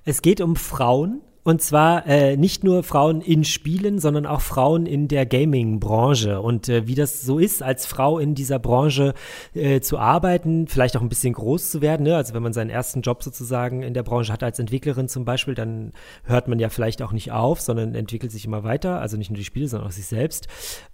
Es 0.04 0.22
geht 0.22 0.40
um 0.40 0.56
Frauen. 0.56 1.22
Und 1.48 1.62
zwar 1.62 2.06
äh, 2.06 2.36
nicht 2.36 2.62
nur 2.62 2.82
Frauen 2.82 3.22
in 3.22 3.42
Spielen, 3.42 4.00
sondern 4.00 4.26
auch 4.26 4.42
Frauen 4.42 4.84
in 4.84 5.08
der 5.08 5.24
Gaming-Branche. 5.24 6.42
Und 6.42 6.68
äh, 6.68 6.86
wie 6.86 6.94
das 6.94 7.22
so 7.22 7.38
ist, 7.38 7.62
als 7.62 7.86
Frau 7.86 8.18
in 8.18 8.34
dieser 8.34 8.58
Branche 8.58 9.14
äh, 9.54 9.80
zu 9.80 9.96
arbeiten, 9.98 10.68
vielleicht 10.68 10.94
auch 10.94 11.00
ein 11.00 11.08
bisschen 11.08 11.32
groß 11.32 11.70
zu 11.70 11.80
werden. 11.80 12.02
Ne? 12.02 12.16
Also 12.16 12.34
wenn 12.34 12.42
man 12.42 12.52
seinen 12.52 12.68
ersten 12.68 13.00
Job 13.00 13.22
sozusagen 13.22 13.82
in 13.82 13.94
der 13.94 14.02
Branche 14.02 14.30
hat 14.30 14.42
als 14.42 14.58
Entwicklerin 14.58 15.08
zum 15.08 15.24
Beispiel, 15.24 15.54
dann 15.54 15.94
hört 16.24 16.48
man 16.48 16.58
ja 16.58 16.68
vielleicht 16.68 17.00
auch 17.00 17.12
nicht 17.12 17.32
auf, 17.32 17.62
sondern 17.62 17.94
entwickelt 17.94 18.30
sich 18.30 18.44
immer 18.44 18.62
weiter. 18.62 19.00
Also 19.00 19.16
nicht 19.16 19.30
nur 19.30 19.38
die 19.38 19.44
Spiele, 19.46 19.68
sondern 19.68 19.88
auch 19.88 19.92
sich 19.92 20.04
selbst. 20.04 20.48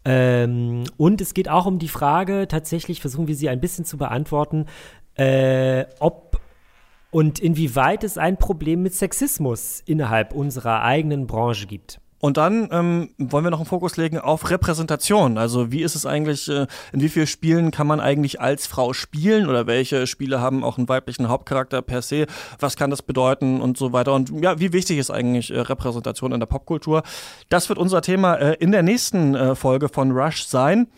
Ähm, 0.05 0.85
und 0.97 1.21
es 1.21 1.35
geht 1.35 1.49
auch 1.49 1.67
um 1.67 1.81
die 1.81 1.88
Frage, 1.88 2.47
tatsächlich 2.47 3.01
versuchen 3.01 3.27
wir 3.27 3.35
sie 3.35 3.49
ein 3.49 3.61
bisschen 3.61 3.85
zu 3.85 3.97
beantworten, 3.97 4.67
äh, 5.17 5.87
ob 5.99 6.43
und 7.14 7.38
inwieweit 7.38 8.03
es 8.03 8.18
ein 8.18 8.38
Problem 8.38 8.83
mit 8.83 8.92
Sexismus 8.92 9.85
innerhalb 9.87 10.33
unserer 10.33 10.83
eigenen 10.83 11.29
Branche 11.29 11.68
gibt. 11.68 12.00
Und 12.18 12.38
dann 12.38 12.68
ähm, 12.72 13.11
wollen 13.18 13.44
wir 13.44 13.53
noch 13.53 13.61
einen 13.61 13.68
Fokus 13.68 13.96
legen 13.96 14.18
auf 14.18 14.50
Repräsentation. 14.50 15.38
Also 15.38 15.70
wie 15.70 15.83
ist 15.83 15.94
es 15.94 16.07
eigentlich, 16.07 16.48
äh, 16.48 16.66
in 16.92 17.00
wie 17.00 17.09
vielen 17.09 17.29
Spielen 17.29 17.70
kann 17.70 17.87
man 17.87 18.00
eigentlich 18.00 18.40
als 18.40 18.66
Frau 18.66 18.94
spielen 18.94 19.48
oder 19.48 19.68
welche 19.68 20.09
Spiele 20.09 20.40
haben 20.40 20.64
auch 20.64 20.77
einen 20.77 20.88
weiblichen 20.88 21.29
Hauptcharakter 21.29 21.83
per 21.83 22.03
se? 22.03 22.27
Was 22.59 22.74
kann 22.74 22.90
das 22.90 23.03
bedeuten 23.03 23.61
und 23.61 23.79
so 23.79 23.92
weiter? 23.92 24.12
Und 24.12 24.33
ja, 24.42 24.59
wie 24.59 24.72
wichtig 24.72 24.98
ist 24.98 25.12
eigentlich 25.12 25.53
äh, 25.53 25.61
Repräsentation 25.61 26.33
in 26.33 26.40
der 26.40 26.48
Popkultur? 26.48 27.05
Das 27.48 27.68
wird 27.68 27.79
unser 27.79 28.03
Thema 28.03 28.35
äh, 28.35 28.55
in 28.55 28.72
der 28.72 28.83
nächsten 28.83 29.37
äh, 29.37 29.55
Folge 29.55 29.88
von 29.88 30.11
Rush 30.11 30.46
sein. 30.46 30.88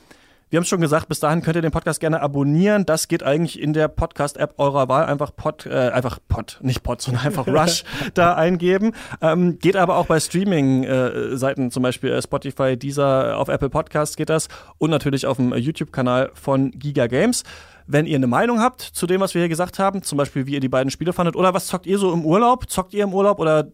Wir 0.48 0.58
haben 0.58 0.62
es 0.62 0.68
schon 0.68 0.80
gesagt, 0.80 1.08
bis 1.08 1.18
dahin 1.18 1.42
könnt 1.42 1.56
ihr 1.56 1.62
den 1.62 1.72
Podcast 1.72 1.98
gerne 1.98 2.20
abonnieren. 2.20 2.86
Das 2.86 3.08
geht 3.08 3.24
eigentlich 3.24 3.60
in 3.60 3.72
der 3.72 3.88
Podcast-App 3.88 4.54
eurer 4.58 4.88
Wahl. 4.88 5.06
Einfach 5.06 5.34
Pod, 5.34 5.66
äh, 5.66 5.88
einfach 5.88 6.20
Pod, 6.28 6.60
nicht 6.62 6.84
Pod, 6.84 7.02
sondern 7.02 7.26
einfach 7.26 7.46
Rush 7.48 7.82
da 8.14 8.36
eingeben. 8.36 8.92
Ähm, 9.20 9.58
geht 9.58 9.74
aber 9.74 9.96
auch 9.96 10.06
bei 10.06 10.20
Streaming-Seiten, 10.20 11.66
äh, 11.66 11.70
zum 11.70 11.82
Beispiel 11.82 12.12
äh, 12.12 12.22
Spotify, 12.22 12.76
dieser 12.76 13.38
auf 13.38 13.48
Apple 13.48 13.70
Podcasts 13.70 14.14
geht 14.14 14.28
das 14.28 14.46
und 14.78 14.90
natürlich 14.90 15.26
auf 15.26 15.38
dem 15.38 15.52
YouTube-Kanal 15.52 16.30
von 16.34 16.70
Giga 16.70 17.08
Games. 17.08 17.42
Wenn 17.88 18.06
ihr 18.06 18.14
eine 18.14 18.28
Meinung 18.28 18.60
habt 18.60 18.82
zu 18.82 19.08
dem, 19.08 19.20
was 19.20 19.34
wir 19.34 19.40
hier 19.40 19.48
gesagt 19.48 19.80
haben, 19.80 20.04
zum 20.04 20.16
Beispiel, 20.16 20.46
wie 20.46 20.54
ihr 20.54 20.60
die 20.60 20.68
beiden 20.68 20.92
Spiele 20.92 21.12
fandet, 21.12 21.34
oder 21.34 21.54
was 21.54 21.66
zockt 21.66 21.86
ihr 21.86 21.98
so 21.98 22.12
im 22.12 22.24
Urlaub? 22.24 22.70
Zockt 22.70 22.94
ihr 22.94 23.02
im 23.02 23.12
Urlaub 23.12 23.40
oder 23.40 23.72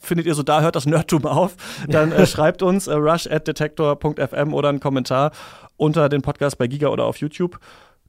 findet 0.00 0.26
ihr 0.26 0.34
so, 0.34 0.42
da 0.42 0.60
hört 0.60 0.76
das 0.76 0.86
Nerdtum 0.86 1.26
auf, 1.26 1.56
dann 1.88 2.12
äh, 2.12 2.26
schreibt 2.26 2.62
uns 2.62 2.86
äh, 2.86 2.94
rush 2.94 3.26
at 3.26 3.46
detector.fm 3.46 4.54
oder 4.54 4.68
einen 4.68 4.80
Kommentar 4.80 5.32
unter 5.76 6.08
den 6.08 6.22
Podcast 6.22 6.58
bei 6.58 6.66
Giga 6.66 6.88
oder 6.88 7.04
auf 7.04 7.18
YouTube. 7.18 7.58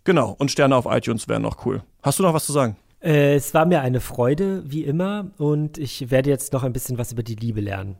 Genau, 0.03 0.35
und 0.37 0.51
Sterne 0.51 0.75
auf 0.75 0.85
iTunes 0.89 1.27
wären 1.27 1.41
noch 1.41 1.65
cool. 1.65 1.83
Hast 2.01 2.19
du 2.19 2.23
noch 2.23 2.33
was 2.33 2.45
zu 2.45 2.51
sagen? 2.51 2.77
Äh, 3.01 3.35
es 3.35 3.53
war 3.53 3.65
mir 3.65 3.81
eine 3.81 3.99
Freude, 3.99 4.63
wie 4.65 4.83
immer, 4.83 5.27
und 5.37 5.77
ich 5.77 6.11
werde 6.11 6.29
jetzt 6.29 6.53
noch 6.53 6.63
ein 6.63 6.73
bisschen 6.73 6.97
was 6.97 7.11
über 7.11 7.23
die 7.23 7.35
Liebe 7.35 7.61
lernen. 7.61 7.97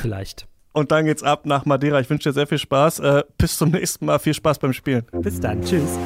Vielleicht. 0.00 0.46
und 0.72 0.90
dann 0.90 1.04
geht's 1.04 1.22
ab 1.22 1.46
nach 1.46 1.64
Madeira. 1.64 2.00
Ich 2.00 2.10
wünsche 2.10 2.28
dir 2.28 2.32
sehr 2.32 2.46
viel 2.46 2.58
Spaß. 2.58 3.00
Äh, 3.00 3.22
bis 3.38 3.56
zum 3.58 3.70
nächsten 3.70 4.06
Mal. 4.06 4.18
Viel 4.18 4.34
Spaß 4.34 4.58
beim 4.58 4.72
Spielen. 4.72 5.04
Bis 5.12 5.40
dann. 5.40 5.62
Tschüss. 5.62 5.98